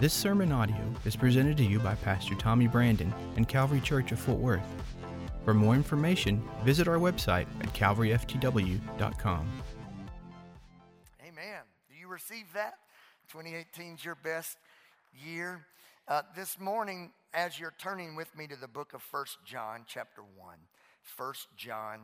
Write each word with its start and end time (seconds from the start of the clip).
This 0.00 0.14
sermon 0.14 0.52
audio 0.52 0.78
is 1.04 1.16
presented 1.16 1.56
to 1.56 1.64
you 1.64 1.80
by 1.80 1.96
Pastor 1.96 2.36
Tommy 2.36 2.68
Brandon 2.68 3.12
and 3.34 3.48
Calvary 3.48 3.80
Church 3.80 4.12
of 4.12 4.20
Fort 4.20 4.38
Worth. 4.38 4.62
For 5.44 5.52
more 5.52 5.74
information, 5.74 6.40
visit 6.62 6.86
our 6.86 6.98
website 6.98 7.48
at 7.60 7.74
calvaryftw.com. 7.74 9.48
Amen. 11.20 11.62
Do 11.90 11.96
you 11.98 12.06
receive 12.06 12.44
that? 12.54 12.74
2018 13.32 13.94
is 13.94 14.04
your 14.04 14.14
best 14.14 14.58
year. 15.12 15.66
Uh, 16.06 16.22
this 16.36 16.60
morning, 16.60 17.10
as 17.34 17.58
you're 17.58 17.74
turning 17.76 18.14
with 18.14 18.32
me 18.36 18.46
to 18.46 18.54
the 18.54 18.68
book 18.68 18.92
of 18.94 19.02
First 19.02 19.38
John, 19.44 19.84
chapter 19.84 20.22
1, 20.36 20.58
First 21.02 21.48
John, 21.56 22.02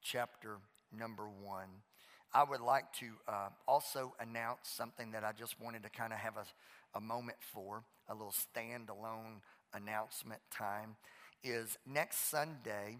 chapter 0.00 0.56
number 0.90 1.24
1, 1.42 1.66
I 2.32 2.44
would 2.44 2.62
like 2.62 2.92
to 2.94 3.06
uh, 3.28 3.48
also 3.68 4.14
announce 4.20 4.60
something 4.62 5.10
that 5.10 5.22
I 5.22 5.32
just 5.32 5.60
wanted 5.60 5.82
to 5.82 5.90
kind 5.90 6.14
of 6.14 6.18
have 6.18 6.38
a 6.38 6.44
a 6.94 7.00
moment 7.00 7.38
for, 7.40 7.84
a 8.08 8.14
little 8.14 8.32
standalone 8.32 9.40
announcement 9.74 10.40
time, 10.50 10.96
is 11.42 11.78
next 11.86 12.30
Sunday, 12.30 12.98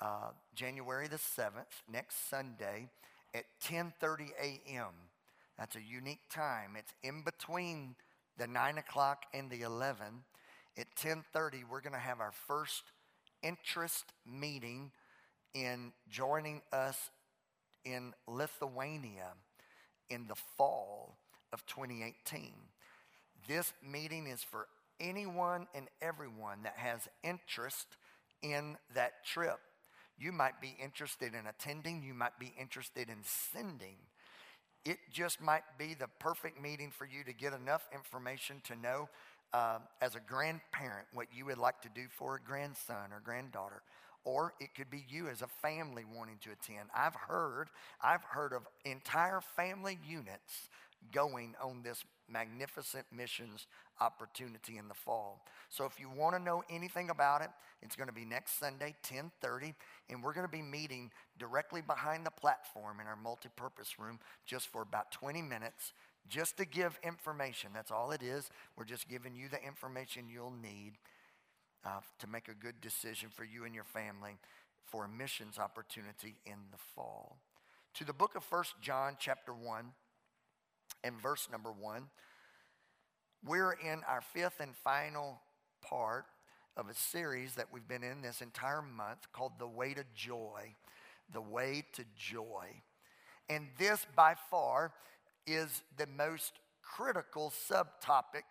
uh, 0.00 0.30
January 0.54 1.08
the 1.08 1.16
7th, 1.16 1.82
next 1.90 2.28
Sunday 2.28 2.88
at 3.34 3.44
10.30 3.64 4.30
a.m. 4.40 4.92
That's 5.58 5.76
a 5.76 5.82
unique 5.82 6.28
time. 6.30 6.76
It's 6.76 6.92
in 7.02 7.22
between 7.22 7.96
the 8.38 8.46
9 8.46 8.78
o'clock 8.78 9.24
and 9.34 9.50
the 9.50 9.62
11. 9.62 10.24
At 10.78 10.86
10.30, 10.96 11.64
we're 11.70 11.80
going 11.80 11.92
to 11.92 11.98
have 11.98 12.20
our 12.20 12.32
first 12.32 12.84
interest 13.42 14.06
meeting 14.26 14.92
in 15.54 15.92
joining 16.08 16.62
us 16.72 17.10
in 17.84 18.12
Lithuania 18.26 19.32
in 20.08 20.26
the 20.26 20.36
fall 20.56 21.18
of 21.52 21.64
2018. 21.66 22.52
This 23.50 23.72
meeting 23.82 24.28
is 24.28 24.44
for 24.44 24.68
anyone 25.00 25.66
and 25.74 25.88
everyone 26.00 26.62
that 26.62 26.74
has 26.76 27.08
interest 27.24 27.88
in 28.42 28.76
that 28.94 29.24
trip. 29.26 29.58
You 30.16 30.30
might 30.30 30.60
be 30.60 30.76
interested 30.80 31.34
in 31.34 31.48
attending, 31.48 32.00
you 32.00 32.14
might 32.14 32.38
be 32.38 32.54
interested 32.56 33.08
in 33.08 33.16
sending. 33.24 33.96
It 34.84 34.98
just 35.12 35.40
might 35.40 35.64
be 35.80 35.94
the 35.94 36.06
perfect 36.20 36.62
meeting 36.62 36.92
for 36.96 37.06
you 37.06 37.24
to 37.24 37.32
get 37.32 37.52
enough 37.52 37.88
information 37.92 38.62
to 38.68 38.76
know 38.76 39.08
uh, 39.52 39.78
as 40.00 40.14
a 40.14 40.20
grandparent 40.20 41.08
what 41.12 41.26
you 41.34 41.46
would 41.46 41.58
like 41.58 41.82
to 41.82 41.88
do 41.92 42.02
for 42.08 42.36
a 42.36 42.40
grandson 42.40 43.10
or 43.12 43.20
granddaughter 43.20 43.82
or 44.22 44.52
it 44.60 44.74
could 44.74 44.90
be 44.90 45.04
you 45.08 45.28
as 45.28 45.42
a 45.42 45.46
family 45.46 46.04
wanting 46.14 46.38
to 46.42 46.50
attend. 46.50 46.90
I've 46.94 47.14
heard, 47.14 47.68
I've 48.02 48.22
heard 48.22 48.52
of 48.52 48.66
entire 48.84 49.40
family 49.40 49.98
units 50.06 50.68
going 51.12 51.54
on 51.62 51.82
this 51.82 52.04
magnificent 52.28 53.06
missions 53.12 53.66
opportunity 54.00 54.78
in 54.78 54.88
the 54.88 54.94
fall. 54.94 55.44
So 55.68 55.84
if 55.84 55.98
you 55.98 56.08
want 56.08 56.36
to 56.36 56.42
know 56.42 56.62
anything 56.70 57.10
about 57.10 57.42
it, 57.42 57.50
it's 57.82 57.96
going 57.96 58.08
to 58.08 58.14
be 58.14 58.24
next 58.24 58.58
Sunday, 58.58 58.94
10:30, 59.02 59.74
and 60.08 60.22
we're 60.22 60.32
going 60.32 60.46
to 60.46 60.52
be 60.52 60.62
meeting 60.62 61.10
directly 61.38 61.80
behind 61.80 62.24
the 62.24 62.30
platform 62.30 63.00
in 63.00 63.06
our 63.06 63.16
multi-purpose 63.16 63.98
room 63.98 64.18
just 64.46 64.68
for 64.68 64.82
about 64.82 65.10
20 65.12 65.42
minutes 65.42 65.92
just 66.28 66.56
to 66.58 66.64
give 66.64 66.98
information. 67.02 67.70
That's 67.74 67.90
all 67.90 68.12
it 68.12 68.22
is. 68.22 68.50
We're 68.76 68.84
just 68.84 69.08
giving 69.08 69.34
you 69.34 69.48
the 69.48 69.62
information 69.64 70.28
you'll 70.28 70.52
need 70.52 70.92
uh, 71.84 72.00
to 72.18 72.26
make 72.26 72.48
a 72.48 72.54
good 72.54 72.80
decision 72.80 73.30
for 73.34 73.44
you 73.44 73.64
and 73.64 73.74
your 73.74 73.84
family 73.84 74.38
for 74.84 75.04
a 75.04 75.08
missions 75.08 75.58
opportunity 75.58 76.36
in 76.44 76.58
the 76.70 76.78
fall. 76.94 77.38
To 77.94 78.04
the 78.04 78.12
book 78.12 78.34
of 78.36 78.44
First 78.44 78.74
John 78.80 79.16
chapter 79.18 79.52
1 79.52 79.92
and 81.04 81.20
verse 81.20 81.48
number 81.50 81.72
1. 81.72 82.08
We're 83.44 83.72
in 83.72 84.02
our 84.06 84.20
fifth 84.20 84.60
and 84.60 84.74
final 84.76 85.40
part 85.82 86.26
of 86.76 86.88
a 86.88 86.94
series 86.94 87.54
that 87.54 87.66
we've 87.72 87.88
been 87.88 88.02
in 88.02 88.22
this 88.22 88.40
entire 88.40 88.82
month 88.82 89.32
called 89.32 89.52
The 89.58 89.66
Way 89.66 89.94
to 89.94 90.04
Joy. 90.14 90.74
The 91.32 91.40
Way 91.40 91.84
to 91.94 92.04
Joy. 92.16 92.66
And 93.48 93.68
this, 93.78 94.06
by 94.14 94.34
far, 94.50 94.92
is 95.46 95.82
the 95.96 96.06
most 96.06 96.52
critical 96.82 97.52
subtopic 97.70 98.44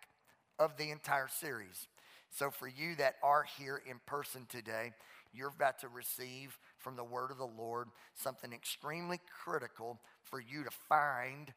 of 0.58 0.76
the 0.76 0.90
entire 0.90 1.28
series. 1.28 1.88
So, 2.30 2.50
for 2.50 2.68
you 2.68 2.94
that 2.96 3.16
are 3.22 3.44
here 3.58 3.82
in 3.88 4.00
person 4.06 4.46
today, 4.48 4.92
you're 5.32 5.48
about 5.48 5.78
to 5.80 5.88
receive 5.88 6.58
from 6.78 6.96
the 6.96 7.04
word 7.04 7.30
of 7.30 7.38
the 7.38 7.44
Lord 7.44 7.88
something 8.14 8.52
extremely 8.52 9.20
critical 9.44 10.00
for 10.22 10.40
you 10.40 10.64
to 10.64 10.70
find 10.88 11.52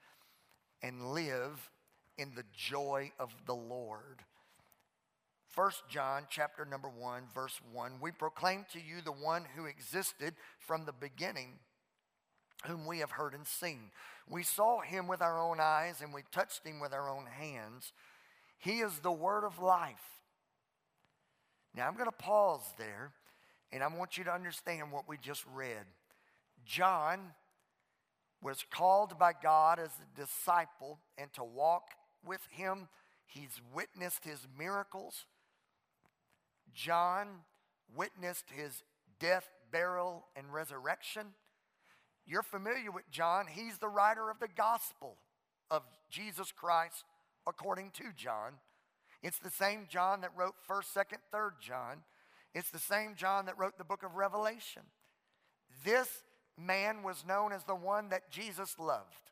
and 0.83 1.13
live 1.13 1.71
in 2.17 2.33
the 2.35 2.43
joy 2.53 3.11
of 3.17 3.33
the 3.47 3.55
Lord. 3.55 4.19
First 5.47 5.83
John 5.89 6.23
chapter 6.29 6.65
number 6.65 6.89
1 6.89 7.23
verse 7.33 7.59
1 7.71 7.93
we 8.01 8.11
proclaim 8.11 8.65
to 8.73 8.79
you 8.79 9.01
the 9.01 9.11
one 9.11 9.45
who 9.55 9.65
existed 9.65 10.33
from 10.59 10.85
the 10.85 10.91
beginning 10.91 11.59
whom 12.65 12.85
we 12.85 12.99
have 12.99 13.11
heard 13.11 13.33
and 13.33 13.45
seen. 13.45 13.91
We 14.29 14.43
saw 14.43 14.81
him 14.81 15.07
with 15.07 15.21
our 15.21 15.39
own 15.39 15.59
eyes 15.59 16.01
and 16.01 16.13
we 16.13 16.23
touched 16.31 16.65
him 16.65 16.79
with 16.79 16.93
our 16.93 17.09
own 17.09 17.25
hands. 17.25 17.93
He 18.57 18.79
is 18.79 18.99
the 18.99 19.11
word 19.11 19.43
of 19.43 19.61
life. 19.61 20.21
Now 21.75 21.87
I'm 21.87 21.95
going 21.95 22.05
to 22.05 22.11
pause 22.11 22.73
there 22.77 23.11
and 23.71 23.83
I 23.83 23.87
want 23.87 24.17
you 24.17 24.23
to 24.23 24.33
understand 24.33 24.91
what 24.91 25.09
we 25.09 25.17
just 25.17 25.43
read. 25.53 25.85
John 26.65 27.33
was 28.43 28.65
called 28.69 29.17
by 29.17 29.31
God 29.41 29.79
as 29.79 29.89
a 29.89 30.19
disciple 30.19 30.99
and 31.17 31.31
to 31.33 31.43
walk 31.43 31.87
with 32.25 32.41
him. 32.51 32.89
He's 33.25 33.61
witnessed 33.73 34.25
his 34.25 34.45
miracles. 34.57 35.25
John 36.73 37.27
witnessed 37.95 38.45
his 38.53 38.83
death, 39.19 39.47
burial, 39.71 40.25
and 40.35 40.53
resurrection. 40.53 41.27
You're 42.25 42.43
familiar 42.43 42.91
with 42.91 43.09
John. 43.09 43.47
He's 43.49 43.77
the 43.77 43.87
writer 43.87 44.29
of 44.29 44.39
the 44.39 44.47
gospel 44.47 45.17
of 45.71 45.83
Jesus 46.09 46.51
Christ 46.51 47.05
according 47.47 47.91
to 47.91 48.05
John. 48.15 48.53
It's 49.21 49.39
the 49.39 49.49
same 49.49 49.87
John 49.89 50.21
that 50.21 50.31
wrote 50.35 50.55
1st, 50.69 50.93
2nd, 50.95 51.17
3rd 51.33 51.51
John. 51.61 52.03
It's 52.53 52.69
the 52.69 52.79
same 52.79 53.15
John 53.15 53.45
that 53.45 53.57
wrote 53.57 53.77
the 53.77 53.83
book 53.83 54.03
of 54.03 54.15
Revelation. 54.15 54.83
This 55.83 56.23
man 56.57 57.03
was 57.03 57.25
known 57.27 57.51
as 57.51 57.63
the 57.63 57.75
one 57.75 58.09
that 58.09 58.29
Jesus 58.29 58.77
loved. 58.79 59.31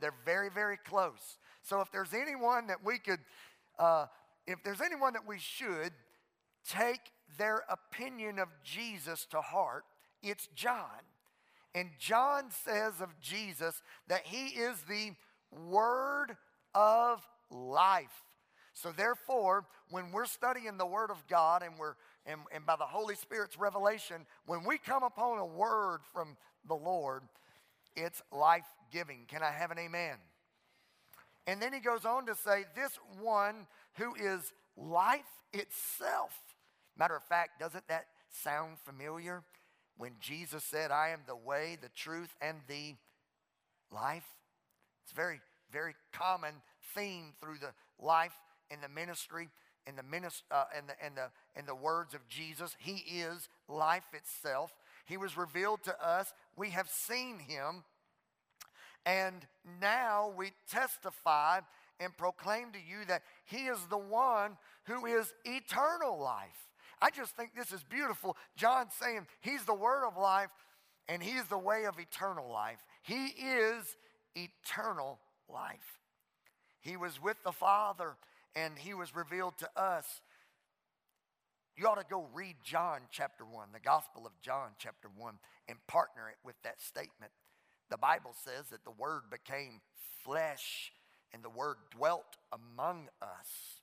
They're 0.00 0.14
very, 0.24 0.50
very 0.50 0.76
close. 0.76 1.38
So 1.62 1.80
if 1.80 1.90
there's 1.92 2.12
anyone 2.12 2.66
that 2.68 2.84
we 2.84 2.98
could, 2.98 3.20
uh, 3.78 4.06
if 4.46 4.62
there's 4.62 4.80
anyone 4.80 5.12
that 5.14 5.26
we 5.26 5.38
should 5.38 5.92
take 6.68 7.00
their 7.38 7.62
opinion 7.68 8.38
of 8.38 8.48
Jesus 8.62 9.26
to 9.30 9.40
heart, 9.40 9.84
it's 10.22 10.48
John. 10.54 10.88
And 11.74 11.90
John 11.98 12.50
says 12.50 13.00
of 13.00 13.18
Jesus 13.20 13.82
that 14.08 14.26
he 14.26 14.46
is 14.46 14.80
the 14.82 15.12
Word 15.50 16.36
of 16.74 17.26
life. 17.50 18.24
So 18.72 18.90
therefore, 18.90 19.66
when 19.90 20.10
we're 20.12 20.26
studying 20.26 20.76
the 20.76 20.86
Word 20.86 21.10
of 21.10 21.26
God 21.28 21.62
and 21.62 21.78
we're 21.78 21.94
and, 22.26 22.40
and 22.54 22.64
by 22.64 22.76
the 22.76 22.84
Holy 22.84 23.14
Spirit's 23.14 23.58
revelation, 23.58 24.26
when 24.46 24.64
we 24.64 24.78
come 24.78 25.02
upon 25.02 25.38
a 25.38 25.46
word 25.46 26.00
from 26.12 26.36
the 26.66 26.74
Lord, 26.74 27.22
it's 27.96 28.22
life 28.32 28.66
giving. 28.92 29.26
Can 29.28 29.42
I 29.42 29.50
have 29.50 29.70
an 29.70 29.78
amen? 29.78 30.16
And 31.46 31.60
then 31.60 31.72
he 31.72 31.80
goes 31.80 32.04
on 32.04 32.26
to 32.26 32.34
say, 32.34 32.64
This 32.74 32.98
one 33.20 33.66
who 33.94 34.14
is 34.14 34.52
life 34.76 35.20
itself. 35.52 36.32
Matter 36.96 37.16
of 37.16 37.24
fact, 37.24 37.60
doesn't 37.60 37.86
that 37.88 38.06
sound 38.30 38.78
familiar? 38.84 39.42
When 39.96 40.12
Jesus 40.20 40.64
said, 40.64 40.90
I 40.90 41.10
am 41.10 41.20
the 41.26 41.36
way, 41.36 41.78
the 41.80 41.90
truth, 41.90 42.34
and 42.40 42.58
the 42.66 42.94
life. 43.92 44.26
It's 45.04 45.12
very, 45.12 45.40
very 45.70 45.94
common 46.12 46.54
theme 46.94 47.34
through 47.40 47.58
the 47.60 47.72
life 48.04 48.32
and 48.70 48.82
the 48.82 48.88
ministry 48.88 49.50
and 49.86 49.98
the, 49.98 50.02
minist- 50.02 50.42
uh, 50.50 50.64
and, 50.76 50.88
the, 50.88 50.94
and, 51.04 51.16
the, 51.16 51.30
and 51.54 51.68
the 51.68 51.74
words 51.74 52.14
of 52.14 52.26
Jesus. 52.28 52.74
He 52.78 53.04
is 53.18 53.48
life 53.68 54.04
itself. 54.12 54.72
He 55.04 55.16
was 55.16 55.36
revealed 55.36 55.82
to 55.84 56.04
us. 56.04 56.32
We 56.56 56.70
have 56.70 56.88
seen 56.88 57.38
him. 57.38 57.84
And 59.06 59.46
now 59.80 60.32
we 60.36 60.52
testify 60.70 61.60
and 62.00 62.16
proclaim 62.16 62.72
to 62.72 62.78
you 62.78 63.04
that 63.06 63.22
he 63.44 63.66
is 63.66 63.78
the 63.90 63.98
one 63.98 64.56
who 64.84 65.06
is 65.06 65.32
eternal 65.44 66.18
life. 66.18 66.68
I 67.00 67.10
just 67.10 67.36
think 67.36 67.50
this 67.54 67.72
is 67.72 67.82
beautiful. 67.82 68.36
John 68.56 68.86
saying 68.90 69.26
he's 69.40 69.64
the 69.64 69.74
word 69.74 70.06
of 70.06 70.16
life 70.16 70.50
and 71.08 71.22
he 71.22 71.32
is 71.32 71.46
the 71.48 71.58
way 71.58 71.84
of 71.84 71.98
eternal 71.98 72.50
life. 72.50 72.82
He 73.02 73.26
is 73.26 73.96
eternal 74.34 75.18
life. 75.52 76.00
He 76.80 76.96
was 76.96 77.22
with 77.22 77.36
the 77.44 77.52
Father 77.52 78.16
and 78.56 78.78
he 78.78 78.94
was 78.94 79.14
revealed 79.14 79.58
to 79.58 79.68
us 79.76 80.22
you 81.76 81.86
ought 81.86 81.98
to 81.98 82.06
go 82.08 82.26
read 82.32 82.56
John 82.62 83.00
chapter 83.10 83.44
1, 83.44 83.68
the 83.72 83.80
Gospel 83.80 84.26
of 84.26 84.32
John 84.40 84.70
chapter 84.78 85.08
1, 85.16 85.34
and 85.68 85.78
partner 85.86 86.28
it 86.28 86.36
with 86.44 86.54
that 86.62 86.80
statement. 86.80 87.32
The 87.90 87.98
Bible 87.98 88.34
says 88.44 88.68
that 88.70 88.84
the 88.84 88.90
Word 88.90 89.22
became 89.30 89.80
flesh 90.24 90.92
and 91.32 91.42
the 91.42 91.50
Word 91.50 91.76
dwelt 91.90 92.36
among 92.52 93.08
us. 93.20 93.80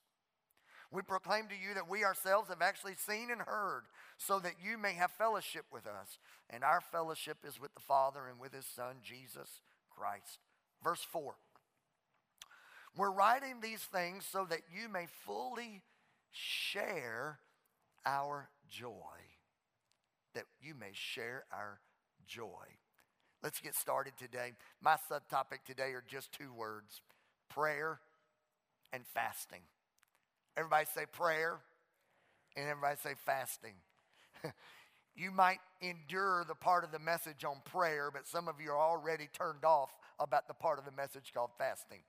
We 0.92 1.02
proclaim 1.02 1.48
to 1.48 1.56
you 1.56 1.74
that 1.76 1.90
we 1.90 2.04
ourselves 2.04 2.50
have 2.50 2.62
actually 2.62 2.96
seen 2.96 3.30
and 3.32 3.42
heard, 3.42 3.84
so 4.18 4.40
that 4.40 4.56
you 4.64 4.78
may 4.78 4.94
have 4.94 5.12
fellowship 5.12 5.66
with 5.72 5.88
us. 5.88 6.20
And 6.50 6.64
our 6.64 6.82
fellowship 6.82 7.38
is 7.48 7.62
with 7.62 7.74
the 7.74 7.82
Father 7.82 8.22
and 8.30 8.40
with 8.40 8.54
His 8.54 8.66
Son, 8.66 8.98
Jesus 9.04 9.62
Christ. 9.90 10.40
Verse 10.84 11.06
4 11.12 11.34
We're 12.98 13.12
writing 13.12 13.60
these 13.62 13.82
things 13.82 14.26
so 14.30 14.46
that 14.50 14.62
you 14.74 14.90
may 14.90 15.08
fully 15.26 15.82
share 16.32 17.40
our 18.06 18.50
joy. 18.70 18.92
That 20.34 20.46
you 20.62 20.74
may 20.76 20.92
share 20.94 21.46
our 21.52 21.80
joy. 22.26 22.78
Let's 23.44 23.60
get 23.60 23.76
started 23.76 24.14
today. 24.18 24.54
My 24.82 24.96
subtopic 25.12 25.66
today 25.66 25.92
are 25.94 26.04
just 26.08 26.32
two 26.32 26.54
words 26.54 27.02
prayer 27.50 28.00
and 28.94 29.04
fasting. 29.14 29.62
Everybody 30.56 30.86
say 30.94 31.06
prayer, 31.12 31.60
and 32.56 32.68
everybody 32.70 32.98
say 33.02 33.16
fasting. 33.26 33.74
you 35.16 35.32
might 35.32 35.60
endure 35.82 36.46
the 36.48 36.56
part 36.56 36.84
of 36.84 36.92
the 36.92 37.00
message 37.00 37.44
on 37.44 37.58
prayer, 37.66 38.10
but 38.14 38.28
some 38.28 38.48
of 38.48 38.56
you 38.64 38.72
are 38.72 38.80
already 38.80 39.28
turned 39.34 39.66
off 39.66 39.92
about 40.20 40.48
the 40.48 40.54
part 40.54 40.80
of 40.80 40.86
the 40.86 40.92
message 40.92 41.32
called 41.34 41.52
fasting. 41.58 42.00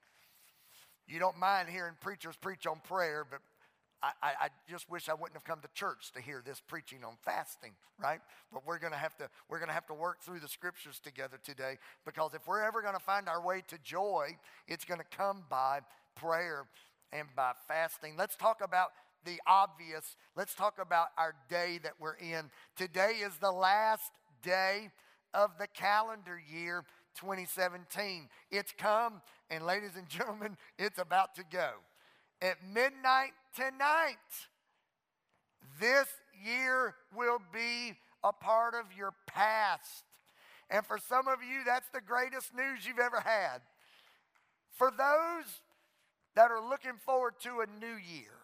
You 1.07 1.19
don't 1.19 1.37
mind 1.37 1.69
hearing 1.69 1.95
preachers 1.99 2.35
preach 2.35 2.65
on 2.65 2.79
prayer, 2.83 3.25
but 3.29 3.39
I, 4.03 4.11
I, 4.21 4.47
just 4.69 4.89
wish 4.89 5.07
I 5.07 5.13
wouldn't 5.13 5.33
have 5.33 5.45
come 5.45 5.61
to 5.61 5.69
church 5.73 6.11
to 6.13 6.21
hear 6.21 6.43
this 6.45 6.59
preaching 6.59 7.05
on 7.05 7.13
fasting, 7.23 7.71
right? 7.97 8.19
But 8.51 8.67
we're 8.67 8.79
gonna 8.79 8.97
have 8.97 9.15
to 9.17 9.29
we're 9.49 9.59
gonna 9.59 9.71
have 9.71 9.87
to 9.87 9.93
work 9.93 10.21
through 10.21 10.41
the 10.41 10.49
scriptures 10.49 10.99
together 10.99 11.39
today 11.41 11.77
because 12.05 12.33
if 12.33 12.45
we're 12.45 12.61
ever 12.63 12.81
gonna 12.81 12.99
find 12.99 13.29
our 13.29 13.41
way 13.41 13.63
to 13.69 13.77
joy, 13.81 14.37
it's 14.67 14.83
gonna 14.83 15.05
come 15.15 15.43
by 15.49 15.79
prayer 16.15 16.65
and 17.13 17.29
by 17.33 17.53
fasting. 17.67 18.15
Let's 18.17 18.35
talk 18.35 18.59
about 18.61 18.89
the 19.23 19.39
obvious. 19.47 20.17
Let's 20.35 20.53
talk 20.53 20.79
about 20.81 21.07
our 21.17 21.33
day 21.49 21.79
that 21.83 21.93
we're 21.97 22.15
in. 22.15 22.51
Today 22.75 23.21
is 23.23 23.37
the 23.37 23.51
last 23.51 24.11
day 24.41 24.91
of 25.33 25.51
the 25.57 25.67
calendar 25.67 26.41
year 26.51 26.83
2017. 27.15 28.27
It's 28.51 28.73
come, 28.77 29.21
and 29.49 29.65
ladies 29.65 29.95
and 29.97 30.09
gentlemen, 30.09 30.57
it's 30.77 30.99
about 30.99 31.35
to 31.35 31.43
go. 31.49 31.69
At 32.43 32.57
midnight 32.73 33.31
tonight, 33.55 34.17
this 35.79 36.07
year 36.43 36.93
will 37.15 37.39
be 37.53 37.93
a 38.21 38.33
part 38.33 38.73
of 38.75 38.97
your 38.97 39.13
past. 39.27 40.03
And 40.69 40.85
for 40.85 40.97
some 40.97 41.29
of 41.29 41.37
you, 41.41 41.61
that's 41.65 41.87
the 41.93 42.01
greatest 42.01 42.53
news 42.53 42.85
you've 42.85 42.99
ever 42.99 43.21
had. 43.21 43.61
For 44.73 44.91
those 44.91 45.45
that 46.35 46.51
are 46.51 46.61
looking 46.61 46.97
forward 47.05 47.35
to 47.43 47.61
a 47.61 47.79
new 47.79 47.95
year, 47.95 48.35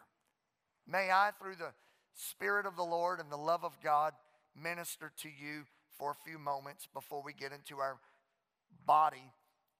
may 0.87 1.11
I, 1.11 1.31
through 1.37 1.55
the 1.55 1.73
Spirit 2.13 2.65
of 2.65 2.77
the 2.77 2.83
Lord 2.83 3.19
and 3.19 3.29
the 3.29 3.35
love 3.37 3.65
of 3.65 3.81
God, 3.83 4.13
minister 4.55 5.11
to 5.23 5.27
you 5.27 5.65
for 5.97 6.11
a 6.11 6.29
few 6.29 6.39
moments 6.39 6.87
before 6.93 7.21
we 7.21 7.33
get 7.33 7.51
into 7.51 7.79
our 7.79 7.97
body 8.85 9.33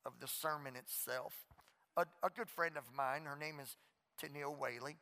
of 0.06 0.20
the 0.20 0.28
sermon 0.28 0.76
itself. 0.76 1.34
A, 1.96 2.06
a 2.22 2.30
good 2.30 2.50
friend 2.50 2.76
of 2.76 2.84
mine, 2.94 3.24
her 3.24 3.38
name 3.38 3.60
is 3.62 3.78
Tennille 4.22 4.58
Whaley, 4.58 4.98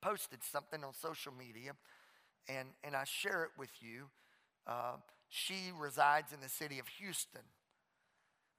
posted 0.00 0.42
something 0.42 0.82
on 0.82 0.92
social 0.94 1.32
media, 1.32 1.72
and, 2.48 2.68
and 2.82 2.96
I 2.96 3.04
share 3.04 3.44
it 3.44 3.50
with 3.58 3.70
you. 3.80 4.06
Uh, 4.66 4.96
she 5.28 5.70
resides 5.78 6.32
in 6.32 6.40
the 6.40 6.48
city 6.48 6.78
of 6.78 6.88
Houston, 6.98 7.42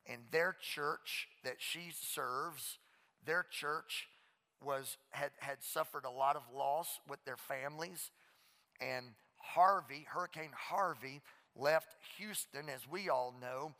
and 0.05 0.21
their 0.31 0.55
church 0.59 1.27
that 1.43 1.55
she 1.59 1.91
serves 1.91 2.77
their 3.25 3.45
church 3.49 4.07
was 4.63 4.97
had, 5.11 5.31
had 5.39 5.57
suffered 5.61 6.05
a 6.05 6.09
lot 6.09 6.35
of 6.35 6.43
loss 6.55 6.99
with 7.07 7.23
their 7.25 7.37
families. 7.37 8.11
And 8.79 9.07
Harvey, 9.37 10.05
Hurricane 10.09 10.51
Harvey, 10.55 11.21
left 11.55 11.95
Houston, 12.17 12.69
as 12.73 12.81
we 12.89 13.09
all 13.09 13.33
know, 13.41 13.73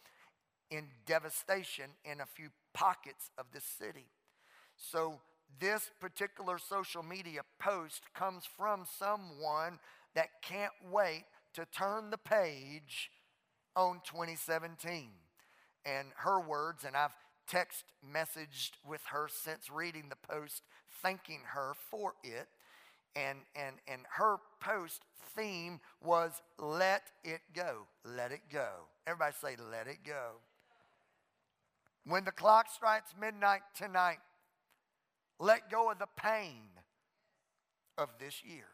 in 0.70 0.88
devastation 1.06 1.92
in 2.06 2.22
a 2.22 2.26
few 2.26 2.50
pockets 2.74 3.30
of 3.38 3.46
the 3.54 3.62
city. 3.62 4.08
So, 4.78 5.20
this 5.60 5.90
particular 6.00 6.58
social 6.58 7.04
media 7.04 7.42
post 7.60 8.04
comes 8.14 8.44
from 8.58 8.86
someone 8.98 9.80
that 10.16 10.42
can't 10.42 10.72
wait 10.92 11.26
to 11.54 11.66
turn 11.66 12.10
the 12.10 12.18
page 12.18 13.12
on 13.76 14.02
2017. 14.06 15.10
And 15.86 16.08
her 16.18 16.40
words, 16.40 16.84
and 16.84 16.96
I've 16.96 17.16
text 17.48 17.86
messaged 18.08 18.72
with 18.88 19.02
her 19.12 19.28
since 19.30 19.70
reading 19.70 20.10
the 20.10 20.16
post, 20.16 20.64
thanking 21.02 21.42
her 21.54 21.74
for 21.90 22.14
it. 22.24 22.48
And, 23.16 23.40
and, 23.56 23.76
and 23.88 24.04
her 24.18 24.38
post 24.62 25.02
theme 25.36 25.80
was 26.02 26.42
let 26.58 27.04
it 27.24 27.42
go. 27.54 27.88
Let 28.06 28.32
it 28.32 28.42
go. 28.52 28.70
Everybody 29.06 29.36
say, 29.42 29.56
let 29.72 29.88
it 29.88 30.00
go. 30.06 30.36
When 32.06 32.24
the 32.24 32.32
clock 32.32 32.68
strikes 32.72 33.14
midnight 33.20 33.62
tonight, 33.76 34.18
let 35.42 35.72
go 35.72 35.90
of 35.90 35.98
the 35.98 36.08
pain 36.16 36.70
of 37.98 38.10
this 38.20 38.44
year. 38.44 38.68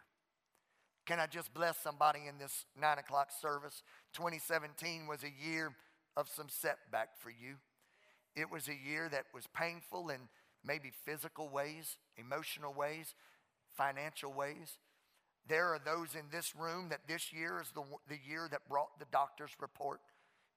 Can 1.06 1.20
I 1.20 1.26
just 1.26 1.54
bless 1.54 1.78
somebody 1.78 2.28
in 2.28 2.38
this 2.38 2.66
nine 2.80 2.98
o'clock 2.98 3.30
service? 3.42 3.82
2017 4.14 5.08
was 5.08 5.24
a 5.24 5.32
year 5.48 5.74
of 6.18 6.28
some 6.28 6.50
setback 6.50 7.18
for 7.18 7.30
you. 7.30 7.56
It 8.36 8.52
was 8.52 8.68
a 8.68 8.76
year 8.76 9.08
that 9.10 9.26
was 9.34 9.48
painful 9.56 10.10
in 10.10 10.20
maybe 10.66 10.92
physical 11.06 11.48
ways, 11.48 11.98
emotional 12.18 12.74
ways, 12.74 13.16
financial 13.78 14.34
ways. 14.34 14.80
There 15.48 15.74
are 15.74 15.80
those 15.80 16.16
in 16.16 16.26
this 16.32 16.54
room 16.54 16.90
that 16.90 17.08
this 17.08 17.32
year 17.32 17.62
is 17.62 17.72
the, 17.74 17.84
the 18.10 18.20
year 18.28 18.50
that 18.52 18.68
brought 18.68 19.00
the 19.00 19.06
doctor's 19.10 19.56
report. 19.62 20.02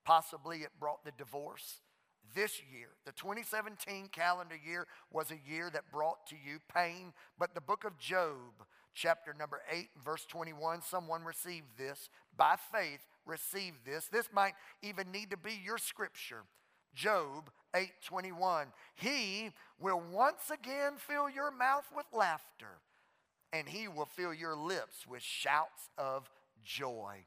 Possibly 0.04 0.58
it 0.58 0.70
brought 0.80 1.04
the 1.04 1.12
divorce. 1.16 1.80
This 2.34 2.60
year, 2.72 2.88
the 3.04 3.12
2017 3.12 4.08
calendar 4.12 4.56
year, 4.56 4.86
was 5.10 5.30
a 5.30 5.50
year 5.50 5.68
that 5.70 5.90
brought 5.90 6.26
to 6.28 6.36
you 6.36 6.58
pain. 6.72 7.12
But 7.38 7.54
the 7.54 7.60
book 7.60 7.84
of 7.84 7.98
Job, 7.98 8.64
chapter 8.94 9.34
number 9.34 9.60
8, 9.70 9.88
verse 10.04 10.26
21, 10.26 10.82
someone 10.82 11.24
received 11.24 11.76
this. 11.76 12.08
By 12.36 12.56
faith, 12.72 13.06
received 13.26 13.84
this. 13.84 14.06
This 14.06 14.28
might 14.32 14.54
even 14.82 15.10
need 15.10 15.30
to 15.30 15.36
be 15.36 15.60
your 15.64 15.78
scripture. 15.78 16.44
Job 16.94 17.50
8:21. 17.74 18.72
He 18.94 19.52
will 19.78 20.00
once 20.00 20.50
again 20.50 20.96
fill 20.98 21.28
your 21.28 21.50
mouth 21.50 21.90
with 21.94 22.06
laughter, 22.12 22.80
and 23.52 23.68
he 23.68 23.88
will 23.88 24.06
fill 24.06 24.34
your 24.34 24.56
lips 24.56 25.06
with 25.06 25.22
shouts 25.22 25.88
of 25.96 26.30
joy. 26.62 27.26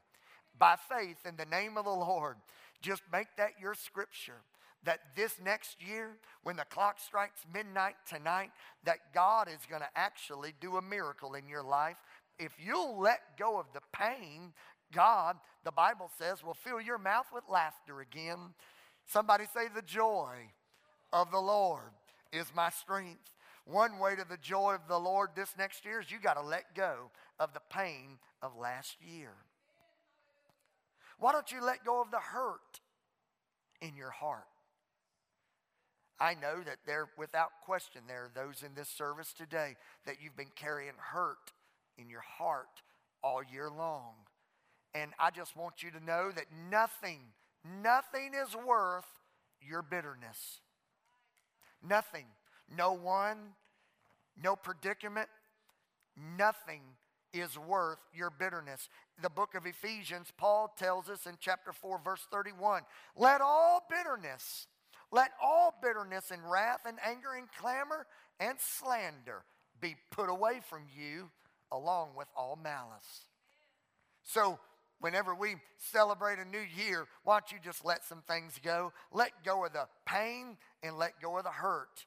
By 0.56 0.76
faith 0.76 1.24
in 1.24 1.36
the 1.36 1.46
name 1.46 1.76
of 1.76 1.84
the 1.84 1.90
Lord, 1.90 2.36
just 2.80 3.02
make 3.10 3.36
that 3.36 3.58
your 3.58 3.74
scripture 3.74 4.42
that 4.84 5.00
this 5.16 5.36
next 5.42 5.82
year, 5.82 6.16
when 6.42 6.56
the 6.56 6.64
clock 6.64 6.98
strikes 7.00 7.40
midnight 7.52 7.94
tonight, 8.08 8.50
that 8.84 9.12
God 9.14 9.48
is 9.48 9.66
going 9.68 9.82
to 9.82 9.88
actually 9.96 10.54
do 10.60 10.76
a 10.76 10.82
miracle 10.82 11.34
in 11.34 11.48
your 11.48 11.62
life. 11.62 11.96
If 12.38 12.52
you'll 12.58 13.00
let 13.00 13.38
go 13.38 13.58
of 13.58 13.66
the 13.72 13.80
pain, 13.92 14.52
God, 14.92 15.36
the 15.64 15.72
Bible 15.72 16.10
says, 16.18 16.44
will 16.44 16.54
fill 16.54 16.80
your 16.80 16.98
mouth 16.98 17.26
with 17.32 17.44
laughter 17.48 18.00
again 18.00 18.54
Somebody 19.06 19.44
say, 19.52 19.68
The 19.74 19.82
joy 19.82 20.36
of 21.12 21.30
the 21.30 21.40
Lord 21.40 21.92
is 22.32 22.46
my 22.54 22.70
strength. 22.70 23.30
One 23.66 23.98
way 23.98 24.14
to 24.16 24.26
the 24.28 24.36
joy 24.36 24.74
of 24.74 24.88
the 24.88 24.98
Lord 24.98 25.30
this 25.34 25.54
next 25.58 25.84
year 25.84 26.00
is 26.00 26.10
you 26.10 26.18
got 26.18 26.34
to 26.34 26.42
let 26.42 26.74
go 26.74 27.10
of 27.38 27.54
the 27.54 27.62
pain 27.70 28.18
of 28.42 28.56
last 28.56 28.96
year. 29.00 29.32
Why 31.18 31.32
don't 31.32 31.50
you 31.50 31.64
let 31.64 31.84
go 31.84 32.02
of 32.02 32.10
the 32.10 32.18
hurt 32.18 32.80
in 33.80 33.96
your 33.96 34.10
heart? 34.10 34.44
I 36.20 36.34
know 36.34 36.62
that 36.64 36.78
there, 36.86 37.08
without 37.18 37.50
question, 37.64 38.02
there 38.06 38.24
are 38.24 38.30
those 38.34 38.62
in 38.62 38.74
this 38.74 38.88
service 38.88 39.32
today 39.32 39.76
that 40.06 40.16
you've 40.22 40.36
been 40.36 40.52
carrying 40.54 40.94
hurt 40.96 41.52
in 41.98 42.08
your 42.08 42.20
heart 42.20 42.82
all 43.22 43.42
year 43.42 43.68
long. 43.68 44.14
And 44.94 45.12
I 45.18 45.30
just 45.30 45.56
want 45.56 45.82
you 45.82 45.90
to 45.90 46.04
know 46.04 46.30
that 46.30 46.46
nothing 46.70 47.20
Nothing 47.64 48.32
is 48.34 48.54
worth 48.54 49.06
your 49.60 49.82
bitterness. 49.82 50.60
Nothing. 51.86 52.26
No 52.74 52.92
one, 52.92 53.38
no 54.42 54.56
predicament, 54.56 55.28
nothing 56.38 56.80
is 57.32 57.58
worth 57.58 57.98
your 58.14 58.30
bitterness. 58.30 58.88
The 59.20 59.30
book 59.30 59.54
of 59.54 59.66
Ephesians, 59.66 60.28
Paul 60.36 60.74
tells 60.78 61.08
us 61.08 61.26
in 61.26 61.34
chapter 61.40 61.72
4, 61.72 62.00
verse 62.04 62.26
31 62.30 62.82
let 63.16 63.40
all 63.40 63.86
bitterness, 63.88 64.66
let 65.14 65.30
all 65.40 65.72
bitterness 65.80 66.32
and 66.32 66.42
wrath 66.50 66.80
and 66.84 66.98
anger 67.06 67.34
and 67.38 67.46
clamor 67.60 68.04
and 68.40 68.58
slander 68.58 69.44
be 69.80 69.94
put 70.10 70.28
away 70.28 70.60
from 70.68 70.82
you 70.98 71.30
along 71.70 72.10
with 72.16 72.26
all 72.36 72.58
malice. 72.60 73.28
So, 74.24 74.58
whenever 74.98 75.32
we 75.32 75.54
celebrate 75.78 76.40
a 76.40 76.44
new 76.44 76.58
year, 76.58 77.06
why 77.22 77.38
don't 77.38 77.52
you 77.52 77.58
just 77.62 77.84
let 77.84 78.04
some 78.04 78.22
things 78.26 78.58
go? 78.62 78.92
Let 79.12 79.44
go 79.44 79.64
of 79.64 79.72
the 79.72 79.86
pain 80.04 80.56
and 80.82 80.98
let 80.98 81.20
go 81.22 81.38
of 81.38 81.44
the 81.44 81.50
hurt. 81.50 82.06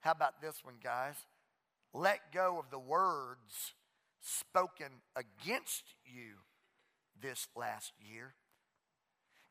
How 0.00 0.12
about 0.12 0.40
this 0.40 0.62
one, 0.62 0.76
guys? 0.82 1.16
Let 1.92 2.32
go 2.32 2.60
of 2.60 2.70
the 2.70 2.78
words 2.78 3.72
spoken 4.20 5.00
against 5.16 5.82
you 6.04 6.34
this 7.20 7.48
last 7.56 7.92
year. 7.98 8.34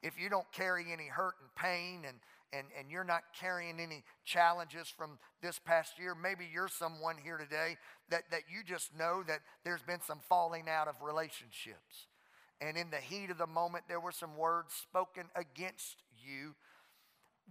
If 0.01 0.19
you 0.19 0.29
don't 0.29 0.51
carry 0.51 0.91
any 0.91 1.07
hurt 1.07 1.35
and 1.41 1.49
pain 1.55 2.03
and, 2.07 2.17
and, 2.55 2.67
and 2.77 2.91
you're 2.91 3.03
not 3.03 3.23
carrying 3.39 3.79
any 3.79 4.03
challenges 4.23 4.87
from 4.87 5.17
this 5.41 5.59
past 5.59 5.97
year, 5.99 6.15
maybe 6.15 6.47
you're 6.51 6.67
someone 6.67 7.15
here 7.21 7.37
today 7.37 7.77
that, 8.09 8.23
that 8.31 8.43
you 8.49 8.63
just 8.63 8.95
know 8.97 9.23
that 9.27 9.39
there's 9.65 9.81
been 9.81 10.01
some 10.01 10.19
falling 10.29 10.69
out 10.69 10.87
of 10.87 10.95
relationships. 11.01 12.07
And 12.61 12.77
in 12.77 12.91
the 12.91 12.97
heat 12.97 13.29
of 13.29 13.37
the 13.37 13.47
moment, 13.47 13.85
there 13.87 13.99
were 13.99 14.11
some 14.11 14.37
words 14.37 14.73
spoken 14.73 15.25
against 15.35 15.97
you. 16.23 16.55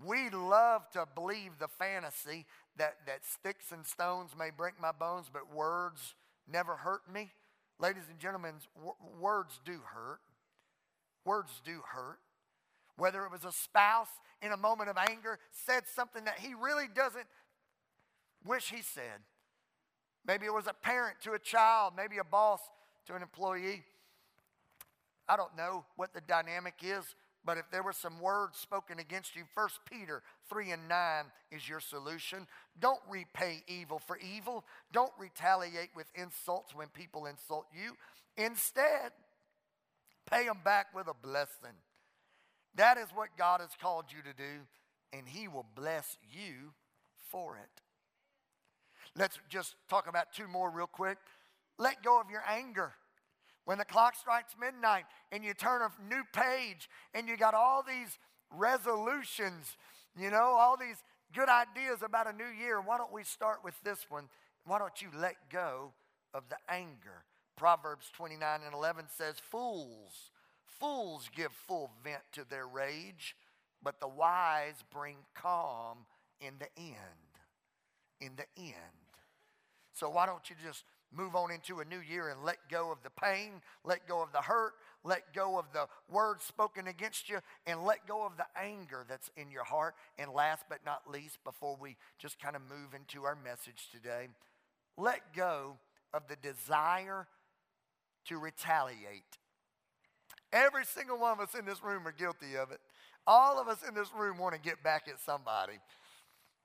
We 0.02 0.30
love 0.30 0.88
to 0.92 1.06
believe 1.14 1.58
the 1.58 1.68
fantasy 1.68 2.46
that, 2.78 2.96
that 3.06 3.24
sticks 3.24 3.72
and 3.72 3.84
stones 3.84 4.30
may 4.38 4.50
break 4.50 4.80
my 4.80 4.92
bones, 4.92 5.26
but 5.30 5.54
words 5.54 6.14
never 6.50 6.76
hurt 6.76 7.02
me. 7.12 7.30
Ladies 7.78 8.04
and 8.08 8.18
gentlemen, 8.18 8.54
w- 8.74 8.94
words 9.20 9.60
do 9.64 9.80
hurt. 9.92 10.20
Words 11.24 11.60
do 11.64 11.82
hurt. 11.92 12.18
Whether 12.96 13.24
it 13.24 13.30
was 13.30 13.44
a 13.44 13.52
spouse 13.52 14.10
in 14.40 14.52
a 14.52 14.56
moment 14.56 14.90
of 14.90 14.96
anger 14.96 15.38
said 15.50 15.84
something 15.94 16.24
that 16.24 16.38
he 16.38 16.54
really 16.54 16.86
doesn't 16.94 17.26
wish 18.44 18.70
he 18.70 18.82
said. 18.82 19.20
Maybe 20.26 20.46
it 20.46 20.54
was 20.54 20.66
a 20.66 20.74
parent 20.74 21.16
to 21.22 21.32
a 21.32 21.38
child, 21.38 21.94
maybe 21.96 22.18
a 22.18 22.24
boss 22.24 22.60
to 23.06 23.14
an 23.14 23.22
employee. 23.22 23.82
I 25.28 25.36
don't 25.36 25.56
know 25.56 25.84
what 25.96 26.12
the 26.12 26.20
dynamic 26.20 26.74
is, 26.82 27.14
but 27.44 27.58
if 27.58 27.64
there 27.72 27.82
were 27.82 27.92
some 27.92 28.20
words 28.20 28.58
spoken 28.58 28.98
against 28.98 29.34
you, 29.34 29.44
1 29.54 29.68
Peter 29.90 30.22
3 30.48 30.70
and 30.72 30.88
9 30.88 31.24
is 31.50 31.68
your 31.68 31.80
solution. 31.80 32.46
Don't 32.78 33.00
repay 33.08 33.64
evil 33.66 33.98
for 33.98 34.18
evil. 34.18 34.64
Don't 34.92 35.12
retaliate 35.18 35.90
with 35.96 36.06
insults 36.14 36.74
when 36.74 36.88
people 36.88 37.26
insult 37.26 37.66
you. 37.74 37.94
Instead, 38.36 39.10
pay 40.30 40.44
them 40.46 40.58
back 40.64 40.94
with 40.94 41.08
a 41.08 41.14
blessing. 41.14 41.76
That 42.74 42.98
is 42.98 43.08
what 43.14 43.28
God 43.36 43.60
has 43.60 43.70
called 43.80 44.06
you 44.10 44.22
to 44.22 44.36
do, 44.36 44.66
and 45.12 45.28
He 45.28 45.48
will 45.48 45.66
bless 45.74 46.16
you 46.32 46.72
for 47.30 47.56
it. 47.56 47.82
Let's 49.16 49.38
just 49.48 49.74
talk 49.88 50.08
about 50.08 50.32
two 50.32 50.48
more 50.48 50.70
real 50.70 50.86
quick. 50.86 51.18
Let 51.78 52.02
go 52.02 52.20
of 52.20 52.30
your 52.30 52.42
anger. 52.48 52.94
When 53.64 53.78
the 53.78 53.84
clock 53.84 54.16
strikes 54.16 54.54
midnight 54.58 55.04
and 55.30 55.44
you 55.44 55.54
turn 55.54 55.82
a 55.82 55.90
new 56.12 56.22
page 56.32 56.88
and 57.14 57.28
you 57.28 57.36
got 57.36 57.54
all 57.54 57.84
these 57.86 58.18
resolutions, 58.50 59.76
you 60.18 60.30
know, 60.30 60.56
all 60.58 60.76
these 60.76 60.96
good 61.34 61.48
ideas 61.48 62.02
about 62.02 62.26
a 62.26 62.36
new 62.36 62.48
year, 62.58 62.80
why 62.80 62.98
don't 62.98 63.12
we 63.12 63.22
start 63.22 63.58
with 63.62 63.74
this 63.84 64.06
one? 64.08 64.28
Why 64.64 64.78
don't 64.78 65.00
you 65.00 65.08
let 65.16 65.36
go 65.50 65.92
of 66.34 66.44
the 66.48 66.56
anger? 66.68 67.24
Proverbs 67.56 68.10
29 68.14 68.60
and 68.64 68.74
11 68.74 69.04
says, 69.08 69.36
Fools, 69.38 70.31
fools 70.82 71.30
give 71.34 71.52
full 71.52 71.90
vent 72.02 72.22
to 72.32 72.44
their 72.48 72.66
rage, 72.66 73.36
but 73.82 74.00
the 74.00 74.08
wise 74.08 74.82
bring 74.92 75.16
calm 75.34 75.98
in 76.40 76.54
the 76.58 76.82
end. 76.82 76.96
In 78.20 78.32
the 78.36 78.46
end. 78.60 78.74
So 79.92 80.10
why 80.10 80.26
don't 80.26 80.50
you 80.50 80.56
just 80.64 80.84
move 81.14 81.36
on 81.36 81.52
into 81.52 81.80
a 81.80 81.84
new 81.84 82.00
year 82.00 82.30
and 82.30 82.44
let 82.44 82.56
go 82.70 82.90
of 82.90 83.02
the 83.04 83.10
pain, 83.10 83.60
let 83.84 84.08
go 84.08 84.22
of 84.22 84.32
the 84.32 84.40
hurt, 84.40 84.72
let 85.04 85.32
go 85.34 85.58
of 85.58 85.66
the 85.72 85.86
words 86.10 86.42
spoken 86.44 86.88
against 86.88 87.28
you, 87.28 87.38
and 87.66 87.84
let 87.84 88.06
go 88.06 88.24
of 88.24 88.36
the 88.36 88.46
anger 88.60 89.04
that's 89.08 89.30
in 89.36 89.50
your 89.50 89.64
heart. 89.64 89.94
And 90.18 90.32
last 90.32 90.64
but 90.68 90.78
not 90.84 91.08
least, 91.08 91.38
before 91.44 91.76
we 91.80 91.96
just 92.18 92.40
kind 92.40 92.56
of 92.56 92.62
move 92.62 92.94
into 92.94 93.24
our 93.24 93.36
message 93.36 93.88
today, 93.92 94.28
let 94.96 95.34
go 95.34 95.76
of 96.12 96.22
the 96.28 96.36
desire 96.36 97.26
to 98.26 98.38
retaliate. 98.38 99.38
Every 100.52 100.84
single 100.84 101.18
one 101.18 101.32
of 101.32 101.40
us 101.40 101.54
in 101.58 101.64
this 101.64 101.82
room 101.82 102.06
are 102.06 102.12
guilty 102.12 102.56
of 102.56 102.70
it. 102.70 102.80
All 103.26 103.60
of 103.60 103.68
us 103.68 103.78
in 103.86 103.94
this 103.94 104.08
room 104.16 104.38
want 104.38 104.54
to 104.54 104.60
get 104.60 104.82
back 104.82 105.08
at 105.08 105.20
somebody. 105.20 105.74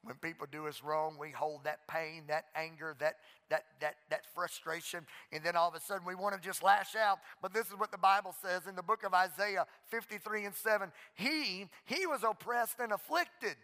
When 0.03 0.15
people 0.15 0.47
do 0.49 0.67
us 0.67 0.83
wrong, 0.83 1.17
we 1.19 1.31
hold 1.31 1.63
that 1.63 1.87
pain, 1.87 2.23
that 2.27 2.45
anger, 2.55 2.95
that, 2.99 3.15
that, 3.49 3.63
that, 3.81 3.95
that 4.09 4.21
frustration, 4.33 5.05
and 5.31 5.43
then 5.43 5.55
all 5.55 5.67
of 5.67 5.75
a 5.75 5.81
sudden 5.81 6.05
we 6.05 6.15
want 6.15 6.35
to 6.35 6.41
just 6.41 6.63
lash 6.63 6.95
out. 6.95 7.19
But 7.41 7.53
this 7.53 7.67
is 7.67 7.73
what 7.73 7.91
the 7.91 7.97
Bible 7.97 8.33
says 8.41 8.67
in 8.67 8.75
the 8.75 8.83
book 8.83 9.03
of 9.03 9.13
Isaiah 9.13 9.65
53 9.87 10.45
and 10.45 10.55
7. 10.55 10.91
He, 11.15 11.65
he 11.85 12.05
was 12.05 12.23
oppressed 12.23 12.79
and 12.79 12.93
afflicted, 12.93 13.55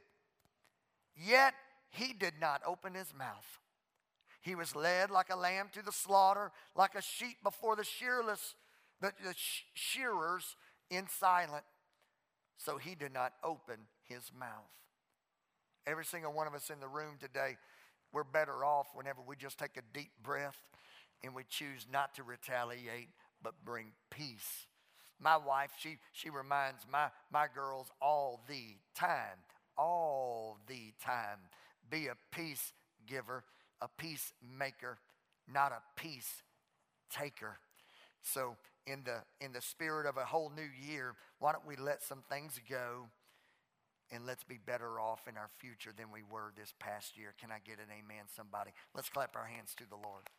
yet 1.15 1.53
he 1.89 2.13
did 2.13 2.33
not 2.41 2.61
open 2.67 2.93
his 2.93 3.13
mouth. 3.17 3.59
He 4.41 4.55
was 4.55 4.75
led 4.75 5.09
like 5.11 5.29
a 5.31 5.37
lamb 5.37 5.69
to 5.73 5.81
the 5.81 5.91
slaughter, 5.91 6.51
like 6.75 6.95
a 6.95 7.01
sheep 7.01 7.37
before 7.43 7.77
the 7.77 7.85
shearless, 7.85 8.55
the, 9.03 9.11
the 9.21 9.35
shearers 9.73 10.55
in 10.89 11.07
silent. 11.09 11.65
So 12.57 12.77
he 12.77 12.95
did 12.95 13.13
not 13.13 13.33
open 13.43 13.75
his 14.07 14.31
mouth. 14.37 14.71
Every 15.85 16.05
single 16.05 16.31
one 16.31 16.47
of 16.47 16.53
us 16.53 16.69
in 16.69 16.79
the 16.79 16.87
room 16.87 17.15
today, 17.19 17.57
we're 18.13 18.23
better 18.23 18.63
off 18.63 18.87
whenever 18.93 19.19
we 19.27 19.35
just 19.35 19.59
take 19.59 19.75
a 19.75 19.81
deep 19.93 20.11
breath 20.23 20.57
and 21.21 21.35
we 21.35 21.43
choose 21.49 21.85
not 21.91 22.15
to 22.15 22.23
retaliate 22.23 23.09
but 23.41 23.53
bring 23.65 23.87
peace. 24.09 24.67
My 25.19 25.35
wife, 25.35 25.71
she, 25.77 25.97
she 26.13 26.29
reminds 26.29 26.85
my, 26.89 27.07
my 27.31 27.47
girls 27.53 27.91
all 28.01 28.41
the 28.47 28.77
time, 28.95 29.43
all 29.77 30.59
the 30.67 30.93
time, 31.03 31.39
be 31.89 32.07
a 32.07 32.15
peace 32.31 32.71
giver, 33.05 33.43
a 33.81 33.89
peacemaker, 33.97 34.97
not 35.53 35.73
a 35.73 35.99
peace 35.99 36.41
taker. 37.11 37.57
So, 38.21 38.55
in 38.85 39.03
the, 39.03 39.23
in 39.39 39.53
the 39.53 39.61
spirit 39.61 40.05
of 40.05 40.17
a 40.17 40.25
whole 40.25 40.49
new 40.49 40.67
year, 40.87 41.15
why 41.39 41.51
don't 41.51 41.67
we 41.67 41.75
let 41.75 42.03
some 42.03 42.23
things 42.29 42.59
go? 42.69 43.07
and 44.11 44.27
let's 44.27 44.43
be 44.43 44.59
better 44.63 44.99
off 44.99 45.27
in 45.27 45.37
our 45.37 45.49
future 45.57 45.91
than 45.95 46.11
we 46.11 46.21
were 46.29 46.53
this 46.55 46.71
past 46.77 47.17
year. 47.17 47.33
Can 47.39 47.51
I 47.51 47.57
get 47.65 47.79
an 47.79 47.89
amen, 47.89 48.25
somebody? 48.35 48.69
Let's 48.93 49.09
clap 49.09 49.35
our 49.35 49.45
hands 49.45 49.73
to 49.77 49.89
the 49.89 49.95
Lord. 49.95 50.29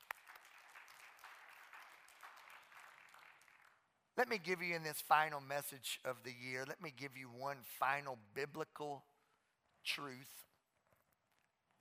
Let 4.16 4.28
me 4.28 4.38
give 4.42 4.62
you 4.62 4.76
in 4.76 4.84
this 4.84 5.02
final 5.08 5.40
message 5.40 5.98
of 6.04 6.22
the 6.22 6.30
year, 6.30 6.64
let 6.68 6.80
me 6.80 6.92
give 6.96 7.16
you 7.16 7.26
one 7.26 7.58
final 7.80 8.16
biblical 8.32 9.02
truth 9.84 10.46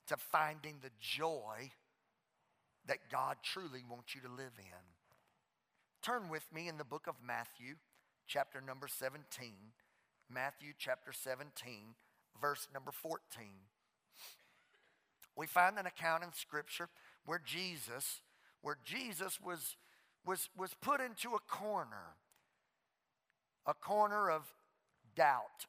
to 0.07 0.17
finding 0.17 0.79
the 0.81 0.89
joy 0.99 1.71
that 2.87 3.11
God 3.11 3.37
truly 3.43 3.83
wants 3.87 4.15
you 4.15 4.21
to 4.21 4.29
live 4.29 4.57
in. 4.57 4.92
Turn 6.03 6.27
with 6.27 6.43
me 6.53 6.67
in 6.67 6.77
the 6.77 6.83
book 6.83 7.07
of 7.07 7.15
Matthew, 7.25 7.75
chapter 8.27 8.59
number 8.59 8.89
17. 8.89 9.53
Matthew 10.29 10.73
chapter 10.77 11.13
17, 11.13 11.95
verse 12.41 12.67
number 12.73 12.91
14. 12.91 13.45
We 15.37 15.47
find 15.47 15.79
an 15.79 15.85
account 15.85 16.25
in 16.25 16.33
Scripture 16.33 16.89
where 17.25 17.39
Jesus, 17.39 18.19
where 18.61 18.77
Jesus 18.83 19.39
was, 19.39 19.77
was, 20.25 20.49
was 20.57 20.73
put 20.73 20.99
into 20.99 21.35
a 21.35 21.39
corner, 21.39 22.17
a 23.65 23.73
corner 23.73 24.29
of 24.29 24.53
doubt. 25.15 25.67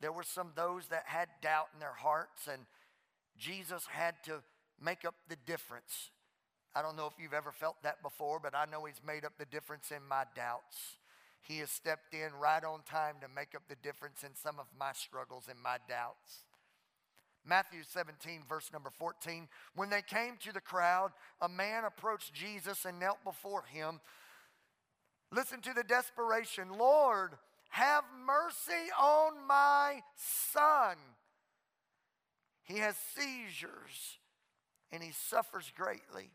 There 0.00 0.12
were 0.12 0.22
some 0.22 0.52
those 0.54 0.86
that 0.90 1.06
had 1.06 1.26
doubt 1.42 1.70
in 1.74 1.80
their 1.80 1.96
hearts, 1.98 2.46
and 2.46 2.66
Jesus 3.36 3.86
had 3.90 4.14
to 4.26 4.44
make 4.80 5.04
up 5.04 5.16
the 5.28 5.36
difference. 5.44 6.12
I 6.76 6.82
don't 6.82 6.94
know 6.94 7.06
if 7.06 7.14
you've 7.18 7.32
ever 7.32 7.52
felt 7.52 7.82
that 7.84 8.02
before, 8.02 8.38
but 8.38 8.54
I 8.54 8.66
know 8.70 8.84
He's 8.84 9.00
made 9.04 9.24
up 9.24 9.32
the 9.38 9.46
difference 9.46 9.90
in 9.90 10.06
my 10.06 10.24
doubts. 10.34 10.98
He 11.40 11.58
has 11.58 11.70
stepped 11.70 12.12
in 12.12 12.34
right 12.38 12.62
on 12.62 12.80
time 12.82 13.14
to 13.22 13.28
make 13.34 13.54
up 13.54 13.62
the 13.68 13.76
difference 13.76 14.22
in 14.22 14.34
some 14.34 14.58
of 14.58 14.66
my 14.78 14.92
struggles 14.92 15.44
and 15.48 15.58
my 15.62 15.78
doubts. 15.88 16.44
Matthew 17.46 17.80
17, 17.82 18.42
verse 18.46 18.70
number 18.72 18.90
14. 18.90 19.48
When 19.74 19.88
they 19.88 20.02
came 20.02 20.34
to 20.44 20.52
the 20.52 20.60
crowd, 20.60 21.12
a 21.40 21.48
man 21.48 21.84
approached 21.84 22.34
Jesus 22.34 22.84
and 22.84 23.00
knelt 23.00 23.24
before 23.24 23.62
him. 23.62 24.00
Listen 25.32 25.60
to 25.62 25.72
the 25.72 25.84
desperation 25.84 26.76
Lord, 26.76 27.30
have 27.70 28.04
mercy 28.26 28.90
on 29.00 29.46
my 29.46 30.02
son. 30.16 30.96
He 32.64 32.78
has 32.78 32.96
seizures 33.14 34.18
and 34.90 35.02
he 35.02 35.12
suffers 35.12 35.72
greatly. 35.76 36.30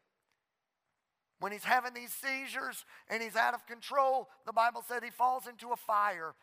When 1.41 1.51
he's 1.51 1.65
having 1.65 1.93
these 1.93 2.13
seizures 2.13 2.86
and 3.10 3.21
he's 3.21 3.36
out 3.36 3.53
of 3.53 3.65
control, 3.65 4.29
the 4.45 4.53
Bible 4.53 4.83
said 4.88 5.03
he 5.03 5.10
falls 5.10 5.48
into 5.48 5.71
a 5.74 5.75
fire, 5.75 6.36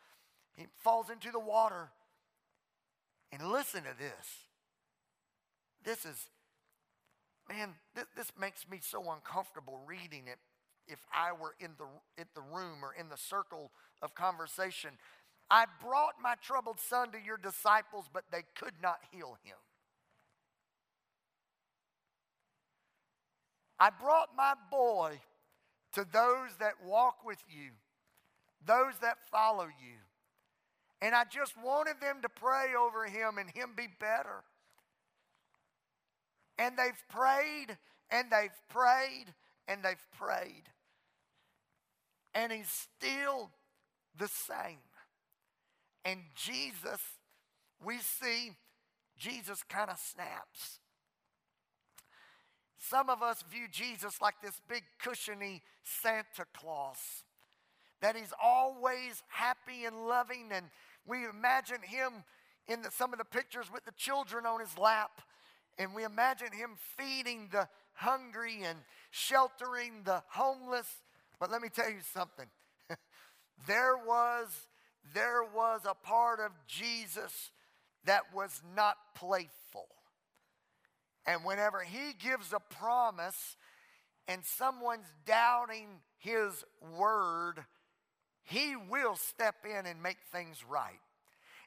he 0.56 0.66
falls 0.82 1.08
into 1.08 1.30
the 1.30 1.38
water. 1.38 1.88
And 3.32 3.50
listen 3.50 3.84
to 3.84 3.96
this. 3.96 4.26
This 5.84 6.04
is, 6.04 6.26
man, 7.48 7.74
this, 7.94 8.06
this 8.16 8.32
makes 8.40 8.68
me 8.68 8.80
so 8.82 9.10
uncomfortable 9.12 9.80
reading 9.86 10.24
it. 10.26 10.38
if 10.88 10.98
I 11.14 11.32
were 11.32 11.54
in 11.60 11.70
the, 11.78 11.86
in 12.20 12.26
the 12.34 12.40
room 12.40 12.82
or 12.82 12.94
in 12.98 13.08
the 13.08 13.16
circle 13.16 13.70
of 14.02 14.14
conversation. 14.14 14.90
I 15.50 15.66
brought 15.80 16.14
my 16.22 16.34
troubled 16.42 16.80
son 16.80 17.12
to 17.12 17.18
your 17.24 17.36
disciples, 17.36 18.06
but 18.12 18.24
they 18.32 18.42
could 18.56 18.74
not 18.82 18.98
heal 19.12 19.36
him. 19.44 19.56
I 23.80 23.90
brought 23.90 24.36
my 24.36 24.54
boy 24.70 25.20
to 25.92 26.06
those 26.12 26.50
that 26.60 26.74
walk 26.84 27.24
with 27.24 27.42
you, 27.48 27.70
those 28.66 28.94
that 29.00 29.16
follow 29.30 29.66
you. 29.66 29.98
And 31.00 31.14
I 31.14 31.24
just 31.24 31.54
wanted 31.62 32.00
them 32.00 32.22
to 32.22 32.28
pray 32.28 32.74
over 32.78 33.06
him 33.06 33.38
and 33.38 33.48
him 33.50 33.70
be 33.76 33.86
better. 34.00 34.42
And 36.58 36.76
they've 36.76 37.02
prayed 37.08 37.78
and 38.10 38.30
they've 38.32 38.50
prayed 38.68 39.26
and 39.68 39.84
they've 39.84 40.06
prayed. 40.18 40.64
And 42.34 42.52
he's 42.52 42.68
still 42.68 43.50
the 44.18 44.28
same. 44.28 44.78
And 46.04 46.20
Jesus, 46.34 47.00
we 47.84 47.98
see 47.98 48.56
Jesus 49.16 49.62
kind 49.62 49.90
of 49.90 49.98
snaps. 49.98 50.80
Some 52.78 53.10
of 53.10 53.22
us 53.22 53.42
view 53.50 53.66
Jesus 53.70 54.20
like 54.22 54.36
this 54.42 54.60
big, 54.68 54.84
cushiony 55.02 55.62
Santa 55.82 56.46
Claus, 56.54 57.24
that 58.00 58.16
he's 58.16 58.32
always 58.42 59.22
happy 59.28 59.84
and 59.84 60.06
loving. 60.06 60.50
And 60.52 60.66
we 61.06 61.24
imagine 61.24 61.82
him 61.82 62.24
in 62.68 62.82
the, 62.82 62.90
some 62.90 63.12
of 63.12 63.18
the 63.18 63.24
pictures 63.24 63.66
with 63.72 63.84
the 63.84 63.92
children 63.96 64.46
on 64.46 64.60
his 64.60 64.78
lap. 64.78 65.22
And 65.78 65.94
we 65.94 66.04
imagine 66.04 66.52
him 66.52 66.70
feeding 66.96 67.48
the 67.50 67.68
hungry 67.94 68.62
and 68.64 68.78
sheltering 69.10 70.02
the 70.04 70.22
homeless. 70.28 70.88
But 71.40 71.50
let 71.50 71.62
me 71.62 71.68
tell 71.68 71.90
you 71.90 72.00
something. 72.14 72.46
there 73.66 73.96
was 73.96 74.46
there 75.14 75.42
was 75.42 75.80
a 75.88 75.94
part 75.94 76.38
of 76.40 76.52
Jesus 76.66 77.50
that 78.04 78.22
was 78.34 78.60
not 78.76 78.96
playful. 79.14 79.88
And 81.26 81.44
whenever 81.44 81.80
he 81.80 82.14
gives 82.18 82.52
a 82.52 82.60
promise 82.60 83.56
and 84.26 84.44
someone's 84.44 85.12
doubting 85.26 85.88
his 86.18 86.64
word, 86.96 87.64
he 88.44 88.76
will 88.76 89.16
step 89.16 89.56
in 89.64 89.86
and 89.86 90.02
make 90.02 90.18
things 90.32 90.64
right. 90.68 91.00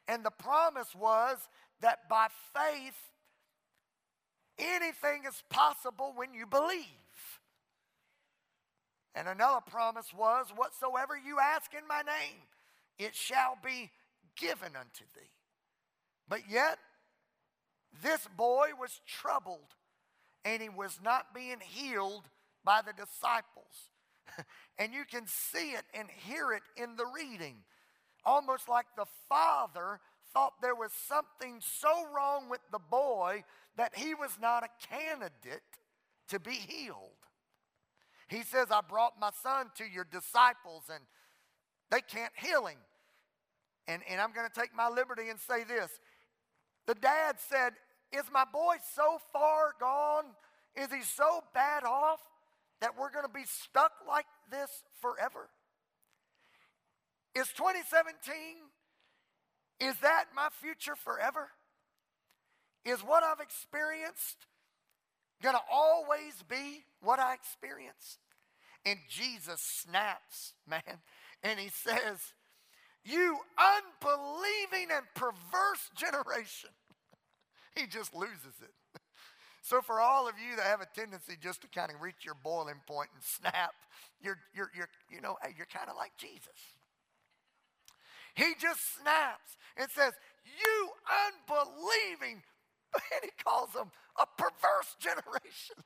And 0.08 0.26
the 0.26 0.32
promise 0.32 0.96
was 0.96 1.38
that 1.82 2.10
by 2.10 2.28
faith, 2.54 2.98
anything 4.58 5.24
is 5.28 5.44
possible 5.50 6.14
when 6.16 6.34
you 6.34 6.46
believe. 6.46 6.86
And 9.14 9.28
another 9.28 9.62
promise 9.70 10.14
was, 10.14 10.48
whatsoever 10.56 11.18
you 11.18 11.40
ask 11.40 11.74
in 11.74 11.88
my 11.88 12.02
name, 12.02 12.42
it 12.98 13.16
shall 13.16 13.58
be 13.64 13.92
given 14.38 14.76
unto 14.76 15.04
thee. 15.16 15.32
But 16.28 16.42
yet, 16.50 16.78
this 18.04 18.28
boy 18.38 18.70
was 18.80 19.02
troubled 19.06 19.76
and 20.46 20.62
he 20.62 20.70
was 20.70 21.00
not 21.04 21.34
being 21.34 21.60
healed 21.60 22.30
by 22.64 22.82
the 22.86 22.94
disciples. 22.94 23.92
and 24.78 24.94
you 24.94 25.04
can 25.10 25.28
see 25.28 25.72
it 25.72 25.84
and 25.94 26.08
hear 26.10 26.52
it 26.52 26.64
in 26.76 26.96
the 26.96 27.06
reading. 27.06 27.58
Almost 28.26 28.70
like 28.70 28.86
the 28.96 29.06
father 29.28 30.00
thought 30.34 30.54
there 30.62 30.76
was 30.76 30.92
something 30.94 31.60
so 31.60 32.08
wrong 32.16 32.50
with 32.50 32.62
the 32.72 32.80
boy 32.80 33.44
that 33.78 33.96
he 33.96 34.14
was 34.14 34.38
not 34.42 34.64
a 34.64 34.88
candidate 34.88 35.62
to 36.30 36.40
be 36.40 36.52
healed. 36.52 37.12
He 38.30 38.44
says, 38.44 38.68
I 38.72 38.80
brought 38.82 39.20
my 39.20 39.32
son 39.44 39.72
to 39.76 39.84
your 39.84 40.06
disciples 40.06 40.84
and 40.94 41.04
they 41.90 42.00
can't 42.00 42.32
heal 42.38 42.66
him. 42.66 42.78
And, 43.88 44.02
and 44.10 44.22
I'm 44.22 44.32
going 44.32 44.48
to 44.48 44.60
take 44.60 44.74
my 44.74 44.88
liberty 44.88 45.30
and 45.30 45.40
say 45.40 45.64
this 45.64 45.92
the 46.88 46.96
dad 46.96 47.36
said, 47.50 47.74
Is 48.12 48.26
my 48.32 48.46
boy 48.52 48.76
so 48.96 49.20
far 49.32 49.74
gone? 49.80 50.26
Is 50.76 50.92
he 50.92 51.02
so 51.04 51.44
bad 51.54 51.84
off 51.84 52.20
that 52.80 52.98
we're 52.98 53.12
going 53.12 53.26
to 53.26 53.32
be 53.34 53.46
stuck 53.46 53.92
like 54.08 54.26
this 54.50 54.70
forever? 55.02 55.50
Is 57.36 57.48
2017, 57.56 58.34
is 59.80 59.96
that 60.02 60.26
my 60.36 60.50
future 60.62 60.96
forever? 60.96 61.50
Is 62.84 63.00
what 63.02 63.24
I've 63.24 63.40
experienced 63.40 64.48
going 65.42 65.56
to 65.56 65.62
always 65.72 66.44
be 66.48 66.84
what 67.02 67.20
I 67.20 67.34
experienced? 67.34 68.20
And 68.86 69.00
Jesus 69.10 69.62
snaps, 69.62 70.54
man, 70.68 70.82
and 71.44 71.60
he 71.60 71.70
says, 71.70 72.34
you 73.04 73.38
unbelieving 73.58 74.90
and 74.94 75.06
perverse 75.16 75.90
generation. 75.96 76.70
he 77.76 77.88
just 77.88 78.14
loses 78.16 78.56
it. 78.62 78.74
So, 79.64 79.80
for 79.80 80.02
all 80.02 80.28
of 80.28 80.34
you 80.42 80.56
that 80.56 80.66
have 80.66 80.82
a 80.82 80.88
tendency 80.96 81.38
just 81.40 81.62
to 81.62 81.68
kind 81.68 81.92
of 81.94 82.02
reach 82.02 82.26
your 82.26 82.34
boiling 82.34 82.82
point 82.88 83.10
and 83.14 83.24
snap, 83.24 83.76
you're, 84.20 84.40
you're, 84.56 84.72
you're, 84.76 84.90
you 85.08 85.22
know, 85.22 85.38
you're 85.56 85.70
kind 85.70 85.88
of 85.88 85.96
like 85.96 86.12
Jesus. 86.18 86.58
He 88.36 88.54
just 88.60 88.98
snaps 88.98 89.58
and 89.78 89.90
says, 89.92 90.14
You 90.44 90.90
unbelieving, 91.30 92.42
and 92.96 93.22
he 93.22 93.30
calls 93.44 93.72
them 93.74 93.92
a 94.20 94.26
perverse 94.36 94.96
generation. 95.00 95.78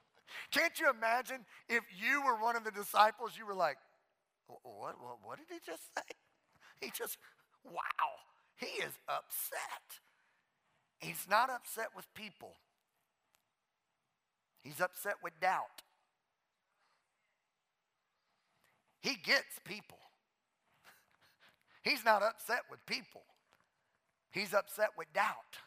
Can't 0.52 0.80
you 0.80 0.90
imagine 0.90 1.46
if 1.68 1.84
you 2.00 2.24
were 2.24 2.42
one 2.42 2.56
of 2.56 2.64
the 2.64 2.72
disciples, 2.72 3.32
you 3.38 3.46
were 3.46 3.56
like, 3.56 3.78
What, 4.48 4.96
what, 5.02 5.18
what 5.22 5.38
did 5.38 5.48
he 5.50 5.60
just 5.66 5.84
say? 5.96 6.16
He 6.80 6.92
just, 6.96 7.18
wow, 7.64 7.82
he 8.58 8.68
is 8.84 8.94
upset. 9.08 10.00
He's 11.00 11.26
not 11.30 11.50
upset 11.50 11.88
with 11.96 12.06
people, 12.14 12.54
he's 14.64 14.82
upset 14.82 15.16
with 15.24 15.34
doubt. 15.40 15.84
He 19.02 19.16
gets 19.24 19.60
people. 19.64 20.00
He's 21.84 22.04
not 22.04 22.24
upset 22.24 22.62
with 22.72 22.84
people. 22.88 23.22
He's 24.32 24.52
upset 24.52 24.90
with 24.98 25.14
doubt. 25.14 25.60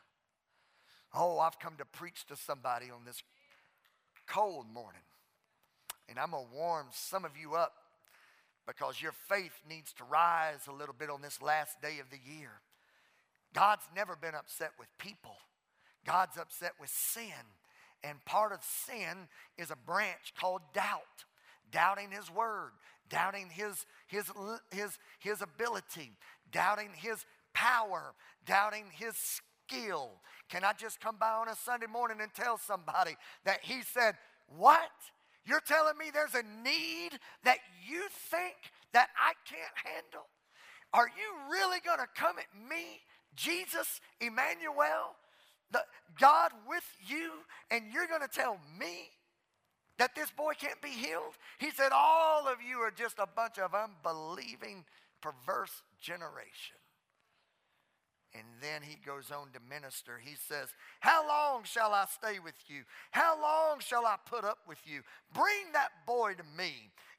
Oh, 1.14 1.38
I've 1.38 1.60
come 1.60 1.74
to 1.78 1.84
preach 1.84 2.26
to 2.26 2.36
somebody 2.36 2.86
on 2.90 3.04
this 3.06 3.22
cold 4.26 4.66
morning. 4.68 5.02
And 6.08 6.18
I'm 6.18 6.32
going 6.32 6.46
to 6.46 6.52
warm 6.52 6.86
some 6.90 7.24
of 7.24 7.36
you 7.40 7.54
up 7.54 7.74
because 8.68 9.00
your 9.00 9.12
faith 9.12 9.62
needs 9.68 9.94
to 9.94 10.04
rise 10.04 10.68
a 10.68 10.72
little 10.72 10.94
bit 10.96 11.08
on 11.08 11.22
this 11.22 11.40
last 11.40 11.80
day 11.80 11.98
of 12.00 12.10
the 12.10 12.18
year. 12.30 12.60
God's 13.54 13.88
never 13.96 14.14
been 14.14 14.34
upset 14.34 14.72
with 14.78 14.88
people, 14.98 15.36
God's 16.06 16.36
upset 16.36 16.72
with 16.78 16.90
sin. 16.90 17.32
And 18.04 18.24
part 18.24 18.52
of 18.52 18.60
sin 18.62 19.26
is 19.56 19.72
a 19.72 19.76
branch 19.76 20.32
called 20.38 20.60
doubt, 20.72 21.24
doubting 21.72 22.12
His 22.12 22.30
word, 22.30 22.70
doubting 23.10 23.48
His, 23.50 23.86
his, 24.06 24.30
his, 24.70 24.98
his 25.18 25.42
ability, 25.42 26.12
doubting 26.52 26.90
His 26.94 27.26
power, 27.54 28.14
doubting 28.46 28.84
His 28.92 29.14
skill. 29.16 30.10
Can 30.48 30.62
I 30.62 30.74
just 30.74 31.00
come 31.00 31.16
by 31.18 31.30
on 31.30 31.48
a 31.48 31.56
Sunday 31.56 31.88
morning 31.88 32.18
and 32.20 32.32
tell 32.32 32.56
somebody 32.56 33.16
that 33.44 33.60
He 33.62 33.82
said, 33.82 34.14
What? 34.56 34.92
You're 35.48 35.60
telling 35.60 35.96
me 35.96 36.10
there's 36.12 36.34
a 36.34 36.44
need 36.62 37.18
that 37.44 37.56
you 37.88 38.02
think 38.30 38.54
that 38.92 39.08
I 39.18 39.32
can't 39.48 39.94
handle? 39.94 40.28
Are 40.92 41.08
you 41.08 41.50
really 41.50 41.78
going 41.84 41.98
to 41.98 42.08
come 42.14 42.36
at 42.38 42.68
me, 42.68 43.00
Jesus, 43.34 44.00
Emmanuel, 44.20 45.16
the 45.70 45.80
God 46.20 46.50
with 46.68 46.84
you, 47.06 47.30
and 47.70 47.84
you're 47.92 48.06
going 48.06 48.20
to 48.20 48.28
tell 48.28 48.58
me 48.78 49.08
that 49.96 50.14
this 50.14 50.30
boy 50.30 50.52
can't 50.52 50.80
be 50.82 50.90
healed? 50.90 51.34
He 51.58 51.70
said, 51.70 51.92
All 51.94 52.46
of 52.46 52.58
you 52.60 52.78
are 52.80 52.90
just 52.90 53.18
a 53.18 53.26
bunch 53.26 53.58
of 53.58 53.72
unbelieving, 53.74 54.84
perverse 55.22 55.82
generation. 55.98 56.76
And 58.34 58.44
then 58.60 58.82
he 58.82 58.96
goes 59.06 59.30
on 59.30 59.48
to 59.52 59.60
minister. 59.68 60.20
He 60.22 60.34
says, 60.34 60.68
How 61.00 61.26
long 61.26 61.62
shall 61.64 61.92
I 61.92 62.04
stay 62.06 62.38
with 62.38 62.54
you? 62.68 62.82
How 63.10 63.40
long 63.40 63.80
shall 63.80 64.04
I 64.04 64.16
put 64.26 64.44
up 64.44 64.58
with 64.68 64.78
you? 64.84 65.00
Bring 65.32 65.72
that 65.72 65.90
boy 66.06 66.34
to 66.34 66.44
me. 66.56 66.72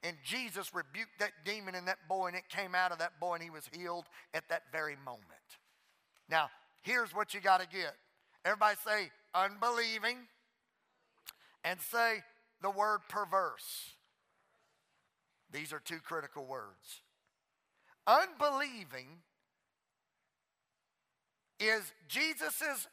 And 0.03 0.15
Jesus 0.23 0.73
rebuked 0.73 1.19
that 1.19 1.31
demon 1.43 1.75
in 1.75 1.85
that 1.85 2.07
boy, 2.07 2.27
and 2.27 2.35
it 2.35 2.47
came 2.47 2.73
out 2.73 2.91
of 2.91 2.99
that 2.99 3.19
boy, 3.19 3.35
and 3.35 3.43
he 3.43 3.49
was 3.49 3.69
healed 3.75 4.05
at 4.33 4.47
that 4.49 4.63
very 4.71 4.95
moment. 5.03 5.23
Now, 6.29 6.49
here's 6.83 7.13
what 7.13 7.33
you 7.33 7.41
got 7.41 7.59
to 7.59 7.67
get 7.67 7.95
everybody 8.45 8.77
say 8.85 9.11
unbelieving, 9.33 10.17
and 11.63 11.79
say 11.81 12.23
the 12.61 12.69
word 12.69 12.99
perverse. 13.09 13.95
These 15.51 15.73
are 15.73 15.79
two 15.79 15.99
critical 15.99 16.45
words. 16.45 17.01
Unbelieving 18.07 19.21
is 21.59 21.91
Jesus' 22.07 22.87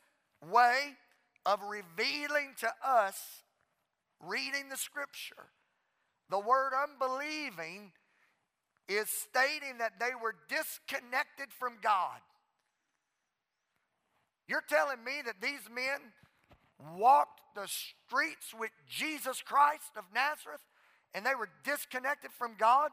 way 0.50 0.96
of 1.44 1.60
revealing 1.62 2.54
to 2.58 2.68
us, 2.84 3.42
reading 4.20 4.68
the 4.68 4.76
scripture, 4.76 5.46
The 6.28 6.40
word 6.40 6.72
unbelieving 6.74 7.92
is 8.88 9.08
stating 9.08 9.78
that 9.78 9.98
they 10.00 10.10
were 10.20 10.34
disconnected 10.48 11.52
from 11.56 11.78
God. 11.82 12.20
You're 14.48 14.64
telling 14.68 15.02
me 15.04 15.22
that 15.24 15.40
these 15.40 15.68
men 15.72 16.12
walked 16.96 17.40
the 17.54 17.66
streets 17.66 18.54
with 18.58 18.70
Jesus 18.88 19.42
Christ 19.42 19.92
of 19.96 20.04
Nazareth 20.14 20.60
and 21.14 21.24
they 21.24 21.34
were 21.34 21.48
disconnected 21.64 22.30
from 22.32 22.52
God? 22.58 22.90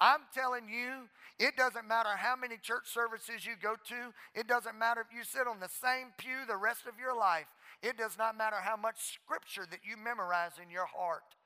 I'm 0.00 0.20
telling 0.34 0.68
you, 0.68 1.08
it 1.38 1.56
doesn't 1.56 1.86
matter 1.86 2.10
how 2.16 2.36
many 2.36 2.56
church 2.56 2.86
services 2.86 3.46
you 3.46 3.54
go 3.60 3.74
to. 3.88 4.12
It 4.34 4.46
doesn't 4.46 4.78
matter 4.78 5.00
if 5.00 5.14
you 5.16 5.24
sit 5.24 5.46
on 5.46 5.60
the 5.60 5.68
same 5.68 6.12
pew 6.18 6.46
the 6.46 6.56
rest 6.56 6.86
of 6.86 6.98
your 6.98 7.16
life. 7.16 7.46
It 7.82 7.96
does 7.96 8.18
not 8.18 8.36
matter 8.36 8.56
how 8.60 8.76
much 8.76 8.96
scripture 8.98 9.66
that 9.70 9.80
you 9.84 9.96
memorize 9.96 10.58
in 10.62 10.70
your 10.70 10.86
heart. 10.86 11.36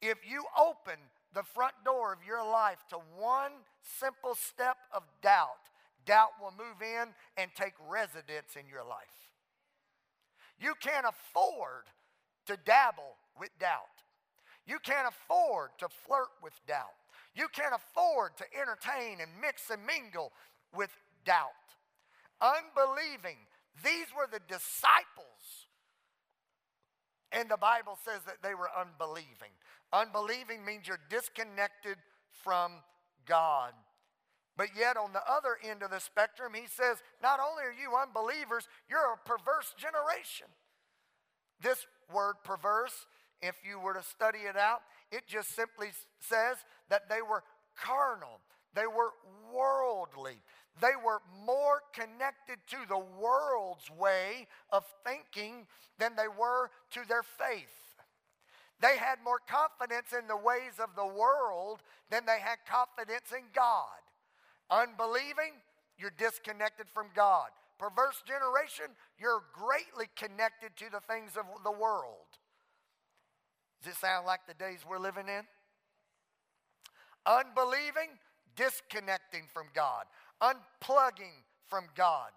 If 0.00 0.18
you 0.28 0.44
open 0.58 0.98
the 1.34 1.42
front 1.42 1.74
door 1.84 2.12
of 2.12 2.20
your 2.26 2.44
life 2.44 2.78
to 2.90 2.96
one 3.18 3.52
simple 3.82 4.34
step 4.34 4.76
of 4.94 5.02
doubt, 5.22 5.68
doubt 6.06 6.30
will 6.40 6.52
move 6.56 6.80
in 6.80 7.08
and 7.36 7.50
take 7.54 7.74
residence 7.88 8.56
in 8.58 8.68
your 8.68 8.84
life. 8.84 9.28
You 10.60 10.74
can't 10.80 11.06
afford 11.06 11.84
to 12.46 12.56
dabble 12.64 13.16
with 13.38 13.50
doubt. 13.58 14.02
You 14.66 14.78
can't 14.82 15.08
afford 15.08 15.70
to 15.78 15.88
flirt 15.88 16.28
with 16.42 16.54
doubt. 16.66 16.96
You 17.34 17.46
can't 17.52 17.74
afford 17.74 18.36
to 18.38 18.44
entertain 18.58 19.20
and 19.20 19.30
mix 19.40 19.70
and 19.70 19.84
mingle 19.86 20.32
with 20.74 20.90
doubt. 21.24 21.46
Unbelieving. 22.40 23.36
These 23.84 24.06
were 24.16 24.28
the 24.30 24.40
disciples. 24.48 25.68
And 27.30 27.50
the 27.50 27.56
Bible 27.56 27.98
says 28.04 28.22
that 28.26 28.42
they 28.42 28.54
were 28.54 28.70
unbelieving. 28.76 29.52
Unbelieving 29.92 30.64
means 30.64 30.88
you're 30.88 30.98
disconnected 31.10 31.96
from 32.42 32.72
God. 33.26 33.72
But 34.56 34.68
yet, 34.76 34.96
on 34.96 35.12
the 35.12 35.22
other 35.30 35.56
end 35.62 35.82
of 35.82 35.90
the 35.90 36.00
spectrum, 36.00 36.52
he 36.52 36.66
says, 36.66 36.96
not 37.22 37.38
only 37.38 37.62
are 37.62 37.72
you 37.72 37.94
unbelievers, 37.94 38.66
you're 38.90 39.14
a 39.14 39.28
perverse 39.28 39.72
generation. 39.78 40.48
This 41.62 41.86
word 42.12 42.34
perverse, 42.42 43.06
if 43.40 43.54
you 43.62 43.78
were 43.78 43.94
to 43.94 44.02
study 44.02 44.40
it 44.50 44.56
out, 44.56 44.80
it 45.10 45.26
just 45.26 45.54
simply 45.54 45.88
says 46.20 46.56
that 46.90 47.08
they 47.08 47.22
were 47.22 47.42
carnal, 47.76 48.40
they 48.74 48.86
were 48.86 49.12
worldly, 49.52 50.36
they 50.80 50.94
were 51.04 51.20
more 51.44 51.82
connected 51.92 52.58
to 52.68 52.76
the 52.88 52.98
world's 52.98 53.90
way 53.90 54.46
of 54.70 54.84
thinking 55.04 55.66
than 55.98 56.14
they 56.16 56.28
were 56.28 56.70
to 56.92 57.00
their 57.08 57.22
faith. 57.22 57.78
They 58.80 58.96
had 58.96 59.18
more 59.24 59.40
confidence 59.48 60.12
in 60.12 60.28
the 60.28 60.36
ways 60.36 60.78
of 60.78 60.94
the 60.94 61.06
world 61.06 61.82
than 62.10 62.26
they 62.26 62.38
had 62.38 62.58
confidence 62.68 63.32
in 63.32 63.44
God. 63.52 63.98
Unbelieving, 64.70 65.58
you're 65.98 66.14
disconnected 66.16 66.86
from 66.88 67.08
God. 67.14 67.48
Perverse 67.78 68.22
generation, 68.26 68.94
you're 69.18 69.42
greatly 69.52 70.06
connected 70.14 70.76
to 70.76 70.90
the 70.90 71.00
things 71.00 71.32
of 71.36 71.46
the 71.64 71.72
world. 71.72 72.27
Does 73.82 73.94
it 73.94 73.98
sound 73.98 74.26
like 74.26 74.40
the 74.46 74.54
days 74.54 74.80
we're 74.88 74.98
living 74.98 75.28
in? 75.28 75.42
Unbelieving, 77.26 78.18
disconnecting 78.56 79.44
from 79.52 79.66
God, 79.74 80.04
unplugging 80.42 81.44
from 81.68 81.84
God. 81.94 82.30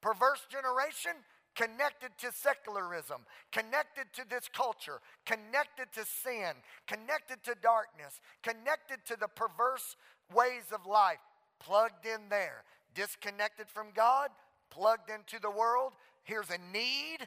Perverse 0.00 0.46
generation, 0.50 1.12
connected 1.54 2.10
to 2.18 2.32
secularism, 2.32 3.22
connected 3.52 4.06
to 4.14 4.22
this 4.28 4.48
culture, 4.52 5.00
connected 5.26 5.86
to 5.94 6.04
sin, 6.04 6.54
connected 6.86 7.42
to 7.44 7.54
darkness, 7.62 8.20
connected 8.42 8.98
to 9.06 9.16
the 9.20 9.28
perverse 9.28 9.96
ways 10.34 10.72
of 10.72 10.86
life, 10.86 11.20
plugged 11.60 12.06
in 12.06 12.28
there. 12.28 12.64
Disconnected 12.94 13.66
from 13.68 13.88
God, 13.94 14.30
plugged 14.70 15.10
into 15.10 15.40
the 15.40 15.50
world. 15.50 15.92
Here's 16.24 16.50
a 16.50 16.58
need, 16.72 17.18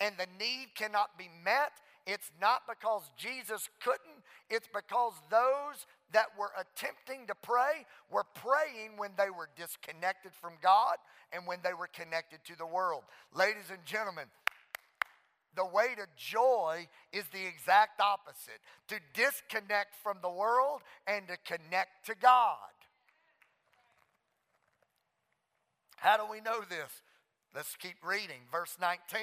and 0.00 0.14
the 0.16 0.26
need 0.38 0.68
cannot 0.74 1.18
be 1.18 1.28
met. 1.44 1.72
It's 2.10 2.32
not 2.40 2.62
because 2.68 3.08
Jesus 3.16 3.68
couldn't, 3.80 4.18
it's 4.50 4.66
because 4.66 5.12
those 5.30 5.86
that 6.10 6.26
were 6.36 6.50
attempting 6.58 7.28
to 7.28 7.36
pray 7.36 7.86
were 8.10 8.26
praying 8.34 8.96
when 8.96 9.10
they 9.16 9.30
were 9.30 9.48
disconnected 9.56 10.32
from 10.34 10.54
God 10.60 10.96
and 11.32 11.46
when 11.46 11.58
they 11.62 11.72
were 11.72 11.86
connected 11.86 12.40
to 12.46 12.58
the 12.58 12.66
world. 12.66 13.04
Ladies 13.32 13.70
and 13.70 13.78
gentlemen, 13.86 14.24
the 15.54 15.64
way 15.64 15.94
to 15.94 16.06
joy 16.16 16.88
is 17.12 17.22
the 17.32 17.46
exact 17.46 18.00
opposite 18.00 18.58
to 18.88 18.96
disconnect 19.14 19.94
from 20.02 20.16
the 20.20 20.30
world 20.30 20.80
and 21.06 21.28
to 21.28 21.36
connect 21.44 22.06
to 22.06 22.16
God. 22.20 22.74
How 25.94 26.16
do 26.16 26.24
we 26.28 26.40
know 26.40 26.62
this? 26.68 26.90
Let's 27.54 27.76
keep 27.76 27.96
reading. 28.04 28.42
Verse 28.50 28.76
19. 28.80 29.20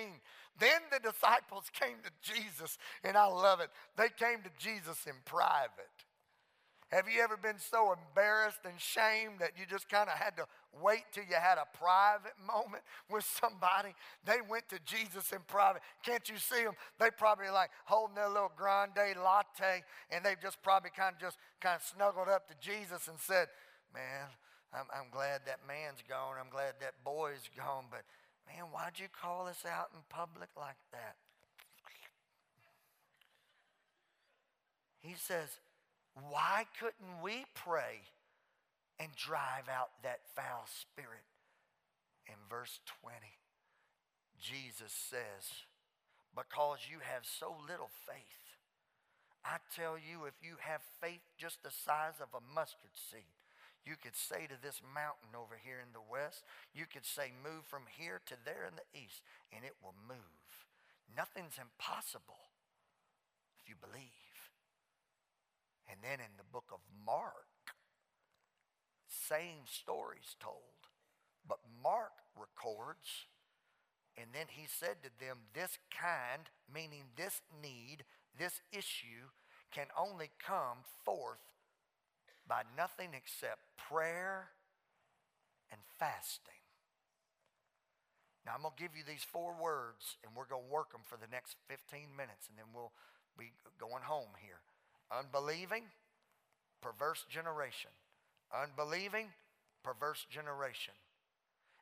Then 0.59 0.81
the 0.91 0.99
disciples 0.99 1.65
came 1.71 1.97
to 2.03 2.11
Jesus, 2.21 2.77
and 3.03 3.15
I 3.15 3.25
love 3.27 3.59
it. 3.59 3.69
They 3.95 4.09
came 4.09 4.41
to 4.43 4.49
Jesus 4.57 5.05
in 5.05 5.13
private. 5.25 5.87
Have 6.89 7.09
you 7.09 7.21
ever 7.21 7.35
been 7.35 7.59
so 7.59 7.93
embarrassed 7.93 8.61
and 8.63 8.79
shamed 8.79 9.39
that 9.39 9.51
you 9.59 9.65
just 9.69 9.89
kind 9.89 10.09
of 10.09 10.15
had 10.15 10.37
to 10.37 10.45
wait 10.81 11.03
till 11.11 11.25
you 11.25 11.35
had 11.35 11.57
a 11.57 11.67
private 11.77 12.31
moment 12.45 12.81
with 13.11 13.25
somebody? 13.25 13.93
They 14.23 14.37
went 14.49 14.69
to 14.69 14.79
Jesus 14.85 15.33
in 15.33 15.39
private. 15.47 15.81
Can't 16.01 16.27
you 16.29 16.37
see 16.37 16.63
them? 16.63 16.75
They 16.97 17.09
probably 17.11 17.49
like 17.49 17.71
holding 17.83 18.15
their 18.15 18.29
little 18.29 18.53
grande 18.55 19.17
latte, 19.21 19.83
and 20.09 20.23
they 20.23 20.35
just 20.41 20.61
probably 20.63 20.91
kind 20.95 21.13
of 21.13 21.19
just 21.19 21.37
kind 21.59 21.75
of 21.75 21.83
snuggled 21.83 22.29
up 22.29 22.47
to 22.47 22.55
Jesus 22.61 23.09
and 23.09 23.19
said, 23.19 23.49
"Man, 23.93 24.27
I'm, 24.73 24.85
I'm 24.93 25.09
glad 25.11 25.41
that 25.45 25.59
man's 25.67 26.03
gone. 26.07 26.35
I'm 26.39 26.51
glad 26.51 26.73
that 26.81 27.03
boy's 27.03 27.49
gone, 27.55 27.85
but 27.89 28.03
man, 28.45 28.65
why'd 28.71 28.99
you 28.99 29.07
call 29.09 29.47
us 29.47 29.63
out 29.65 29.89
in 29.93 29.99
public 30.09 30.49
like 30.57 30.79
that?" 30.91 31.15
He 34.99 35.15
says, 35.15 35.59
why 36.29 36.65
couldn't 36.79 37.21
we 37.21 37.45
pray 37.53 38.01
and 38.99 39.09
drive 39.15 39.69
out 39.69 39.89
that 40.03 40.25
foul 40.35 40.65
spirit? 40.65 41.25
In 42.27 42.35
verse 42.49 42.79
20, 43.01 43.15
Jesus 44.41 44.91
says, 44.91 45.63
Because 46.35 46.79
you 46.89 46.97
have 46.99 47.23
so 47.23 47.55
little 47.69 47.91
faith. 48.05 48.43
I 49.45 49.57
tell 49.73 49.95
you, 49.95 50.25
if 50.25 50.33
you 50.41 50.57
have 50.59 50.81
faith 50.99 51.23
just 51.37 51.63
the 51.63 51.71
size 51.71 52.19
of 52.19 52.33
a 52.33 52.43
mustard 52.53 52.97
seed, 52.97 53.36
you 53.87 53.95
could 53.95 54.15
say 54.15 54.43
to 54.51 54.59
this 54.59 54.83
mountain 54.83 55.31
over 55.31 55.55
here 55.55 55.79
in 55.79 55.95
the 55.95 56.03
west, 56.03 56.43
you 56.75 56.83
could 56.83 57.07
say, 57.07 57.31
Move 57.31 57.63
from 57.63 57.87
here 57.87 58.19
to 58.27 58.35
there 58.43 58.67
in 58.67 58.75
the 58.75 58.91
east, 58.91 59.23
and 59.55 59.63
it 59.63 59.79
will 59.79 59.95
move. 59.95 60.51
Nothing's 61.15 61.55
impossible 61.55 62.51
if 63.55 63.69
you 63.71 63.79
believe. 63.79 64.51
And 65.87 66.03
then 66.03 66.19
in 66.19 66.35
the 66.35 66.51
book 66.51 66.67
of 66.75 66.83
Mark, 67.05 67.47
same 69.07 69.63
stories 69.63 70.35
told. 70.39 70.91
But 71.47 71.63
Mark 71.81 72.11
records, 72.35 73.31
and 74.17 74.27
then 74.35 74.51
he 74.51 74.67
said 74.67 74.99
to 75.03 75.11
them, 75.15 75.47
This 75.55 75.79
kind, 75.89 76.51
meaning 76.67 77.15
this 77.15 77.41
need, 77.63 78.03
this 78.37 78.59
issue, 78.71 79.31
can 79.71 79.87
only 79.97 80.29
come 80.43 80.83
forth 81.05 81.39
by 82.47 82.63
nothing 82.75 83.11
except 83.13 83.59
prayer 83.77 84.49
and 85.71 85.81
fasting. 85.99 86.57
Now, 88.45 88.55
I'm 88.55 88.63
going 88.63 88.73
to 88.77 88.81
give 88.81 88.95
you 88.95 89.03
these 89.03 89.27
four 89.27 89.51
words, 89.59 90.15
and 90.23 90.31
we're 90.31 90.47
going 90.47 90.63
to 90.63 90.71
work 90.71 90.95
them 90.95 91.03
for 91.03 91.19
the 91.19 91.27
next 91.27 91.59
15 91.67 92.15
minutes, 92.15 92.47
and 92.47 92.55
then 92.55 92.71
we'll 92.71 92.95
be 93.37 93.51
going 93.75 94.07
home 94.07 94.31
here. 94.39 94.63
Unbelieving, 95.11 95.83
perverse 96.79 97.27
generation. 97.27 97.91
Unbelieving, 98.55 99.27
perverse 99.83 100.25
generation. 100.31 100.95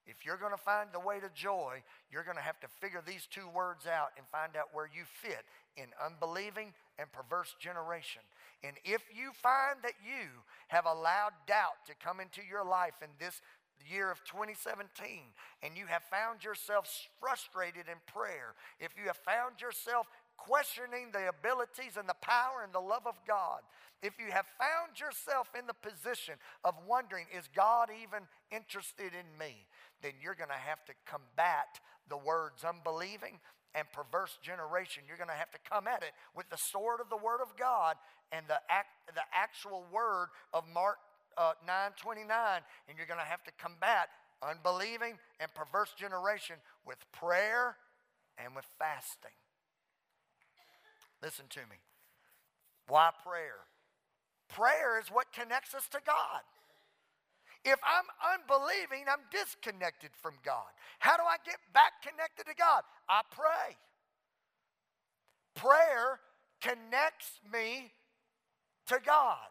If 0.08 0.26
you're 0.26 0.38
going 0.38 0.54
to 0.54 0.62
find 0.62 0.90
the 0.94 1.00
way 1.00 1.20
to 1.20 1.30
joy, 1.34 1.82
you're 2.10 2.26
going 2.26 2.38
to 2.38 2.46
have 2.46 2.60
to 2.62 2.68
figure 2.82 3.02
these 3.06 3.26
two 3.30 3.50
words 3.54 3.86
out 3.86 4.14
and 4.18 4.26
find 4.34 4.58
out 4.58 4.70
where 4.74 4.86
you 4.86 5.06
fit 5.06 5.46
in 5.78 5.86
unbelieving 5.98 6.74
and 7.00 7.12
perverse 7.12 7.56
generation. 7.60 8.22
And 8.64 8.78
if 8.84 9.04
you 9.14 9.32
find 9.42 9.80
that 9.84 10.00
you 10.04 10.44
have 10.68 10.86
allowed 10.86 11.34
doubt 11.48 11.86
to 11.88 11.94
come 11.96 12.20
into 12.20 12.42
your 12.48 12.66
life 12.66 12.96
in 13.02 13.10
this 13.20 13.42
year 13.86 14.10
of 14.10 14.24
2017 14.24 14.88
and 15.62 15.78
you 15.78 15.86
have 15.86 16.04
found 16.10 16.44
yourself 16.44 16.90
frustrated 17.20 17.86
in 17.88 18.00
prayer, 18.08 18.56
if 18.80 18.92
you 18.98 19.08
have 19.08 19.18
found 19.18 19.62
yourself 19.62 20.08
questioning 20.38 21.12
the 21.12 21.30
abilities 21.30 21.98
and 21.98 22.10
the 22.10 22.22
power 22.22 22.64
and 22.64 22.74
the 22.74 22.80
love 22.80 23.06
of 23.06 23.16
God, 23.28 23.62
if 24.02 24.20
you 24.20 24.32
have 24.32 24.46
found 24.60 25.00
yourself 25.00 25.50
in 25.58 25.68
the 25.68 25.78
position 25.78 26.36
of 26.64 26.76
wondering, 26.88 27.26
is 27.36 27.50
God 27.56 27.90
even 27.90 28.28
interested 28.52 29.14
in 29.14 29.26
me? 29.40 29.66
Then 30.02 30.14
you're 30.22 30.36
going 30.36 30.54
to 30.54 30.68
have 30.70 30.84
to 30.86 30.94
combat 31.06 31.80
the 32.10 32.18
words 32.18 32.64
unbelieving 32.64 33.40
and 33.76 33.86
perverse 33.92 34.40
generation. 34.42 35.04
You're 35.08 35.20
going 35.20 35.30
to 35.30 35.36
have 35.36 35.52
to 35.52 35.60
come 35.70 35.88
at 35.88 36.02
it 36.02 36.16
with 36.36 36.50
the 36.50 36.58
sword 36.58 37.02
of 37.02 37.10
the 37.10 37.18
Word 37.18 37.42
of 37.42 37.56
God 37.60 37.98
and 38.32 38.48
the, 38.48 38.58
act, 38.70 38.90
the 39.14 39.28
actual 39.34 39.86
word 39.92 40.30
of 40.54 40.64
Mark 40.74 40.98
uh, 41.38 41.54
9:29, 41.68 42.26
and 42.88 42.98
you're 42.98 43.06
going 43.06 43.20
to 43.20 43.26
have 43.26 43.44
to 43.44 43.52
combat 43.60 44.10
unbelieving 44.42 45.20
and 45.40 45.54
perverse 45.54 45.94
generation 45.98 46.56
with 46.86 46.98
prayer 47.12 47.76
and 48.38 48.56
with 48.56 48.66
fasting. 48.80 49.36
Listen 51.22 51.46
to 51.50 51.60
me. 51.62 51.78
Why 52.88 53.10
prayer? 53.26 53.66
Prayer 54.48 55.00
is 55.00 55.08
what 55.08 55.34
connects 55.34 55.74
us 55.74 55.88
to 55.90 56.00
God. 56.06 56.42
If 57.66 57.80
I'm 57.82 58.06
unbelieving, 58.38 59.06
I'm 59.10 59.26
disconnected 59.32 60.12
from 60.22 60.36
God. 60.46 60.70
How 61.00 61.18
do 61.18 61.24
I 61.24 61.38
get 61.44 61.58
back 61.74 61.94
connected 62.04 62.46
to 62.46 62.56
God? 62.56 62.84
I 63.10 63.22
pray. 63.32 63.76
Prayer 65.56 66.20
connects 66.62 67.40
me 67.52 67.92
to 68.86 69.00
God. 69.04 69.50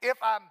If 0.00 0.16
I'm 0.22 0.42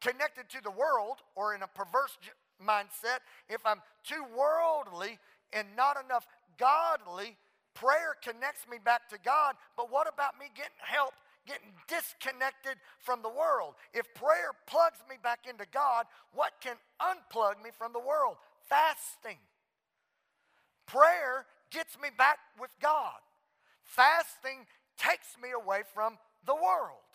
connected 0.00 0.48
to 0.56 0.62
the 0.62 0.70
world 0.70 1.18
or 1.36 1.54
in 1.54 1.62
a 1.62 1.68
perverse 1.68 2.16
mindset, 2.64 3.20
if 3.50 3.60
I'm 3.66 3.82
too 4.04 4.24
worldly 4.34 5.18
and 5.52 5.68
not 5.76 6.02
enough 6.02 6.26
godly, 6.58 7.36
prayer 7.74 8.16
connects 8.22 8.66
me 8.70 8.78
back 8.82 9.08
to 9.10 9.18
God. 9.22 9.54
But 9.76 9.92
what 9.92 10.08
about 10.08 10.38
me 10.38 10.46
getting 10.54 10.80
help, 10.80 11.12
getting 11.46 11.72
disconnected 11.88 12.76
from 12.98 13.22
the 13.22 13.28
world? 13.28 13.74
If 13.92 14.12
prayer 14.14 14.52
plugs 14.66 14.98
me 15.08 15.16
back 15.22 15.40
into 15.48 15.64
God, 15.72 16.06
what 16.32 16.52
can 16.60 16.76
unplug 17.00 17.62
me 17.62 17.70
from 17.76 17.92
the 17.92 18.00
world? 18.00 18.36
Fasting. 18.68 19.38
Prayer 20.86 21.46
gets 21.70 21.96
me 22.00 22.08
back 22.16 22.38
with 22.60 22.70
God. 22.80 23.18
Fasting 23.82 24.66
takes 24.98 25.36
me 25.42 25.50
away 25.50 25.82
from 25.94 26.18
the 26.44 26.54
world. 26.54 27.10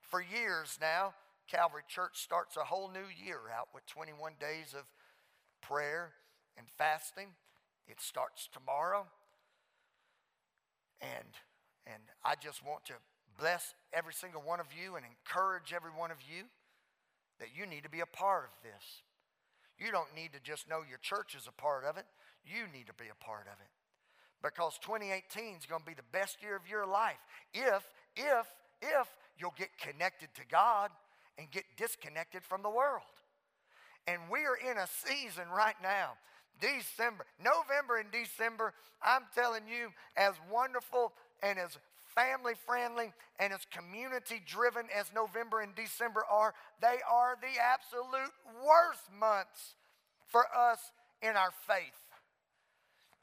For 0.00 0.20
years 0.22 0.78
now, 0.80 1.14
Calvary 1.48 1.82
Church 1.88 2.18
starts 2.20 2.56
a 2.56 2.64
whole 2.64 2.90
new 2.90 3.06
year 3.24 3.40
out 3.54 3.68
with 3.74 3.84
21 3.86 4.34
days 4.40 4.74
of 4.76 4.84
prayer 5.60 6.12
and 6.56 6.66
fasting. 6.78 7.28
It 7.86 8.00
starts 8.00 8.48
tomorrow. 8.52 9.06
And, 11.00 11.34
and 11.86 12.02
I 12.24 12.34
just 12.40 12.64
want 12.64 12.84
to 12.86 12.94
bless 13.38 13.74
every 13.92 14.12
single 14.12 14.42
one 14.42 14.60
of 14.60 14.66
you 14.72 14.96
and 14.96 15.04
encourage 15.04 15.72
every 15.74 15.90
one 15.90 16.10
of 16.10 16.18
you 16.22 16.44
that 17.40 17.48
you 17.54 17.66
need 17.66 17.82
to 17.82 17.90
be 17.90 18.00
a 18.00 18.06
part 18.06 18.44
of 18.44 18.54
this. 18.62 19.02
You 19.78 19.90
don't 19.90 20.14
need 20.14 20.32
to 20.32 20.40
just 20.40 20.68
know 20.68 20.80
your 20.88 20.98
church 20.98 21.34
is 21.34 21.48
a 21.48 21.52
part 21.52 21.84
of 21.84 21.96
it, 21.96 22.06
you 22.44 22.70
need 22.72 22.86
to 22.86 22.94
be 22.94 23.10
a 23.10 23.24
part 23.24 23.46
of 23.50 23.58
it. 23.60 23.72
Because 24.42 24.78
2018 24.82 25.56
is 25.56 25.66
going 25.66 25.80
to 25.80 25.86
be 25.86 25.94
the 25.94 26.10
best 26.12 26.42
year 26.42 26.54
of 26.54 26.68
your 26.68 26.86
life 26.86 27.18
if, 27.52 27.82
if, 28.14 28.46
if 28.82 29.08
you'll 29.38 29.56
get 29.56 29.70
connected 29.78 30.28
to 30.34 30.42
God 30.50 30.90
and 31.38 31.50
get 31.50 31.64
disconnected 31.76 32.44
from 32.44 32.62
the 32.62 32.70
world. 32.70 33.02
And 34.06 34.20
we 34.30 34.40
are 34.40 34.56
in 34.56 34.76
a 34.76 34.86
season 34.86 35.44
right 35.48 35.76
now, 35.82 36.12
December, 36.60 37.24
November 37.42 37.98
and 37.98 38.10
December, 38.12 38.74
I'm 39.02 39.22
telling 39.34 39.66
you, 39.66 39.90
as 40.16 40.34
wonderful 40.52 41.12
and 41.42 41.58
as 41.58 41.78
family 42.14 42.54
friendly 42.66 43.12
and 43.38 43.52
as 43.52 43.66
community 43.70 44.40
driven 44.46 44.86
as 44.96 45.10
November 45.14 45.60
and 45.60 45.74
December 45.74 46.24
are, 46.30 46.54
they 46.80 46.98
are 47.10 47.36
the 47.40 47.60
absolute 47.60 48.32
worst 48.64 49.02
months 49.18 49.74
for 50.26 50.44
us 50.56 50.78
in 51.22 51.36
our 51.36 51.50
faith. 51.66 52.00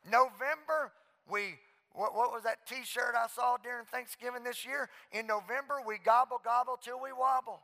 November, 0.05 0.91
we 1.29 1.55
what, 1.93 2.15
what 2.15 2.31
was 2.31 2.43
that 2.43 2.65
t 2.67 2.75
shirt 2.85 3.15
I 3.17 3.27
saw 3.27 3.57
during 3.57 3.85
Thanksgiving 3.85 4.43
this 4.43 4.65
year? 4.65 4.89
In 5.11 5.27
November, 5.27 5.81
we 5.85 5.97
gobble, 5.97 6.39
gobble 6.43 6.79
till 6.81 7.01
we 7.01 7.11
wobble. 7.11 7.59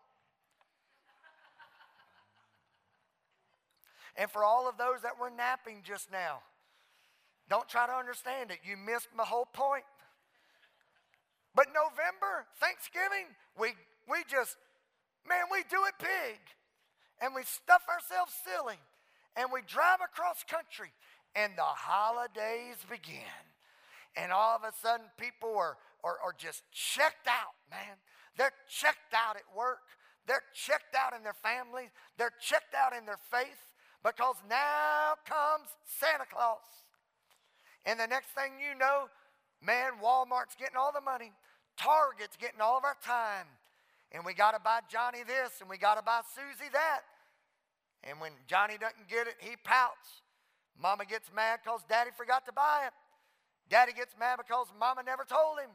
and 4.18 4.30
for 4.30 4.44
all 4.44 4.68
of 4.68 4.78
those 4.78 5.02
that 5.04 5.20
were 5.20 5.30
napping 5.30 5.82
just 5.84 6.12
now, 6.12 6.40
don't 7.50 7.70
try 7.70 7.88
to 7.88 7.94
understand 7.94 8.52
it. 8.52 8.60
You 8.66 8.76
missed 8.76 9.08
my 9.16 9.24
whole 9.24 9.48
point. 9.54 9.86
But 11.58 11.74
November, 11.74 12.46
Thanksgiving, 12.62 13.34
we, 13.58 13.74
we 14.06 14.22
just, 14.30 14.56
man, 15.28 15.50
we 15.52 15.66
do 15.68 15.84
it 15.90 15.98
big. 15.98 16.38
And 17.20 17.34
we 17.34 17.42
stuff 17.42 17.82
ourselves 17.90 18.32
silly. 18.46 18.78
And 19.36 19.50
we 19.52 19.66
drive 19.66 20.00
across 20.06 20.46
country. 20.46 20.94
And 21.36 21.58
the 21.58 21.66
holidays 21.66 22.78
begin 22.88 23.26
and 24.18 24.32
all 24.32 24.56
of 24.58 24.64
a 24.64 24.74
sudden 24.82 25.06
people 25.18 25.56
are, 25.56 25.78
are, 26.04 26.18
are 26.26 26.36
just 26.38 26.64
checked 26.74 27.28
out, 27.28 27.54
man. 27.70 27.96
They're 28.36 28.58
checked 28.68 29.14
out 29.14 29.38
at 29.38 29.46
work. 29.56 29.86
They're 30.26 30.44
checked 30.54 30.96
out 30.98 31.14
in 31.16 31.24
their 31.24 31.38
families. 31.38 31.90
They're 32.18 32.34
checked 32.42 32.74
out 32.74 32.98
in 32.98 33.06
their 33.06 33.22
faith 33.32 33.62
because 34.04 34.36
now 34.50 35.14
comes 35.24 35.70
Santa 35.86 36.26
Claus. 36.30 36.66
And 37.86 38.00
the 38.00 38.08
next 38.08 38.30
thing 38.34 38.60
you 38.60 38.78
know, 38.78 39.08
man, 39.64 40.02
Walmart's 40.04 40.58
getting 40.60 40.76
all 40.76 40.92
the 40.92 41.02
money. 41.02 41.32
Target's 41.78 42.36
getting 42.38 42.62
all 42.62 42.78
of 42.78 42.84
our 42.84 42.98
time. 43.04 43.46
And 44.12 44.26
we 44.26 44.34
got 44.34 44.52
to 44.52 44.60
buy 44.60 44.80
Johnny 44.90 45.24
this 45.26 45.62
and 45.62 45.70
we 45.70 45.78
got 45.78 45.96
to 45.96 46.04
buy 46.04 46.22
Susie 46.34 46.70
that. 46.74 47.02
And 48.04 48.20
when 48.22 48.32
Johnny 48.48 48.78
doesn't 48.78 49.08
get 49.10 49.28
it, 49.28 49.36
he 49.40 49.56
pouts. 49.64 50.22
Mama 50.82 51.06
gets 51.06 51.30
mad 51.36 51.60
because 51.64 51.82
daddy 51.90 52.12
forgot 52.16 52.46
to 52.46 52.54
buy 52.54 52.88
it. 52.88 52.94
Daddy 53.70 53.92
gets 53.92 54.16
mad 54.20 54.38
because 54.38 54.68
mama 54.80 55.04
never 55.04 55.24
told 55.24 55.60
him. 55.60 55.70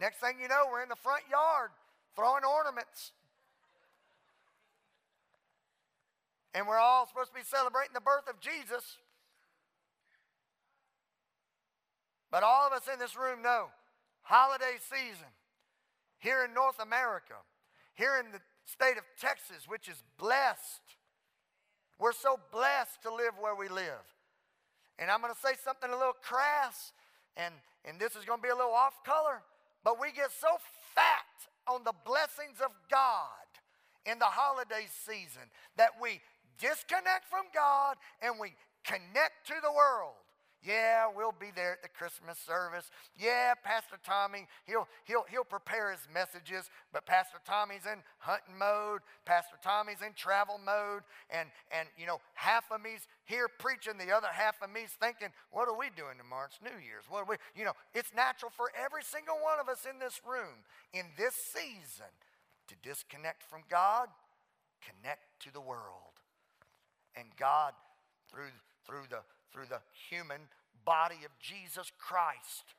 Next 0.00 0.18
thing 0.18 0.36
you 0.40 0.48
know, 0.48 0.66
we're 0.70 0.82
in 0.82 0.88
the 0.88 0.96
front 0.96 1.24
yard 1.30 1.70
throwing 2.16 2.44
ornaments. 2.44 3.12
And 6.54 6.66
we're 6.66 6.78
all 6.78 7.06
supposed 7.06 7.30
to 7.30 7.34
be 7.34 7.44
celebrating 7.44 7.92
the 7.92 8.00
birth 8.00 8.28
of 8.28 8.40
Jesus. 8.40 8.96
But 12.30 12.42
all 12.42 12.66
of 12.66 12.72
us 12.72 12.88
in 12.92 12.98
this 12.98 13.16
room 13.16 13.42
know 13.42 13.68
holiday 14.28 14.76
season 14.76 15.32
here 16.20 16.44
in 16.44 16.52
North 16.52 16.76
America, 16.80 17.40
here 17.94 18.20
in 18.20 18.30
the 18.30 18.40
state 18.66 19.00
of 19.00 19.04
Texas, 19.18 19.64
which 19.66 19.88
is 19.88 20.04
blessed. 20.18 20.84
We're 21.98 22.12
so 22.12 22.38
blessed 22.52 23.00
to 23.02 23.14
live 23.14 23.32
where 23.40 23.56
we 23.56 23.68
live. 23.68 24.04
And 24.98 25.10
I'm 25.10 25.22
going 25.22 25.32
to 25.32 25.40
say 25.40 25.56
something 25.64 25.88
a 25.88 25.96
little 25.96 26.20
crass, 26.20 26.92
and, 27.36 27.54
and 27.86 27.98
this 27.98 28.16
is 28.16 28.24
going 28.26 28.40
to 28.40 28.42
be 28.42 28.52
a 28.52 28.56
little 28.56 28.76
off 28.76 29.02
color, 29.02 29.40
but 29.82 29.98
we 29.98 30.12
get 30.12 30.28
so 30.30 30.60
fat 30.94 31.32
on 31.66 31.84
the 31.84 31.96
blessings 32.04 32.60
of 32.60 32.72
God 32.90 33.48
in 34.04 34.18
the 34.18 34.28
holiday 34.28 34.84
season 35.06 35.48
that 35.76 35.96
we 36.00 36.20
disconnect 36.60 37.24
from 37.30 37.48
God 37.54 37.96
and 38.20 38.34
we 38.38 38.52
connect 38.84 39.46
to 39.48 39.54
the 39.62 39.72
world. 39.72 40.27
Yeah, 40.64 41.06
we'll 41.14 41.34
be 41.38 41.50
there 41.54 41.72
at 41.72 41.82
the 41.82 41.88
Christmas 41.88 42.38
service. 42.38 42.90
Yeah, 43.16 43.54
Pastor 43.62 43.96
Tommy, 44.04 44.48
he'll, 44.66 44.88
he'll, 45.04 45.24
he'll 45.30 45.44
prepare 45.44 45.92
his 45.92 46.06
messages, 46.12 46.68
but 46.92 47.06
Pastor 47.06 47.38
Tommy's 47.46 47.86
in 47.86 48.02
hunting 48.18 48.58
mode. 48.58 49.00
Pastor 49.24 49.56
Tommy's 49.62 50.02
in 50.02 50.14
travel 50.14 50.58
mode. 50.58 51.02
And, 51.30 51.48
and 51.70 51.88
you 51.96 52.06
know, 52.06 52.18
half 52.34 52.64
of 52.72 52.82
me's 52.82 53.06
here 53.24 53.46
preaching, 53.46 53.98
the 53.98 54.10
other 54.10 54.28
half 54.32 54.60
of 54.60 54.70
me's 54.70 54.90
thinking, 54.98 55.28
what 55.50 55.68
are 55.68 55.78
we 55.78 55.90
doing 55.94 56.18
tomorrow? 56.18 56.50
It's 56.50 56.58
New 56.58 56.78
Year's. 56.82 57.04
What 57.08 57.22
are 57.22 57.30
we, 57.30 57.36
you 57.54 57.64
know, 57.64 57.78
it's 57.94 58.10
natural 58.14 58.50
for 58.50 58.70
every 58.74 59.02
single 59.02 59.36
one 59.38 59.60
of 59.60 59.68
us 59.68 59.86
in 59.88 59.98
this 59.98 60.20
room 60.26 60.66
in 60.92 61.06
this 61.16 61.34
season 61.34 62.10
to 62.68 62.74
disconnect 62.82 63.42
from 63.42 63.62
God, 63.68 64.08
connect 64.82 65.40
to 65.40 65.52
the 65.52 65.60
world. 65.60 66.18
And 67.16 67.26
God, 67.36 67.72
through, 68.30 68.52
through 68.86 69.06
the 69.10 69.22
through 69.52 69.66
the 69.68 69.80
human 70.10 70.48
body 70.84 71.24
of 71.24 71.30
Jesus 71.40 71.92
Christ. 71.98 72.74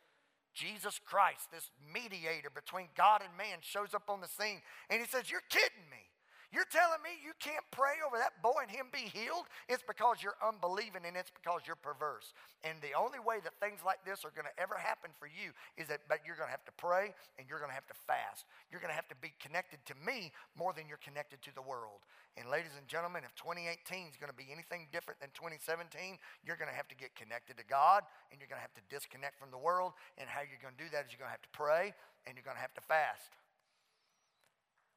Jesus 0.53 0.99
Christ, 1.05 1.51
this 1.51 1.69
mediator 1.93 2.49
between 2.49 2.87
God 2.97 3.21
and 3.21 3.37
man, 3.37 3.59
shows 3.61 3.93
up 3.93 4.09
on 4.09 4.19
the 4.19 4.27
scene 4.27 4.61
and 4.89 4.99
he 4.99 5.07
says, 5.07 5.31
You're 5.31 5.45
kidding 5.49 5.87
me. 5.89 6.08
You're 6.49 6.65
telling 6.73 6.97
me 7.05 7.13
you 7.21 7.37
can't 7.37 7.61
pray 7.69 8.01
over 8.01 8.17
that 8.17 8.41
boy 8.41 8.65
and 8.65 8.73
him 8.73 8.89
be 8.89 9.05
healed? 9.05 9.45
It's 9.69 9.85
because 9.85 10.25
you're 10.25 10.37
unbelieving 10.41 11.05
and 11.05 11.13
it's 11.13 11.29
because 11.29 11.69
you're 11.69 11.77
perverse. 11.77 12.33
And 12.65 12.81
the 12.81 12.97
only 12.97 13.21
way 13.21 13.37
that 13.45 13.61
things 13.61 13.85
like 13.85 14.01
this 14.01 14.25
are 14.25 14.33
going 14.33 14.49
to 14.49 14.57
ever 14.57 14.73
happen 14.73 15.13
for 15.21 15.29
you 15.29 15.53
is 15.77 15.93
that 15.93 16.09
but 16.09 16.25
you're 16.25 16.33
going 16.41 16.49
to 16.49 16.57
have 16.57 16.65
to 16.65 16.73
pray 16.73 17.13
and 17.37 17.45
you're 17.45 17.61
going 17.61 17.69
to 17.69 17.77
have 17.77 17.85
to 17.93 17.97
fast. 18.09 18.49
You're 18.73 18.81
going 18.81 18.89
to 18.89 18.97
have 18.97 19.05
to 19.13 19.19
be 19.21 19.29
connected 19.37 19.77
to 19.93 19.95
me 20.01 20.33
more 20.57 20.73
than 20.73 20.89
you're 20.89 21.01
connected 21.05 21.37
to 21.45 21.53
the 21.53 21.61
world. 21.61 22.01
And 22.33 22.49
ladies 22.49 22.73
and 22.73 22.89
gentlemen, 22.89 23.21
if 23.21 23.37
2018 23.37 24.09
is 24.09 24.17
going 24.17 24.33
to 24.33 24.37
be 24.37 24.49
anything 24.49 24.89
different 24.89 25.21
than 25.21 25.29
2017, 25.37 26.17
you're 26.41 26.57
going 26.57 26.71
to 26.71 26.77
have 26.77 26.89
to 26.89 26.97
get 26.97 27.13
connected 27.13 27.61
to 27.61 27.65
God 27.69 28.01
and 28.33 28.41
you're 28.41 28.49
going 28.49 28.57
to 28.57 28.65
have 28.65 28.73
to 28.73 28.85
disconnect 28.89 29.37
from 29.37 29.53
the 29.53 29.61
world. 29.61 29.93
And 30.17 30.25
how 30.25 30.41
you're 30.41 30.57
going 30.57 30.73
to 30.73 30.81
do 30.81 30.89
that 30.97 31.05
is 31.05 31.13
you're 31.13 31.21
going 31.21 31.29
to 31.29 31.37
have 31.37 31.45
to 31.45 31.53
pray 31.53 31.93
and 32.25 32.33
you're 32.33 32.47
going 32.47 32.57
to 32.57 32.65
have 32.65 32.73
to 32.73 32.85
fast. 32.89 33.37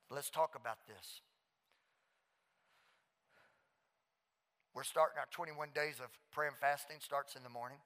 Let's 0.08 0.32
talk 0.32 0.56
about 0.56 0.88
this. 0.88 1.20
We're 4.72 4.88
starting 4.88 5.20
our 5.20 5.28
21 5.28 5.76
days 5.76 6.00
of 6.00 6.08
prayer 6.32 6.48
and 6.48 6.56
fasting, 6.56 6.96
starts 7.04 7.36
in 7.36 7.44
the 7.44 7.52
morning. 7.52 7.76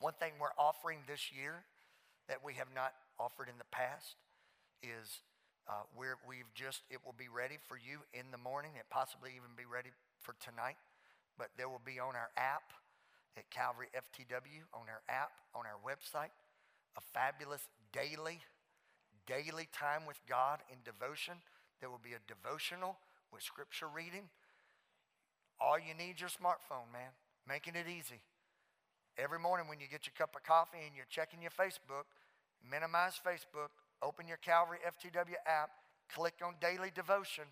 One 0.00 0.16
thing 0.16 0.40
we're 0.40 0.56
offering 0.56 1.04
this 1.04 1.28
year 1.28 1.68
that 2.24 2.40
we 2.40 2.56
have 2.56 2.72
not 2.72 2.96
offered 3.20 3.52
in 3.52 3.60
the 3.60 3.68
past 3.68 4.16
is 4.80 5.20
uh, 5.68 5.84
we're, 5.92 6.16
we've 6.24 6.48
just, 6.56 6.88
it 6.88 7.04
will 7.04 7.16
be 7.20 7.28
ready 7.28 7.60
for 7.68 7.76
you 7.76 8.00
in 8.16 8.32
the 8.32 8.40
morning. 8.40 8.80
It 8.80 8.88
possibly 8.88 9.36
even 9.36 9.52
be 9.60 9.68
ready 9.68 9.92
for 10.24 10.32
tonight, 10.40 10.80
but 11.36 11.52
there 11.60 11.68
will 11.68 11.84
be 11.84 12.00
on 12.00 12.16
our 12.16 12.32
app 12.40 12.72
at 13.36 13.44
Calvary 13.52 13.92
FTW, 13.92 14.64
on 14.72 14.88
our 14.88 15.04
app, 15.12 15.36
on 15.52 15.68
our 15.68 15.76
website, 15.84 16.32
a 16.96 17.02
fabulous 17.12 17.68
daily, 17.92 18.40
daily 19.28 19.68
time 19.68 20.08
with 20.08 20.16
God 20.24 20.64
in 20.72 20.80
devotion. 20.80 21.44
There 21.84 21.92
will 21.92 22.00
be 22.00 22.16
a 22.16 22.24
devotional 22.24 22.96
with 23.28 23.44
scripture 23.44 23.92
reading. 23.92 24.32
All 25.60 25.78
you 25.78 25.94
need 25.94 26.14
is 26.16 26.20
your 26.20 26.30
smartphone, 26.30 26.92
man, 26.92 27.10
making 27.46 27.74
it 27.74 27.86
easy. 27.86 28.20
Every 29.18 29.38
morning 29.38 29.66
when 29.68 29.80
you 29.80 29.86
get 29.90 30.06
your 30.06 30.14
cup 30.16 30.36
of 30.36 30.44
coffee 30.44 30.78
and 30.86 30.94
you're 30.94 31.10
checking 31.10 31.42
your 31.42 31.50
Facebook, 31.50 32.06
minimize 32.62 33.18
Facebook, 33.18 33.74
Open 34.02 34.28
your 34.28 34.36
Calvary 34.36 34.78
FTW 34.86 35.34
app, 35.46 35.70
click 36.14 36.34
on 36.44 36.54
daily 36.60 36.90
devotion, 36.94 37.44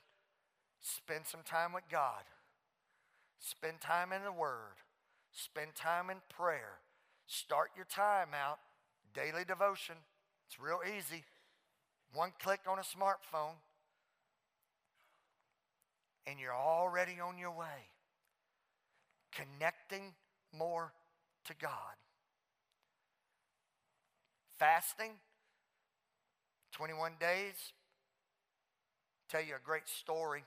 spend 0.81 1.27
some 1.27 1.43
time 1.45 1.73
with 1.73 1.85
God. 1.91 2.23
Spend 3.41 3.81
time 3.81 4.13
in 4.13 4.23
the 4.23 4.33
Word. 4.33 4.79
Spend 5.33 5.75
time 5.75 6.09
in 6.09 6.19
prayer. 6.29 6.79
Start 7.27 7.71
your 7.77 7.85
time 7.85 8.29
out, 8.33 8.59
daily 9.13 9.45
devotion. 9.45 9.97
It's 10.47 10.61
real 10.61 10.81
easy. 10.87 11.25
One 12.15 12.31
click 12.41 12.61
on 12.69 12.79
a 12.79 12.83
smartphone, 12.83 13.57
and 16.27 16.39
you're 16.39 16.55
already 16.55 17.19
on 17.21 17.37
your 17.37 17.51
way. 17.51 17.91
Connecting 19.37 20.15
more 20.57 20.93
to 21.45 21.55
God. 21.61 22.01
Fasting 24.59 25.13
21 26.73 27.13
days. 27.21 27.73
Tell 29.29 29.43
you 29.43 29.57
a 29.57 29.65
great 29.65 29.89
story. 29.89 30.45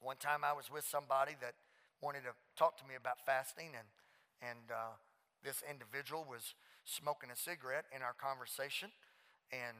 One 0.00 0.16
time 0.16 0.40
I 0.44 0.52
was 0.52 0.70
with 0.72 0.84
somebody 0.84 1.32
that 1.40 1.54
wanted 2.00 2.24
to 2.24 2.32
talk 2.56 2.76
to 2.78 2.84
me 2.84 2.94
about 2.96 3.24
fasting, 3.24 3.72
and, 3.76 3.88
and 4.40 4.70
uh, 4.70 4.96
this 5.44 5.64
individual 5.68 6.24
was 6.28 6.54
smoking 6.84 7.30
a 7.32 7.36
cigarette 7.36 7.84
in 7.94 8.00
our 8.00 8.12
conversation. 8.12 8.88
And, 9.52 9.76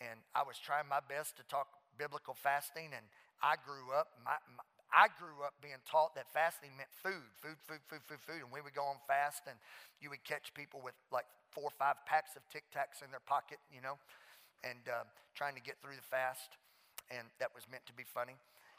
and 0.00 0.20
I 0.34 0.42
was 0.42 0.58
trying 0.58 0.86
my 0.90 1.00
best 1.02 1.36
to 1.38 1.42
talk 1.46 1.66
biblical 1.98 2.34
fasting, 2.34 2.90
and 2.94 3.06
I 3.42 3.56
grew 3.62 3.94
up, 3.94 4.18
my, 4.22 4.36
my, 4.50 4.66
I 4.90 5.06
grew 5.18 5.46
up 5.46 5.54
being 5.62 5.78
taught 5.86 6.14
that 6.18 6.26
fasting 6.34 6.74
meant 6.76 6.90
food, 6.90 7.26
food, 7.38 7.58
food, 7.62 7.82
food, 7.86 8.02
food, 8.06 8.22
food. 8.26 8.42
And 8.42 8.50
we 8.50 8.60
would 8.60 8.74
go 8.74 8.84
on 8.84 8.98
fast, 9.06 9.46
and 9.46 9.54
you 10.02 10.10
would 10.10 10.22
catch 10.26 10.50
people 10.54 10.82
with 10.82 10.98
like 11.14 11.26
four 11.54 11.70
or 11.70 11.76
five 11.78 12.02
packs 12.06 12.34
of 12.34 12.42
Tic 12.50 12.66
Tacs 12.74 13.02
in 13.02 13.10
their 13.10 13.22
pocket, 13.26 13.58
you 13.70 13.80
know 13.80 13.98
and 14.64 14.80
uh, 14.88 15.04
trying 15.34 15.54
to 15.54 15.62
get 15.62 15.76
through 15.80 15.96
the 15.96 16.08
fast, 16.08 16.56
and 17.10 17.28
that 17.38 17.50
was 17.54 17.64
meant 17.70 17.86
to 17.86 17.92
be 17.92 18.04
funny. 18.04 18.36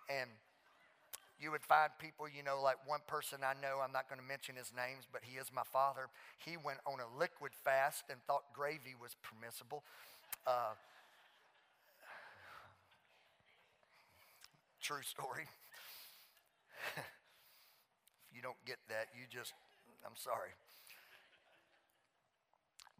And 0.09 0.29
you 1.39 1.51
would 1.51 1.65
find 1.65 1.89
people, 1.97 2.29
you 2.29 2.43
know, 2.43 2.61
like 2.61 2.77
one 2.85 3.01
person 3.07 3.39
I 3.41 3.57
know, 3.57 3.81
I'm 3.81 3.91
not 3.91 4.09
going 4.09 4.21
to 4.21 4.27
mention 4.27 4.55
his 4.55 4.71
names, 4.75 5.09
but 5.09 5.21
he 5.25 5.37
is 5.37 5.49
my 5.53 5.65
father. 5.65 6.09
He 6.37 6.57
went 6.57 6.79
on 6.85 6.99
a 7.01 7.09
liquid 7.17 7.53
fast 7.57 8.05
and 8.09 8.21
thought 8.27 8.53
gravy 8.53 8.93
was 8.93 9.15
permissible. 9.25 9.83
Uh, 10.45 10.77
true 14.81 15.01
story. 15.01 15.49
if 16.97 18.31
you 18.33 18.41
don't 18.41 18.59
get 18.65 18.77
that, 18.89 19.13
you 19.13 19.25
just, 19.29 19.53
I'm 20.05 20.15
sorry. 20.15 20.51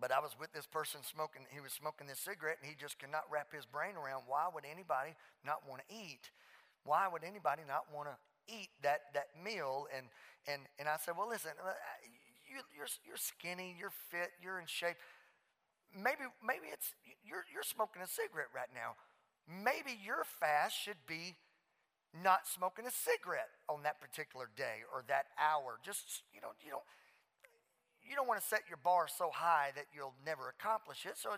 But 0.01 0.09
I 0.09 0.17
was 0.17 0.33
with 0.33 0.49
this 0.51 0.65
person 0.65 1.05
smoking, 1.05 1.45
he 1.53 1.61
was 1.61 1.71
smoking 1.71 2.07
this 2.09 2.17
cigarette, 2.17 2.57
and 2.57 2.65
he 2.65 2.73
just 2.73 2.97
could 2.97 3.13
not 3.13 3.29
wrap 3.29 3.53
his 3.53 3.69
brain 3.69 3.93
around 3.93 4.25
why 4.25 4.49
would 4.49 4.65
anybody 4.65 5.13
not 5.45 5.61
want 5.69 5.85
to 5.85 5.87
eat? 5.93 6.33
Why 6.83 7.05
would 7.05 7.21
anybody 7.23 7.61
not 7.69 7.85
want 7.93 8.09
to 8.09 8.17
eat 8.49 8.73
that, 8.81 9.13
that 9.13 9.29
meal? 9.37 9.85
And, 9.93 10.09
and, 10.49 10.65
and 10.81 10.89
I 10.89 10.97
said, 10.97 11.13
Well, 11.13 11.29
listen, 11.29 11.53
uh, 11.61 11.77
you, 12.49 12.65
you're, 12.73 12.89
you're 13.05 13.21
skinny, 13.21 13.77
you're 13.77 13.93
fit, 14.09 14.33
you're 14.41 14.57
in 14.57 14.65
shape. 14.65 14.97
Maybe, 15.93 16.25
maybe 16.41 16.73
it's 16.73 16.97
you're, 17.21 17.45
you're 17.53 17.67
smoking 17.67 18.01
a 18.01 18.09
cigarette 18.09 18.49
right 18.55 18.73
now. 18.73 18.97
Maybe 19.45 19.93
your 20.01 20.25
fast 20.25 20.73
should 20.73 21.05
be 21.05 21.37
not 22.11 22.47
smoking 22.47 22.85
a 22.85 22.91
cigarette 22.91 23.55
on 23.69 23.83
that 23.83 24.01
particular 24.01 24.49
day 24.55 24.83
or 24.91 25.03
that 25.07 25.31
hour. 25.39 25.79
Just, 25.83 26.23
you 26.35 26.41
know, 26.41 26.51
you 26.63 26.71
don't 26.71 26.83
you 28.11 28.19
don't 28.19 28.27
want 28.27 28.41
to 28.41 28.47
set 28.47 28.67
your 28.67 28.81
bar 28.83 29.07
so 29.07 29.31
high 29.31 29.71
that 29.75 29.87
you'll 29.95 30.17
never 30.25 30.49
accomplish 30.51 31.05
it. 31.05 31.15
So 31.15 31.37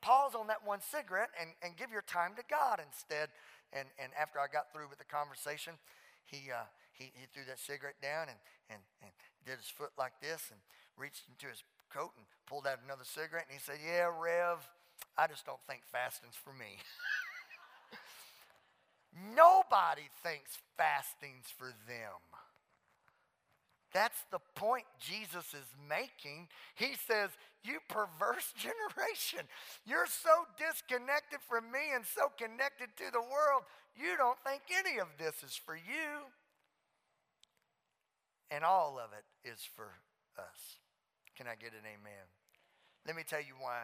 pause 0.00 0.32
on 0.32 0.46
that 0.48 0.64
one 0.64 0.80
cigarette 0.80 1.28
and, 1.36 1.52
and 1.60 1.76
give 1.76 1.92
your 1.92 2.06
time 2.06 2.32
to 2.36 2.44
God 2.48 2.80
instead. 2.80 3.28
And, 3.72 3.88
and 4.00 4.08
after 4.16 4.40
I 4.40 4.46
got 4.48 4.72
through 4.72 4.88
with 4.88 4.96
the 4.96 5.08
conversation, 5.08 5.74
he, 6.24 6.48
uh, 6.48 6.64
he, 6.92 7.12
he 7.12 7.26
threw 7.28 7.44
that 7.44 7.58
cigarette 7.58 8.00
down 8.00 8.32
and, 8.32 8.40
and, 8.70 8.80
and 9.02 9.12
did 9.44 9.60
his 9.60 9.68
foot 9.68 9.92
like 9.98 10.16
this 10.22 10.48
and 10.48 10.60
reached 10.96 11.28
into 11.28 11.50
his 11.50 11.60
coat 11.92 12.16
and 12.16 12.24
pulled 12.46 12.66
out 12.66 12.80
another 12.80 13.04
cigarette. 13.04 13.44
And 13.50 13.58
he 13.58 13.62
said, 13.62 13.82
Yeah, 13.84 14.08
Rev, 14.08 14.64
I 15.18 15.26
just 15.26 15.44
don't 15.44 15.60
think 15.68 15.84
fasting's 15.84 16.38
for 16.38 16.54
me. 16.56 16.80
Nobody 19.14 20.10
thinks 20.22 20.58
fasting's 20.76 21.46
for 21.56 21.72
them. 21.86 22.18
That's 23.94 24.26
the 24.32 24.40
point 24.56 24.84
Jesus 24.98 25.54
is 25.54 25.70
making. 25.88 26.48
He 26.74 26.98
says, 27.06 27.30
You 27.62 27.78
perverse 27.88 28.52
generation, 28.58 29.46
you're 29.86 30.10
so 30.10 30.50
disconnected 30.58 31.38
from 31.48 31.70
me 31.70 31.94
and 31.94 32.04
so 32.04 32.32
connected 32.36 32.90
to 32.98 33.12
the 33.12 33.22
world, 33.22 33.62
you 33.94 34.16
don't 34.18 34.38
think 34.44 34.62
any 34.74 34.98
of 34.98 35.06
this 35.16 35.44
is 35.44 35.54
for 35.54 35.76
you. 35.76 36.26
And 38.50 38.64
all 38.64 38.98
of 38.98 39.10
it 39.14 39.48
is 39.48 39.60
for 39.76 39.94
us. 40.36 40.78
Can 41.36 41.46
I 41.46 41.54
get 41.54 41.70
an 41.72 41.86
amen? 41.86 42.26
Let 43.06 43.16
me 43.16 43.22
tell 43.26 43.40
you 43.40 43.54
why. 43.58 43.82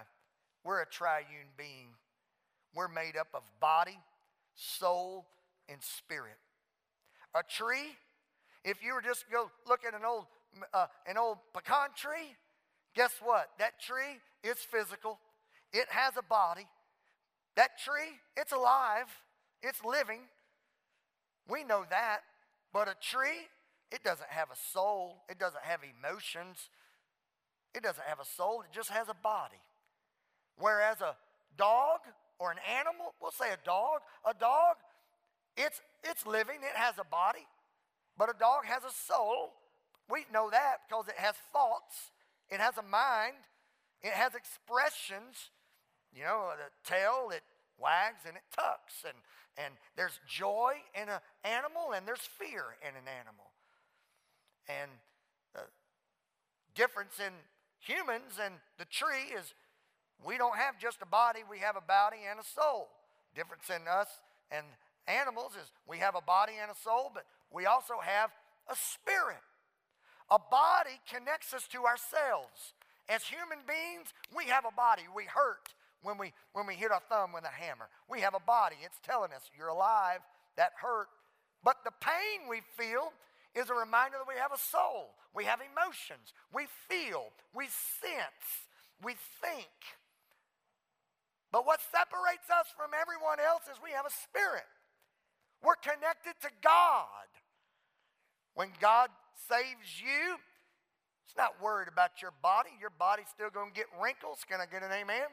We're 0.65 0.83
a 0.83 0.87
triune 0.87 1.55
being, 1.57 1.95
we're 2.75 2.89
made 2.89 3.17
up 3.17 3.29
of 3.33 3.43
body, 3.61 3.99
soul, 4.61 5.27
and 5.69 5.83
spirit. 5.83 6.39
A 7.35 7.43
tree 7.43 7.97
if 8.65 8.83
you 8.83 8.95
were 8.95 9.01
just 9.01 9.25
go 9.31 9.51
look 9.67 9.81
at 9.87 9.95
an 9.95 10.05
old, 10.07 10.27
uh, 10.75 10.87
an 11.07 11.17
old 11.17 11.39
pecan 11.55 11.89
tree, 11.97 12.37
guess 12.95 13.13
what? 13.23 13.49
That 13.59 13.81
tree 13.81 14.21
is 14.45 14.59
physical. 14.59 15.19
It 15.73 15.87
has 15.89 16.15
a 16.19 16.23
body. 16.23 16.67
That 17.57 17.71
tree, 17.85 18.19
it's 18.37 18.53
alive. 18.53 19.07
It's 19.63 19.83
living. 19.85 20.21
We 21.49 21.65
know 21.65 21.85
that. 21.89 22.21
But 22.73 22.89
a 22.89 22.95
tree, 23.01 23.49
it 23.91 24.05
doesn't 24.05 24.29
have 24.29 24.51
a 24.51 24.57
soul. 24.73 25.25
It 25.29 25.39
doesn't 25.39 25.63
have 25.63 25.81
emotions. 25.83 26.69
It 27.75 27.83
doesn't 27.83 28.05
have 28.07 28.21
a 28.21 28.25
soul. 28.25 28.63
It 28.63 28.75
just 28.75 28.91
has 28.91 29.09
a 29.09 29.15
body. 29.15 29.61
Whereas 30.59 31.01
a 31.01 31.17
dog 31.57 32.01
or 32.41 32.51
an 32.51 32.59
animal, 32.67 33.15
we'll 33.21 33.31
say 33.31 33.53
a 33.53 33.65
dog, 33.65 34.01
a 34.25 34.33
dog, 34.33 34.77
it's, 35.57 35.81
it's 36.03 36.27
living. 36.27 36.57
It 36.63 36.77
has 36.77 36.95
a 36.99 37.05
body. 37.05 37.47
But 38.17 38.31
a 38.31 38.39
dog 38.39 38.65
has 38.65 38.83
a 38.83 38.91
soul. 38.91 39.53
We 40.09 40.25
know 40.33 40.51
that 40.51 40.79
because 40.89 41.07
it 41.09 41.19
has 41.19 41.35
thoughts, 41.53 42.11
it 42.49 42.59
has 42.59 42.77
a 42.79 42.83
mind, 42.83 43.45
it 44.03 44.13
has 44.13 44.35
expressions. 44.35 45.51
You 46.13 46.25
know, 46.25 46.51
the 46.57 46.91
tail, 46.91 47.31
it 47.31 47.43
wags 47.79 48.25
and 48.27 48.37
it 48.37 48.43
tucks. 48.57 49.05
And, 49.05 49.15
and 49.57 49.75
there's 49.97 50.19
joy 50.27 50.75
in 50.95 51.09
an 51.09 51.21
animal 51.45 51.93
and 51.95 52.09
there's 52.09 52.27
fear 52.27 52.77
in 52.83 52.97
an 52.97 53.07
animal. 53.07 53.53
And 54.69 54.91
the 55.55 55.61
difference 56.75 57.21
in 57.21 57.33
humans 57.79 58.41
and 58.43 58.55
the 58.79 58.85
tree 58.87 59.35
is 59.37 59.55
we 60.25 60.39
don't 60.39 60.57
have 60.57 60.79
just 60.79 60.99
a 61.03 61.07
body, 61.07 61.41
we 61.49 61.59
have 61.59 61.77
a 61.77 61.85
body 61.85 62.19
and 62.29 62.39
a 62.39 62.45
soul. 62.45 62.89
Difference 63.35 63.71
in 63.71 63.87
us 63.89 64.09
and 64.51 64.65
animals 65.07 65.53
is 65.53 65.71
we 65.87 65.99
have 65.99 66.15
a 66.15 66.21
body 66.21 66.55
and 66.61 66.71
a 66.71 66.75
soul, 66.75 67.11
but 67.15 67.25
we 67.51 67.67
also 67.67 67.95
have 68.03 68.31
a 68.69 68.77
spirit. 68.77 69.43
A 70.31 70.39
body 70.39 71.01
connects 71.11 71.53
us 71.53 71.67
to 71.69 71.85
ourselves. 71.85 72.75
As 73.09 73.25
human 73.25 73.59
beings, 73.67 74.15
we 74.37 74.45
have 74.47 74.65
a 74.65 74.75
body. 74.75 75.03
We 75.15 75.25
hurt 75.25 75.75
when 76.03 76.19
we, 76.19 76.33
when 76.53 76.67
we 76.67 76.75
hit 76.75 76.93
our 76.93 77.03
thumb 77.09 77.33
with 77.33 77.45
a 77.45 77.51
hammer. 77.51 77.89
We 78.09 78.21
have 78.21 78.35
a 78.35 78.41
body. 78.41 78.77
It's 78.85 79.01
telling 79.03 79.33
us 79.33 79.51
you're 79.57 79.69
alive. 79.69 80.21
That 80.57 80.73
hurt. 80.81 81.09
But 81.65 81.83
the 81.85 81.93
pain 82.01 82.49
we 82.49 82.63
feel 82.79 83.13
is 83.55 83.71
a 83.71 83.75
reminder 83.75 84.19
that 84.19 84.29
we 84.29 84.39
have 84.39 84.53
a 84.53 84.59
soul. 84.59 85.15
We 85.35 85.45
have 85.45 85.61
emotions. 85.61 86.33
We 86.55 86.67
feel. 86.89 87.35
We 87.55 87.67
sense. 87.67 88.71
We 89.03 89.15
think. 89.43 89.75
But 91.53 91.67
what 91.67 91.81
separates 91.91 92.47
us 92.49 92.71
from 92.79 92.95
everyone 92.95 93.43
else 93.43 93.67
is 93.67 93.83
we 93.83 93.91
have 93.91 94.07
a 94.07 94.15
spirit. 94.15 94.67
We're 95.63 95.79
connected 95.83 96.39
to 96.47 96.51
God. 96.63 97.27
When 98.55 98.71
God 98.81 99.11
saves 99.35 99.99
you, 99.99 100.39
it's 101.27 101.37
not 101.37 101.63
worried 101.63 101.89
about 101.89 102.23
your 102.23 102.33
body. 102.43 102.71
Your 102.81 102.91
body's 102.91 103.29
still 103.31 103.51
going 103.51 103.71
to 103.71 103.77
get 103.77 103.87
wrinkles. 104.01 104.47
Can 104.49 104.61
I 104.61 104.67
get 104.67 104.83
an 104.83 104.91
amen? 104.91 105.31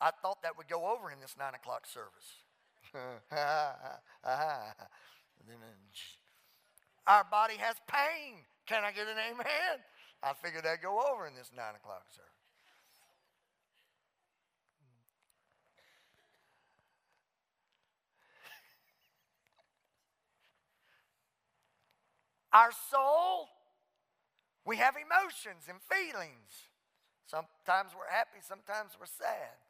I 0.00 0.10
thought 0.22 0.42
that 0.42 0.56
would 0.56 0.68
go 0.68 0.86
over 0.86 1.10
in 1.10 1.20
this 1.20 1.34
nine 1.38 1.54
o'clock 1.54 1.86
service. 1.86 2.46
Our 7.06 7.24
body 7.24 7.54
has 7.58 7.76
pain. 7.88 8.44
Can 8.66 8.84
I 8.84 8.92
get 8.92 9.08
an 9.08 9.16
amen? 9.18 9.82
I 10.22 10.34
figured 10.34 10.64
that'd 10.64 10.82
go 10.82 11.02
over 11.12 11.26
in 11.26 11.34
this 11.34 11.50
nine 11.56 11.74
o'clock 11.74 12.04
service. 12.14 12.27
Our 22.52 22.70
soul, 22.90 23.48
we 24.64 24.76
have 24.76 24.94
emotions 24.96 25.64
and 25.68 25.78
feelings. 25.82 26.68
Sometimes 27.26 27.92
we're 27.96 28.10
happy, 28.10 28.40
sometimes 28.40 28.92
we're 28.98 29.06
sad. 29.06 29.60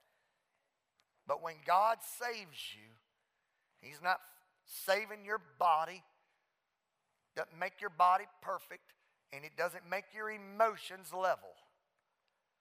But 1.27 1.43
when 1.43 1.57
God 1.67 1.99
saves 2.03 2.73
you, 2.75 2.89
He's 3.81 4.01
not 4.03 4.21
saving 4.65 5.25
your 5.25 5.41
body, 5.59 6.03
doesn't 7.37 7.59
make 7.59 7.81
your 7.81 7.91
body 7.91 8.25
perfect, 8.43 8.95
and 9.33 9.45
it 9.45 9.57
doesn't 9.57 9.89
make 9.89 10.07
your 10.15 10.31
emotions 10.31 11.13
level. 11.13 11.55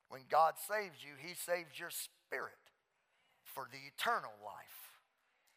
When 0.09 0.22
God 0.30 0.55
saves 0.57 1.03
you, 1.03 1.13
He 1.18 1.34
saves 1.36 1.80
your 1.80 1.91
spirit 1.91 2.53
for 3.43 3.68
the 3.72 3.78
eternal 3.78 4.34
life, 4.43 4.93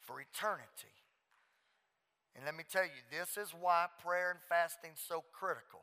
for 0.00 0.20
eternity. 0.20 0.99
And 2.36 2.44
let 2.44 2.56
me 2.56 2.64
tell 2.70 2.84
you, 2.84 3.02
this 3.10 3.36
is 3.36 3.52
why 3.58 3.86
prayer 4.02 4.30
and 4.30 4.40
fasting 4.48 4.92
is 4.94 5.02
so 5.06 5.24
critical. 5.32 5.80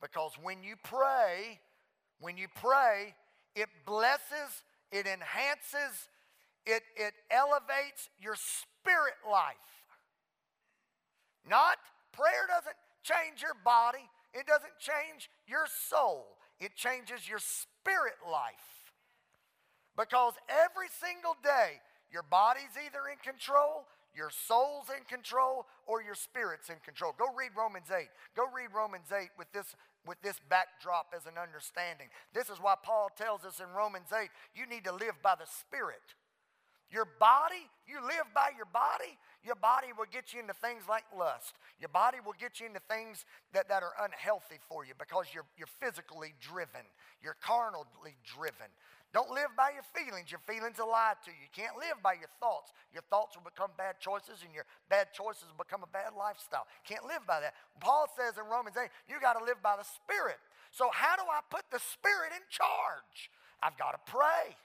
Because 0.00 0.32
when 0.42 0.62
you 0.62 0.76
pray, 0.82 1.60
when 2.20 2.36
you 2.36 2.48
pray, 2.60 3.14
it 3.54 3.68
blesses, 3.86 4.62
it 4.90 5.06
enhances, 5.06 6.08
it, 6.66 6.82
it 6.96 7.14
elevates 7.30 8.08
your 8.20 8.36
spirit 8.36 9.18
life. 9.28 9.56
Not, 11.48 11.76
prayer 12.12 12.46
doesn't 12.48 12.76
change 13.02 13.42
your 13.42 13.56
body, 13.64 14.06
it 14.32 14.46
doesn't 14.46 14.78
change 14.78 15.28
your 15.46 15.66
soul, 15.90 16.38
it 16.60 16.74
changes 16.76 17.28
your 17.28 17.40
spirit 17.40 18.18
life. 18.30 18.94
Because 19.96 20.34
every 20.48 20.88
single 20.88 21.36
day, 21.42 21.82
your 22.10 22.22
body's 22.22 22.76
either 22.78 23.10
in 23.10 23.18
control, 23.22 23.84
your 24.14 24.30
soul's 24.30 24.88
in 24.88 25.04
control, 25.04 25.66
or 25.86 26.02
your 26.02 26.14
spirit's 26.14 26.68
in 26.68 26.76
control. 26.84 27.14
Go 27.16 27.32
read 27.36 27.50
Romans 27.56 27.88
8. 27.90 28.08
Go 28.36 28.44
read 28.54 28.68
Romans 28.74 29.08
8 29.08 29.28
with 29.38 29.50
this, 29.52 29.74
with 30.06 30.20
this 30.22 30.36
backdrop 30.48 31.14
as 31.16 31.26
an 31.26 31.40
understanding. 31.40 32.08
This 32.34 32.50
is 32.50 32.58
why 32.60 32.74
Paul 32.82 33.10
tells 33.16 33.44
us 33.44 33.60
in 33.60 33.72
Romans 33.72 34.12
8 34.12 34.28
you 34.54 34.66
need 34.66 34.84
to 34.84 34.92
live 34.92 35.16
by 35.22 35.34
the 35.38 35.48
Spirit. 35.48 36.04
Your 36.92 37.08
body, 37.18 37.64
you 37.88 38.04
live 38.04 38.28
by 38.34 38.52
your 38.54 38.68
body, 38.68 39.16
your 39.42 39.56
body 39.56 39.88
will 39.96 40.06
get 40.12 40.34
you 40.34 40.40
into 40.40 40.52
things 40.52 40.84
like 40.86 41.04
lust. 41.16 41.56
Your 41.80 41.88
body 41.88 42.18
will 42.20 42.36
get 42.38 42.60
you 42.60 42.66
into 42.66 42.84
things 42.84 43.24
that, 43.54 43.66
that 43.72 43.82
are 43.82 43.96
unhealthy 44.04 44.60
for 44.68 44.84
you 44.84 44.92
because 45.00 45.24
you're, 45.32 45.48
you're 45.56 45.72
physically 45.80 46.34
driven, 46.38 46.84
you're 47.24 47.40
carnally 47.40 48.20
driven. 48.22 48.68
Don't 49.12 49.28
live 49.28 49.52
by 49.56 49.76
your 49.76 49.84
feelings. 49.92 50.32
Your 50.32 50.40
feelings 50.48 50.80
will 50.80 50.88
lie 50.88 51.12
to 51.24 51.30
you. 51.30 51.36
You 51.44 51.52
can't 51.52 51.76
live 51.76 52.00
by 52.00 52.16
your 52.16 52.32
thoughts. 52.40 52.72
Your 52.96 53.04
thoughts 53.12 53.36
will 53.36 53.44
become 53.44 53.68
bad 53.76 54.00
choices, 54.00 54.40
and 54.40 54.52
your 54.56 54.64
bad 54.88 55.12
choices 55.12 55.52
will 55.52 55.60
become 55.60 55.84
a 55.84 55.92
bad 55.92 56.16
lifestyle. 56.16 56.64
Can't 56.88 57.04
live 57.04 57.28
by 57.28 57.44
that. 57.44 57.52
Paul 57.76 58.08
says 58.16 58.40
in 58.40 58.48
Romans 58.48 58.80
8, 58.80 58.88
you 59.12 59.20
got 59.20 59.36
to 59.36 59.44
live 59.44 59.60
by 59.60 59.76
the 59.76 59.84
Spirit. 59.84 60.40
So, 60.72 60.88
how 60.88 61.20
do 61.20 61.28
I 61.28 61.44
put 61.52 61.68
the 61.68 61.80
Spirit 61.80 62.32
in 62.32 62.40
charge? 62.48 63.28
I've 63.60 63.76
got 63.76 63.92
to 63.92 64.02
pray. 64.08 64.56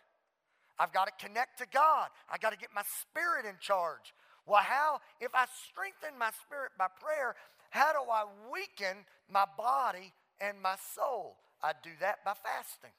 I've 0.80 0.94
got 0.94 1.12
to 1.12 1.16
connect 1.20 1.60
to 1.60 1.68
God. 1.68 2.10
I've 2.32 2.40
got 2.40 2.52
to 2.52 2.58
get 2.58 2.70
my 2.74 2.84
spirit 2.86 3.46
in 3.46 3.56
charge. 3.60 4.14
Well, 4.46 4.62
how? 4.62 5.00
If 5.20 5.34
I 5.34 5.46
strengthen 5.68 6.18
my 6.18 6.30
spirit 6.46 6.72
by 6.78 6.88
prayer, 7.02 7.36
how 7.70 7.92
do 7.92 8.10
I 8.10 8.26
weaken 8.52 9.04
my 9.32 9.46
body 9.58 10.14
and 10.40 10.62
my 10.62 10.76
soul? 10.96 11.38
I 11.62 11.74
do 11.84 11.90
that 12.00 12.24
by 12.24 12.34
fasting. 12.34 12.94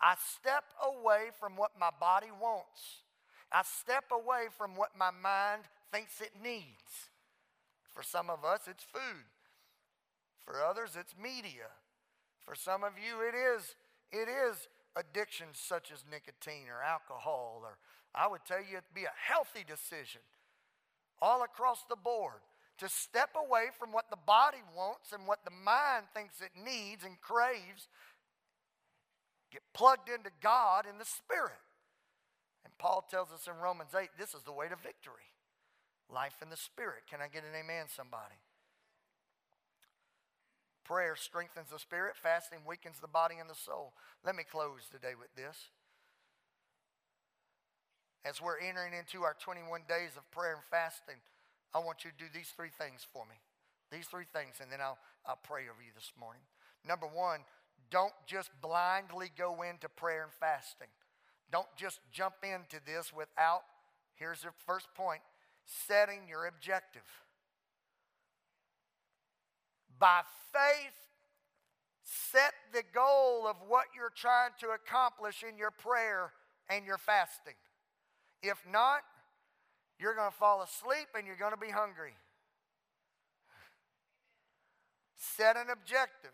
I 0.00 0.14
step 0.16 0.64
away 0.82 1.30
from 1.38 1.56
what 1.56 1.72
my 1.78 1.90
body 1.98 2.30
wants. 2.40 3.02
I 3.52 3.62
step 3.62 4.04
away 4.12 4.46
from 4.56 4.76
what 4.76 4.90
my 4.96 5.10
mind 5.10 5.62
thinks 5.92 6.20
it 6.20 6.32
needs. 6.42 7.10
For 7.90 8.02
some 8.02 8.30
of 8.30 8.44
us, 8.44 8.60
it's 8.68 8.84
food. 8.84 9.24
For 10.44 10.62
others, 10.62 10.96
it's 10.98 11.14
media. 11.20 11.72
For 12.40 12.54
some 12.54 12.84
of 12.84 12.92
you, 12.96 13.20
it 13.26 13.34
is, 13.34 13.74
it 14.12 14.28
is 14.28 14.68
addictions 14.96 15.58
such 15.58 15.90
as 15.92 16.04
nicotine 16.10 16.68
or 16.68 16.82
alcohol, 16.82 17.60
or 17.64 17.78
I 18.14 18.26
would 18.28 18.44
tell 18.46 18.58
you 18.58 18.78
it'd 18.78 18.94
be 18.94 19.04
a 19.04 19.32
healthy 19.32 19.64
decision 19.66 20.20
all 21.20 21.42
across 21.42 21.84
the 21.88 21.96
board 21.96 22.40
to 22.78 22.88
step 22.88 23.30
away 23.36 23.66
from 23.78 23.92
what 23.92 24.08
the 24.10 24.16
body 24.24 24.62
wants 24.76 25.12
and 25.12 25.26
what 25.26 25.44
the 25.44 25.50
mind 25.50 26.06
thinks 26.14 26.40
it 26.40 26.52
needs 26.54 27.04
and 27.04 27.20
craves, 27.20 27.88
get 29.52 29.62
plugged 29.74 30.08
into 30.08 30.30
God 30.42 30.84
in 30.88 30.98
the 30.98 31.04
Spirit. 31.04 31.62
And 32.64 32.76
Paul 32.78 33.04
tells 33.08 33.32
us 33.32 33.46
in 33.46 33.60
Romans 33.62 33.94
8 33.98 34.10
this 34.18 34.34
is 34.34 34.42
the 34.42 34.52
way 34.52 34.68
to 34.68 34.76
victory 34.76 35.32
life 36.10 36.40
in 36.42 36.50
the 36.50 36.56
Spirit. 36.56 37.04
Can 37.08 37.20
I 37.20 37.28
get 37.28 37.44
an 37.44 37.56
amen, 37.56 37.86
somebody? 37.88 38.40
Prayer 40.88 41.16
strengthens 41.16 41.68
the 41.68 41.78
spirit, 41.78 42.16
fasting 42.16 42.64
weakens 42.66 42.96
the 42.96 43.12
body 43.12 43.36
and 43.38 43.44
the 43.44 43.54
soul. 43.54 43.92
Let 44.24 44.34
me 44.34 44.42
close 44.42 44.88
today 44.90 45.12
with 45.12 45.28
this. 45.36 45.68
As 48.24 48.40
we're 48.40 48.56
entering 48.56 48.96
into 48.96 49.20
our 49.20 49.36
21 49.36 49.84
days 49.84 50.16
of 50.16 50.24
prayer 50.32 50.56
and 50.56 50.64
fasting, 50.72 51.20
I 51.76 51.84
want 51.84 52.08
you 52.08 52.10
to 52.10 52.16
do 52.16 52.32
these 52.32 52.48
three 52.56 52.72
things 52.72 53.04
for 53.04 53.28
me. 53.28 53.36
These 53.92 54.08
three 54.08 54.24
things, 54.24 54.64
and 54.64 54.72
then 54.72 54.80
I'll, 54.80 54.96
I'll 55.28 55.40
pray 55.44 55.68
over 55.68 55.84
you 55.84 55.92
this 55.92 56.12
morning. 56.16 56.40
Number 56.88 57.06
one, 57.06 57.44
don't 57.90 58.12
just 58.26 58.50
blindly 58.60 59.30
go 59.36 59.62
into 59.62 59.88
prayer 59.88 60.22
and 60.22 60.32
fasting. 60.32 60.88
Don't 61.50 61.68
just 61.76 62.00
jump 62.12 62.34
into 62.42 62.84
this 62.84 63.12
without, 63.12 63.62
here's 64.14 64.42
the 64.42 64.50
first 64.66 64.88
point, 64.94 65.22
setting 65.64 66.20
your 66.28 66.46
objective. 66.46 67.02
By 69.98 70.20
faith, 70.52 70.92
set 72.04 72.52
the 72.72 72.82
goal 72.94 73.46
of 73.48 73.56
what 73.66 73.86
you're 73.96 74.12
trying 74.14 74.50
to 74.60 74.68
accomplish 74.68 75.42
in 75.48 75.56
your 75.56 75.70
prayer 75.70 76.32
and 76.68 76.84
your 76.84 76.98
fasting. 76.98 77.54
If 78.42 78.58
not, 78.70 79.00
you're 79.98 80.14
going 80.14 80.30
to 80.30 80.36
fall 80.36 80.62
asleep 80.62 81.08
and 81.16 81.26
you're 81.26 81.36
going 81.36 81.52
to 81.52 81.58
be 81.58 81.70
hungry. 81.70 82.12
Set 85.16 85.56
an 85.56 85.66
objective. 85.72 86.30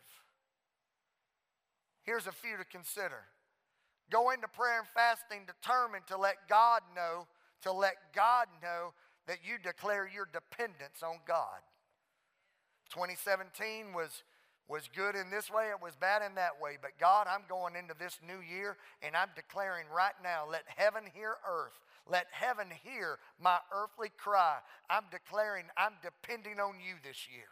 Here's 2.04 2.26
a 2.26 2.32
few 2.32 2.56
to 2.56 2.64
consider. 2.64 3.24
Go 4.10 4.30
into 4.30 4.48
prayer 4.48 4.78
and 4.78 4.88
fasting 4.88 5.46
determined 5.46 6.06
to 6.08 6.16
let 6.16 6.48
God 6.48 6.82
know, 6.94 7.26
to 7.62 7.72
let 7.72 7.96
God 8.14 8.46
know 8.62 8.92
that 9.26 9.38
you 9.42 9.56
declare 9.62 10.08
your 10.12 10.28
dependence 10.30 11.02
on 11.02 11.16
God. 11.26 11.64
2017 12.90 13.94
was 13.94 14.22
was 14.68 14.88
good 14.96 15.14
in 15.14 15.28
this 15.28 15.50
way, 15.50 15.68
it 15.68 15.82
was 15.82 15.94
bad 15.94 16.22
in 16.24 16.36
that 16.36 16.60
way. 16.60 16.78
But 16.80 16.98
God, 16.98 17.26
I'm 17.28 17.44
going 17.48 17.76
into 17.76 17.94
this 17.98 18.18
new 18.26 18.40
year 18.40 18.76
and 19.02 19.14
I'm 19.14 19.28
declaring 19.36 19.84
right 19.94 20.16
now, 20.22 20.44
let 20.50 20.64
heaven 20.66 21.04
hear 21.12 21.36
earth. 21.46 21.78
Let 22.08 22.26
heaven 22.32 22.68
hear 22.82 23.18
my 23.40 23.58
earthly 23.72 24.10
cry. 24.16 24.58
I'm 24.88 25.04
declaring 25.10 25.64
I'm 25.76 25.94
depending 26.02 26.60
on 26.60 26.76
you 26.80 26.96
this 27.02 27.28
year. 27.30 27.48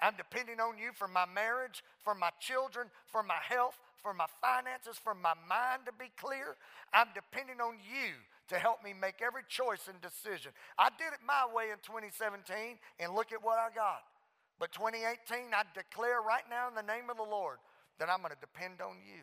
I'm 0.00 0.14
depending 0.16 0.60
on 0.60 0.78
you 0.78 0.92
for 0.94 1.08
my 1.08 1.26
marriage, 1.26 1.82
for 2.02 2.14
my 2.14 2.30
children, 2.40 2.88
for 3.06 3.22
my 3.22 3.40
health, 3.42 3.78
for 4.02 4.14
my 4.14 4.26
finances, 4.40 4.96
for 4.96 5.14
my 5.14 5.34
mind 5.48 5.86
to 5.86 5.92
be 5.92 6.10
clear. 6.16 6.56
I'm 6.92 7.08
depending 7.14 7.60
on 7.60 7.76
you 7.80 8.16
to 8.48 8.58
help 8.58 8.82
me 8.82 8.92
make 8.92 9.22
every 9.22 9.46
choice 9.46 9.86
and 9.86 10.00
decision. 10.00 10.52
I 10.76 10.90
did 10.98 11.14
it 11.14 11.22
my 11.22 11.46
way 11.54 11.70
in 11.70 11.78
2017, 11.86 12.80
and 12.98 13.14
look 13.14 13.32
at 13.32 13.42
what 13.44 13.58
I 13.58 13.70
got. 13.74 14.02
But 14.58 14.72
2018, 14.72 15.54
I 15.54 15.64
declare 15.72 16.20
right 16.20 16.44
now 16.50 16.68
in 16.68 16.74
the 16.74 16.84
name 16.84 17.08
of 17.08 17.16
the 17.16 17.24
Lord 17.24 17.62
that 17.98 18.10
I'm 18.10 18.20
going 18.20 18.34
to 18.34 18.42
depend 18.42 18.82
on 18.82 18.98
you. 19.00 19.22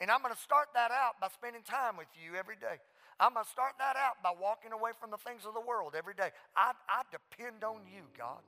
And 0.00 0.10
I'm 0.10 0.22
going 0.22 0.34
to 0.34 0.40
start 0.40 0.68
that 0.74 0.90
out 0.90 1.20
by 1.20 1.28
spending 1.28 1.62
time 1.62 1.96
with 1.96 2.08
you 2.14 2.38
every 2.38 2.56
day. 2.56 2.78
I'm 3.20 3.34
going 3.34 3.44
to 3.44 3.50
start 3.50 3.74
that 3.78 3.96
out 3.96 4.22
by 4.22 4.32
walking 4.34 4.72
away 4.72 4.90
from 4.98 5.10
the 5.10 5.18
things 5.18 5.46
of 5.46 5.54
the 5.54 5.60
world 5.60 5.94
every 5.96 6.14
day. 6.14 6.30
I, 6.56 6.72
I 6.88 7.02
depend 7.10 7.62
on 7.62 7.86
you, 7.86 8.02
God. 8.18 8.42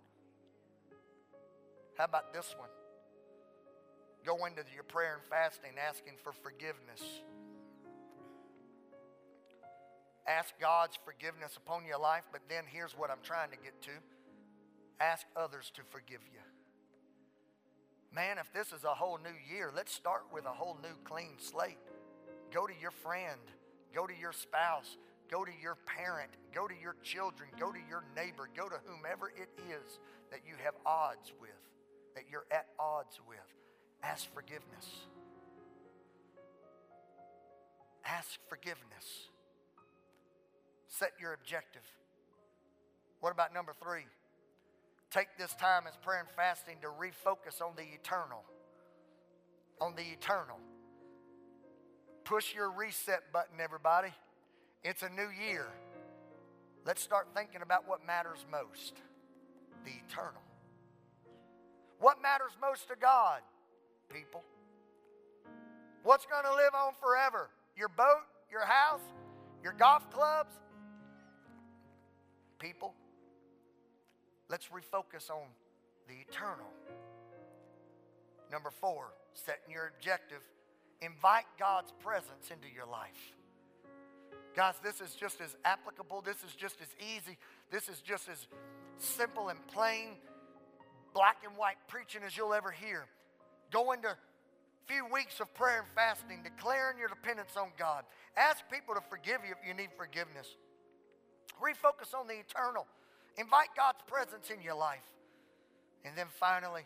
How 1.96 2.04
about 2.04 2.32
this 2.34 2.54
one? 2.58 2.68
Go 4.26 4.44
into 4.44 4.62
your 4.74 4.82
prayer 4.82 5.14
and 5.14 5.22
fasting 5.30 5.70
asking 5.88 6.14
for 6.22 6.32
forgiveness. 6.32 7.00
ask 10.26 10.58
God's 10.60 10.98
forgiveness 11.04 11.56
upon 11.56 11.86
your 11.86 11.98
life, 11.98 12.24
but 12.32 12.42
then 12.48 12.64
here's 12.66 12.92
what 12.92 13.10
I'm 13.10 13.22
trying 13.22 13.50
to 13.50 13.56
get 13.56 13.80
to 13.82 13.90
ask 15.00 15.26
others 15.36 15.70
to 15.74 15.82
forgive 15.90 16.20
you. 16.32 16.40
Man, 18.12 18.38
if 18.38 18.52
this 18.52 18.72
is 18.72 18.84
a 18.84 18.94
whole 18.94 19.18
new 19.18 19.54
year, 19.54 19.70
let's 19.74 19.92
start 19.92 20.24
with 20.32 20.46
a 20.46 20.52
whole 20.52 20.76
new 20.82 20.96
clean 21.04 21.38
slate. 21.38 21.78
Go 22.52 22.66
to 22.66 22.72
your 22.80 22.90
friend, 22.90 23.40
go 23.94 24.06
to 24.06 24.14
your 24.18 24.32
spouse, 24.32 24.96
go 25.30 25.44
to 25.44 25.52
your 25.60 25.76
parent, 25.86 26.30
go 26.54 26.66
to 26.66 26.74
your 26.80 26.96
children, 27.02 27.48
go 27.60 27.72
to 27.72 27.78
your 27.88 28.04
neighbor, 28.16 28.48
go 28.56 28.68
to 28.68 28.76
whomever 28.86 29.28
it 29.36 29.50
is 29.68 29.98
that 30.30 30.40
you 30.46 30.54
have 30.64 30.74
odds 30.86 31.32
with, 31.40 31.50
that 32.14 32.24
you're 32.30 32.46
at 32.50 32.66
odds 32.78 33.20
with. 33.28 33.55
Ask 34.06 34.32
forgiveness. 34.32 34.86
Ask 38.04 38.38
forgiveness. 38.48 39.28
Set 40.88 41.10
your 41.20 41.32
objective. 41.32 41.82
What 43.20 43.32
about 43.32 43.52
number 43.52 43.72
three? 43.82 44.06
Take 45.10 45.26
this 45.38 45.54
time 45.54 45.84
as 45.88 45.96
prayer 45.96 46.20
and 46.20 46.28
fasting 46.36 46.76
to 46.82 46.88
refocus 46.88 47.60
on 47.60 47.72
the 47.76 47.82
eternal. 47.82 48.44
On 49.80 49.94
the 49.96 50.02
eternal. 50.02 50.58
Push 52.24 52.54
your 52.54 52.70
reset 52.70 53.32
button, 53.32 53.60
everybody. 53.60 54.12
It's 54.84 55.02
a 55.02 55.08
new 55.08 55.28
year. 55.48 55.66
Let's 56.84 57.02
start 57.02 57.28
thinking 57.34 57.62
about 57.62 57.88
what 57.88 58.06
matters 58.06 58.44
most 58.52 58.94
the 59.84 59.92
eternal. 60.08 60.42
What 61.98 62.22
matters 62.22 62.52
most 62.60 62.88
to 62.88 62.94
God, 63.00 63.40
people? 64.12 64.42
What's 66.02 66.26
going 66.26 66.44
to 66.44 66.54
live 66.54 66.74
on 66.74 66.92
forever? 67.00 67.50
Your 67.76 67.88
boat, 67.88 68.22
your 68.50 68.64
house, 68.64 69.02
your 69.62 69.72
golf 69.72 70.10
clubs? 70.10 70.54
People, 72.58 72.94
let's 74.48 74.68
refocus 74.68 75.30
on 75.30 75.48
the 76.08 76.14
eternal. 76.28 76.70
Number 78.50 78.70
four, 78.70 79.12
setting 79.34 79.72
your 79.72 79.92
objective. 79.96 80.40
Invite 81.02 81.44
God's 81.58 81.92
presence 82.02 82.50
into 82.50 82.72
your 82.74 82.86
life. 82.86 83.34
Guys, 84.54 84.74
this 84.82 85.02
is 85.02 85.14
just 85.14 85.40
as 85.42 85.54
applicable. 85.64 86.22
This 86.22 86.36
is 86.36 86.54
just 86.56 86.76
as 86.80 86.88
easy. 86.98 87.36
This 87.70 87.88
is 87.88 88.00
just 88.00 88.28
as 88.30 88.46
simple 88.96 89.50
and 89.50 89.58
plain, 89.66 90.16
black 91.12 91.38
and 91.46 91.56
white 91.58 91.76
preaching 91.88 92.22
as 92.24 92.36
you'll 92.36 92.54
ever 92.54 92.70
hear. 92.70 93.04
Go 93.70 93.92
into 93.92 94.08
a 94.08 94.16
few 94.86 95.06
weeks 95.12 95.40
of 95.40 95.52
prayer 95.54 95.78
and 95.80 95.88
fasting, 95.94 96.40
declaring 96.44 96.98
your 96.98 97.08
dependence 97.08 97.56
on 97.56 97.68
God. 97.78 98.04
Ask 98.36 98.64
people 98.70 98.94
to 98.94 99.00
forgive 99.10 99.40
you 99.46 99.52
if 99.52 99.66
you 99.66 99.74
need 99.74 99.90
forgiveness. 99.96 100.56
Refocus 101.62 102.14
on 102.18 102.26
the 102.26 102.34
eternal. 102.34 102.86
Invite 103.38 103.68
God's 103.76 104.02
presence 104.06 104.50
in 104.50 104.62
your 104.62 104.76
life. 104.76 105.04
And 106.04 106.16
then 106.16 106.26
finally, 106.38 106.82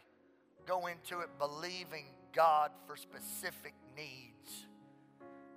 go 0.67 0.87
into 0.87 1.21
it 1.21 1.29
believing 1.39 2.07
God 2.35 2.71
for 2.87 2.97
specific 2.97 3.75
needs 3.97 4.67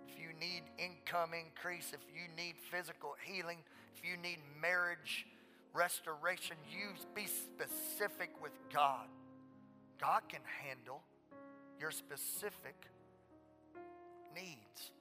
If 0.07 0.19
you 0.19 0.30
need 0.39 0.63
income 0.78 1.32
increase, 1.34 1.93
if 1.93 2.01
you 2.13 2.28
need 2.36 2.55
physical 2.71 3.15
healing, 3.24 3.59
if 3.95 4.03
you 4.03 4.17
need 4.17 4.39
marriage 4.61 5.26
restoration, 5.74 6.55
you 6.71 6.89
be 7.15 7.26
specific 7.28 8.32
with 8.41 8.53
God. 8.74 9.07
God 9.99 10.21
can 10.30 10.41
handle 10.63 11.01
your 11.84 11.92
specific 11.92 12.80
needs. 14.34 14.96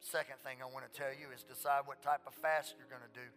Second 0.00 0.42
thing 0.42 0.58
I 0.60 0.66
want 0.66 0.90
to 0.90 0.98
tell 0.98 1.14
you 1.14 1.30
is 1.32 1.44
decide 1.44 1.82
what 1.84 2.02
type 2.02 2.22
of 2.26 2.34
fast 2.34 2.74
you're 2.76 2.90
going 2.90 3.06
to 3.06 3.14
do. 3.14 3.28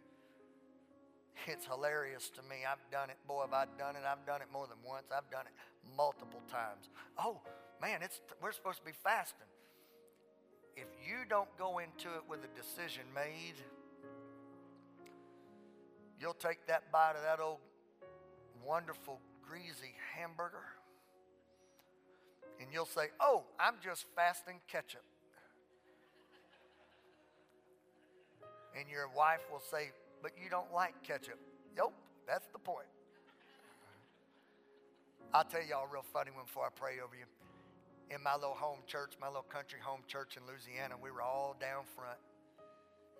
It's 1.46 1.66
hilarious 1.66 2.30
to 2.34 2.42
me. 2.50 2.66
I've 2.66 2.82
done 2.90 3.10
it. 3.10 3.16
Boy, 3.28 3.42
have 3.42 3.52
I 3.52 3.66
done 3.78 3.94
it. 3.94 4.02
I've 4.02 4.26
done 4.26 4.42
it 4.42 4.48
more 4.52 4.66
than 4.66 4.78
once. 4.84 5.06
I've 5.14 5.30
done 5.30 5.46
it 5.46 5.54
multiple 5.96 6.42
times. 6.50 6.90
Oh, 7.16 7.40
man, 7.80 8.02
it's, 8.02 8.20
we're 8.42 8.50
supposed 8.50 8.78
to 8.78 8.84
be 8.84 8.98
fasting. 9.04 9.46
If 10.76 10.90
you 11.06 11.18
don't 11.30 11.48
go 11.56 11.78
into 11.78 12.08
it 12.18 12.26
with 12.28 12.40
a 12.42 12.50
decision 12.58 13.04
made, 13.14 13.54
you'll 16.20 16.34
take 16.34 16.66
that 16.66 16.90
bite 16.90 17.14
of 17.14 17.22
that 17.22 17.38
old 17.38 17.58
wonderful 18.66 19.20
greasy 19.52 19.92
hamburger 20.16 20.64
and 22.58 22.72
you'll 22.72 22.86
say, 22.86 23.12
Oh, 23.20 23.44
I'm 23.60 23.74
just 23.84 24.06
fasting 24.16 24.60
ketchup. 24.66 25.04
And 28.78 28.88
your 28.88 29.08
wife 29.14 29.44
will 29.52 29.60
say, 29.60 29.92
But 30.22 30.32
you 30.42 30.48
don't 30.48 30.72
like 30.72 30.94
ketchup. 31.02 31.38
Nope, 31.76 31.92
that's 32.26 32.46
the 32.54 32.58
point. 32.58 32.88
I'll 35.34 35.44
tell 35.44 35.60
y'all 35.60 35.84
a 35.84 35.92
real 35.92 36.04
funny 36.12 36.30
one 36.30 36.46
before 36.46 36.64
I 36.64 36.72
pray 36.74 37.04
over 37.04 37.12
you 37.12 37.28
in 38.08 38.22
my 38.22 38.34
little 38.34 38.56
home 38.56 38.80
church, 38.86 39.16
my 39.20 39.28
little 39.28 39.48
country 39.52 39.80
home 39.84 40.00
church 40.06 40.36
in 40.36 40.44
Louisiana, 40.48 40.94
we 40.96 41.10
were 41.10 41.22
all 41.22 41.56
down 41.60 41.84
front, 41.96 42.20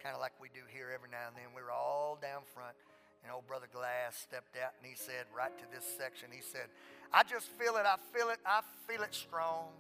kind 0.03 0.14
of 0.14 0.20
like 0.20 0.33
we 0.41 0.49
do 0.53 0.61
here 0.68 0.93
every 0.95 1.09
now 1.09 1.28
and 1.28 1.37
then. 1.37 1.53
We 1.57 1.61
were 1.61 1.72
all 1.72 2.18
down 2.20 2.45
front. 2.53 2.76
And 3.22 3.30
old 3.30 3.46
Brother 3.46 3.70
Glass 3.70 4.18
stepped 4.18 4.58
out 4.58 4.74
and 4.78 4.84
he 4.86 4.98
said, 4.98 5.30
right 5.30 5.54
to 5.54 5.66
this 5.70 5.86
section, 5.86 6.28
he 6.34 6.42
said, 6.42 6.66
I 7.14 7.22
just 7.22 7.46
feel 7.54 7.78
it, 7.78 7.86
I 7.86 7.96
feel 8.10 8.30
it, 8.30 8.42
I 8.42 8.66
feel 8.90 9.02
it 9.02 9.14
strong. 9.14 9.70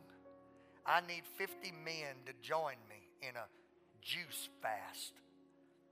I 0.86 1.02
need 1.02 1.22
50 1.38 1.74
men 1.84 2.22
to 2.26 2.32
join 2.42 2.78
me 2.86 3.02
in 3.22 3.34
a 3.34 3.46
juice 4.02 4.50
fast. 4.62 5.14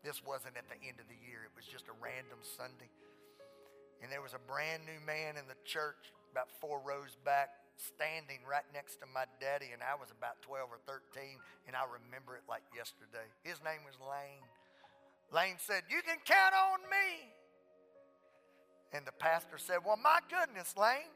This 0.03 0.23
wasn't 0.23 0.59
at 0.59 0.67
the 0.71 0.79
end 0.83 1.03
of 1.03 1.07
the 1.11 1.19
year, 1.27 1.47
it 1.47 1.55
was 1.55 1.67
just 1.67 1.91
a 1.91 1.97
random 1.99 2.39
Sunday. 2.43 2.91
And 4.03 4.09
there 4.09 4.23
was 4.23 4.33
a 4.33 4.43
brand 4.49 4.87
new 4.89 4.99
man 5.05 5.37
in 5.37 5.45
the 5.45 5.59
church 5.67 6.15
about 6.33 6.49
four 6.63 6.81
rows 6.81 7.19
back 7.27 7.51
standing 7.77 8.41
right 8.45 8.65
next 8.73 9.01
to 9.01 9.07
my 9.09 9.25
daddy, 9.41 9.73
and 9.73 9.81
I 9.81 9.97
was 9.97 10.13
about 10.13 10.41
12 10.45 10.69
or 10.69 10.81
13, 10.85 11.41
and 11.69 11.75
I 11.75 11.85
remember 11.89 12.37
it 12.37 12.45
like 12.49 12.65
yesterday. 12.77 13.25
His 13.45 13.61
name 13.65 13.83
was 13.85 13.97
Lane. 14.01 14.45
Lane 15.33 15.57
said, 15.61 15.89
You 15.89 16.05
can 16.05 16.21
count 16.25 16.55
on 16.55 16.81
me. 16.89 17.33
And 18.93 19.07
the 19.07 19.13
pastor 19.13 19.59
said, 19.59 19.79
Well, 19.87 19.99
my 19.99 20.19
goodness, 20.27 20.75
Lane, 20.77 21.11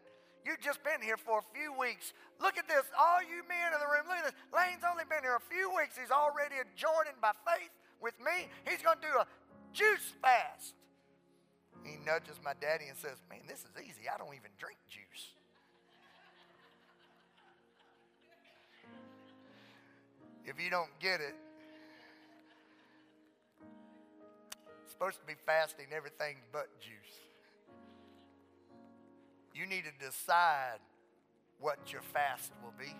you've 0.46 0.60
just 0.60 0.82
been 0.84 1.02
here 1.02 1.16
for 1.16 1.42
a 1.42 1.46
few 1.50 1.74
weeks. 1.74 2.14
Look 2.40 2.58
at 2.58 2.68
this, 2.68 2.86
all 2.94 3.22
you 3.22 3.42
men 3.48 3.74
in 3.74 3.80
the 3.82 3.90
room, 3.90 4.06
look 4.06 4.18
at 4.22 4.30
this. 4.30 4.38
Lane's 4.54 4.86
only 4.86 5.04
been 5.10 5.22
here 5.22 5.36
a 5.36 5.46
few 5.50 5.74
weeks. 5.74 5.98
He's 5.98 6.14
already 6.14 6.54
joining 6.78 7.18
by 7.18 7.34
faith 7.42 7.74
with 7.98 8.14
me. 8.22 8.46
He's 8.68 8.82
going 8.82 8.98
to 9.02 9.06
do 9.06 9.14
a 9.18 9.26
juice 9.72 10.14
fast. 10.22 10.74
He 11.82 11.98
nudges 12.06 12.38
my 12.42 12.54
daddy 12.60 12.86
and 12.86 12.96
says, 12.96 13.18
Man, 13.28 13.42
this 13.48 13.66
is 13.66 13.74
easy. 13.82 14.06
I 14.06 14.16
don't 14.16 14.34
even 14.34 14.54
drink 14.58 14.78
juice. 14.86 15.34
If 20.46 20.62
you 20.62 20.70
don't 20.70 20.92
get 21.00 21.20
it, 21.20 21.34
it's 24.84 24.92
supposed 24.92 25.18
to 25.20 25.26
be 25.26 25.34
fasting 25.46 25.86
everything 25.94 26.36
but 26.52 26.68
juice. 26.80 27.23
You 29.54 29.66
need 29.66 29.84
to 29.86 29.94
decide 30.04 30.82
what 31.60 31.92
your 31.92 32.02
fast 32.02 32.52
will 32.62 32.74
be. 32.78 32.90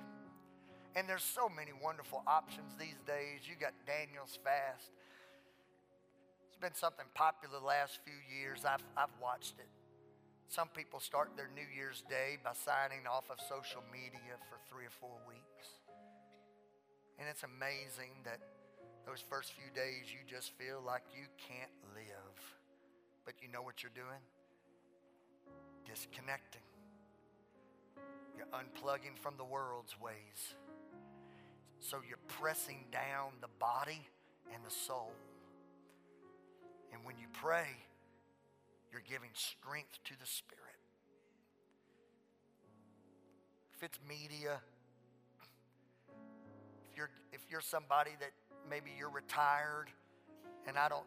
And 0.94 1.08
there's 1.08 1.26
so 1.26 1.50
many 1.50 1.72
wonderful 1.74 2.22
options 2.26 2.72
these 2.78 3.02
days. 3.04 3.42
You 3.42 3.58
got 3.58 3.74
Daniel's 3.82 4.38
fast. 4.46 4.94
It's 6.46 6.62
been 6.62 6.78
something 6.78 7.06
popular 7.14 7.58
the 7.58 7.66
last 7.66 7.98
few 8.06 8.14
years. 8.30 8.62
I've, 8.62 8.86
I've 8.96 9.12
watched 9.20 9.58
it. 9.58 9.66
Some 10.46 10.70
people 10.70 11.00
start 11.00 11.34
their 11.34 11.50
New 11.50 11.66
Year's 11.74 12.04
Day 12.06 12.38
by 12.38 12.54
signing 12.54 13.10
off 13.10 13.26
of 13.26 13.42
social 13.42 13.82
media 13.90 14.38
for 14.46 14.62
three 14.70 14.86
or 14.86 14.94
four 15.02 15.18
weeks. 15.26 15.82
And 17.18 17.26
it's 17.26 17.42
amazing 17.42 18.14
that 18.22 18.38
those 19.02 19.18
first 19.18 19.50
few 19.58 19.74
days 19.74 20.14
you 20.14 20.22
just 20.30 20.54
feel 20.54 20.78
like 20.78 21.02
you 21.10 21.26
can't 21.42 21.74
live. 21.90 22.38
But 23.26 23.34
you 23.42 23.50
know 23.50 23.62
what 23.62 23.82
you're 23.82 23.94
doing? 23.98 24.22
Disconnecting. 25.94 26.60
You're 28.36 28.46
unplugging 28.46 29.16
from 29.16 29.36
the 29.36 29.44
world's 29.44 29.94
ways. 30.00 30.56
So 31.78 31.98
you're 32.08 32.18
pressing 32.26 32.86
down 32.90 33.30
the 33.40 33.48
body 33.60 34.00
and 34.52 34.64
the 34.66 34.72
soul. 34.72 35.12
And 36.92 37.04
when 37.04 37.16
you 37.16 37.26
pray, 37.32 37.68
you're 38.90 39.04
giving 39.08 39.30
strength 39.34 40.00
to 40.06 40.14
the 40.18 40.26
spirit. 40.26 40.60
If 43.76 43.84
it's 43.84 43.98
media, 44.08 44.58
if 46.90 46.96
you're, 46.96 47.10
if 47.32 47.40
you're 47.48 47.60
somebody 47.60 48.10
that 48.18 48.32
maybe 48.68 48.90
you're 48.98 49.10
retired, 49.10 49.90
and 50.66 50.76
I 50.76 50.88
don't 50.88 51.06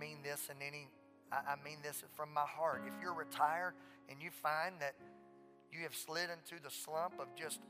mean 0.00 0.22
this 0.24 0.48
in 0.50 0.66
any, 0.66 0.88
I, 1.30 1.52
I 1.52 1.62
mean 1.62 1.80
this 1.82 2.02
from 2.14 2.32
my 2.32 2.46
heart. 2.46 2.80
If 2.86 2.94
you're 3.02 3.12
retired 3.12 3.74
and 4.12 4.20
you 4.20 4.28
find 4.28 4.76
that 4.80 4.92
you 5.72 5.80
have 5.88 5.96
slid 5.96 6.28
into 6.28 6.62
the 6.62 6.70
slump 6.70 7.16
of 7.18 7.32
just 7.34 7.60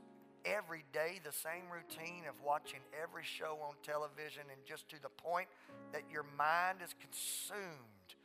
every 0.43 0.83
day 0.91 1.23
the 1.23 1.31
same 1.31 1.71
routine 1.71 2.27
of 2.27 2.35
watching 2.43 2.83
every 2.91 3.23
show 3.23 3.63
on 3.63 3.79
television 3.79 4.43
and 4.51 4.59
just 4.67 4.89
to 4.91 4.99
the 5.01 5.07
point 5.23 5.47
that 5.95 6.03
your 6.11 6.25
mind 6.35 6.83
is 6.83 6.91
consumed 6.99 8.19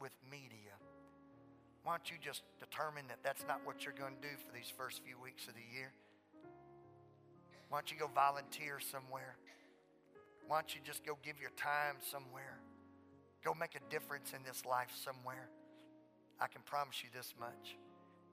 with 0.00 0.16
media. 0.24 0.80
Why 1.84 2.00
don't 2.00 2.08
you 2.08 2.16
just 2.16 2.40
determine 2.56 3.04
that 3.12 3.20
that's 3.22 3.44
not 3.44 3.60
what 3.68 3.84
you're 3.84 3.92
going 3.92 4.16
to 4.16 4.24
do 4.24 4.34
for 4.40 4.48
these 4.56 4.72
first 4.72 5.04
few 5.04 5.20
weeks 5.20 5.44
of 5.44 5.52
the 5.52 5.68
year? 5.68 5.92
Why 7.68 7.84
don't 7.84 7.92
you 7.92 8.00
go 8.00 8.08
volunteer 8.08 8.80
somewhere? 8.80 9.36
Why 10.48 10.64
don't 10.64 10.72
you 10.72 10.80
just 10.80 11.04
go 11.04 11.20
give 11.20 11.36
your 11.36 11.52
time 11.60 12.00
somewhere? 12.00 12.64
Go 13.44 13.52
make 13.52 13.76
a 13.76 13.84
difference 13.92 14.32
in 14.32 14.40
this 14.40 14.64
life 14.64 14.88
somewhere. 15.04 15.52
I 16.40 16.46
can 16.46 16.62
promise 16.64 17.02
you 17.02 17.10
this 17.14 17.34
much. 17.38 17.76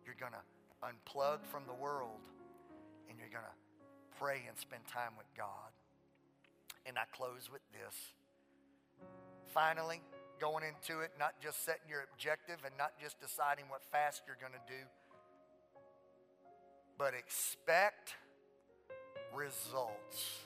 You're 0.05 0.19
going 0.19 0.33
to 0.33 0.45
unplug 0.85 1.45
from 1.45 1.63
the 1.67 1.73
world 1.73 2.21
and 3.09 3.17
you're 3.17 3.29
going 3.29 3.45
to 3.45 3.57
pray 4.19 4.43
and 4.47 4.57
spend 4.57 4.83
time 4.87 5.17
with 5.17 5.27
God. 5.35 5.73
And 6.85 6.97
I 6.97 7.03
close 7.15 7.49
with 7.51 7.61
this. 7.73 7.95
Finally, 9.53 10.01
going 10.39 10.63
into 10.63 11.01
it, 11.01 11.11
not 11.17 11.33
just 11.41 11.65
setting 11.65 11.89
your 11.89 12.05
objective 12.13 12.57
and 12.65 12.75
not 12.77 12.91
just 13.01 13.19
deciding 13.19 13.65
what 13.69 13.81
fast 13.91 14.23
you're 14.27 14.37
going 14.39 14.53
to 14.53 14.71
do, 14.71 14.81
but 16.97 17.13
expect 17.13 18.15
results. 19.33 20.45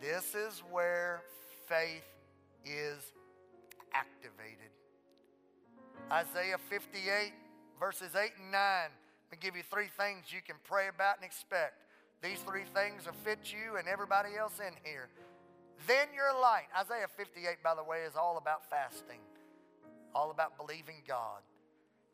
This 0.00 0.34
is 0.34 0.62
where 0.70 1.22
faith 1.68 2.04
is 2.64 3.12
activated. 3.94 4.69
Isaiah 6.12 6.58
58, 6.68 7.32
verses 7.78 8.14
8 8.14 8.30
and 8.42 8.52
9 8.52 8.90
me 9.30 9.38
give 9.40 9.56
you 9.56 9.62
three 9.62 9.86
things 9.96 10.34
you 10.34 10.42
can 10.42 10.56
pray 10.64 10.88
about 10.88 11.16
and 11.16 11.24
expect. 11.24 11.86
These 12.22 12.40
three 12.40 12.66
things 12.74 13.06
will 13.06 13.16
fit 13.24 13.52
you 13.52 13.78
and 13.78 13.86
everybody 13.86 14.30
else 14.36 14.58
in 14.58 14.74
here. 14.82 15.08
Then 15.86 16.08
your 16.14 16.34
light, 16.34 16.68
Isaiah 16.76 17.08
58, 17.16 17.62
by 17.62 17.74
the 17.74 17.84
way, 17.84 18.02
is 18.02 18.16
all 18.16 18.36
about 18.36 18.68
fasting, 18.68 19.22
all 20.14 20.30
about 20.30 20.58
believing 20.58 21.00
God. 21.06 21.40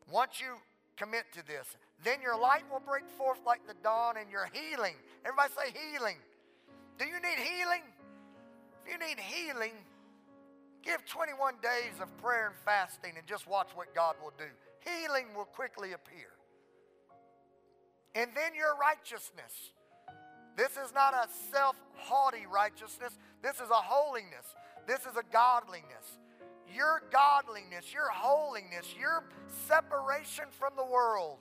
Once 0.09 0.39
you 0.39 0.55
commit 0.95 1.25
to 1.33 1.45
this, 1.45 1.75
then 2.03 2.21
your 2.21 2.39
light 2.39 2.63
will 2.71 2.79
break 2.79 3.09
forth 3.17 3.39
like 3.45 3.67
the 3.67 3.75
dawn 3.83 4.15
and 4.15 4.31
your 4.31 4.47
healing. 4.53 4.95
Everybody 5.25 5.51
say 5.57 5.73
healing. 5.91 6.17
Do 6.97 7.05
you 7.05 7.19
need 7.19 7.39
healing? 7.43 7.83
If 8.85 8.93
you 8.93 8.97
need 8.99 9.19
healing, 9.19 9.73
give 10.87 11.05
21 11.05 11.55
days 11.61 11.99
of 12.01 12.07
prayer 12.17 12.47
and 12.47 12.55
fasting 12.63 13.13
and 13.17 13.27
just 13.27 13.47
watch 13.47 13.69
what 13.75 13.93
God 13.93 14.15
will 14.23 14.33
do. 14.37 14.49
Healing 14.87 15.27
will 15.35 15.45
quickly 15.45 15.91
appear 15.91 16.37
and 18.17 18.31
then 18.33 18.55
your 18.55 18.75
righteousness. 18.75 19.53
This 20.57 20.71
is 20.71 20.91
not 20.93 21.13
a 21.13 21.27
self 21.51 21.75
haughty 21.93 22.47
righteousness, 22.51 23.17
this 23.43 23.55
is 23.55 23.69
a 23.69 23.81
holiness, 23.81 24.55
this 24.87 25.01
is 25.01 25.15
a 25.15 25.23
godliness. 25.31 26.17
Your 26.75 27.01
godliness, 27.13 27.93
your 27.93 28.09
holiness, 28.11 28.93
your 28.99 29.23
separation 29.67 30.45
from 30.51 30.73
the 30.75 30.83
world. 30.83 31.39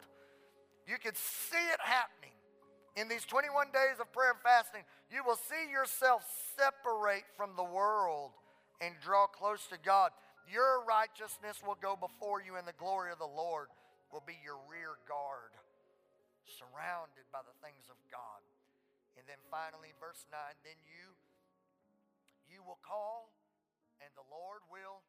You 0.87 0.99
can 1.03 1.15
see 1.17 1.57
it 1.57 1.81
happening 1.83 2.31
in 2.95 3.09
these 3.09 3.25
21 3.25 3.73
days 3.73 3.99
of 3.99 4.13
prayer 4.13 4.31
and 4.31 4.41
fasting. 4.45 4.83
You 5.11 5.25
will 5.27 5.35
see 5.35 5.69
yourself 5.69 6.23
separate 6.57 7.25
from 7.37 7.57
the 7.57 7.65
world 7.65 8.31
and 8.81 8.95
draw 9.01 9.27
close 9.27 9.66
to 9.68 9.79
God. 9.81 10.12
Your 10.47 10.85
righteousness 10.87 11.59
will 11.64 11.79
go 11.81 11.99
before 11.99 12.39
you, 12.39 12.55
and 12.55 12.68
the 12.68 12.77
glory 12.77 13.11
of 13.11 13.18
the 13.18 13.29
Lord 13.29 13.68
will 14.12 14.22
be 14.22 14.39
your 14.45 14.59
rear 14.70 14.95
guard 15.09 15.51
surrounded 16.47 17.27
by 17.35 17.43
the 17.43 17.57
things 17.59 17.91
of 17.91 17.99
God. 18.07 18.41
And 19.18 19.27
then 19.27 19.41
finally, 19.51 19.91
verse 19.99 20.22
9, 20.31 20.39
then 20.62 20.79
you 20.87 21.16
you 22.47 22.62
will 22.62 22.79
call 22.87 23.35
and 24.01 24.12
the 24.14 24.27
Lord 24.29 24.62
will 24.70 25.03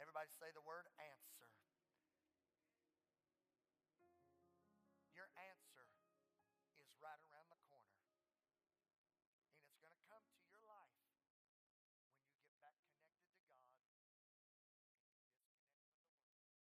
everybody 0.00 0.32
say 0.40 0.50
the 0.56 0.64
word 0.64 0.88
answer. 0.98 1.27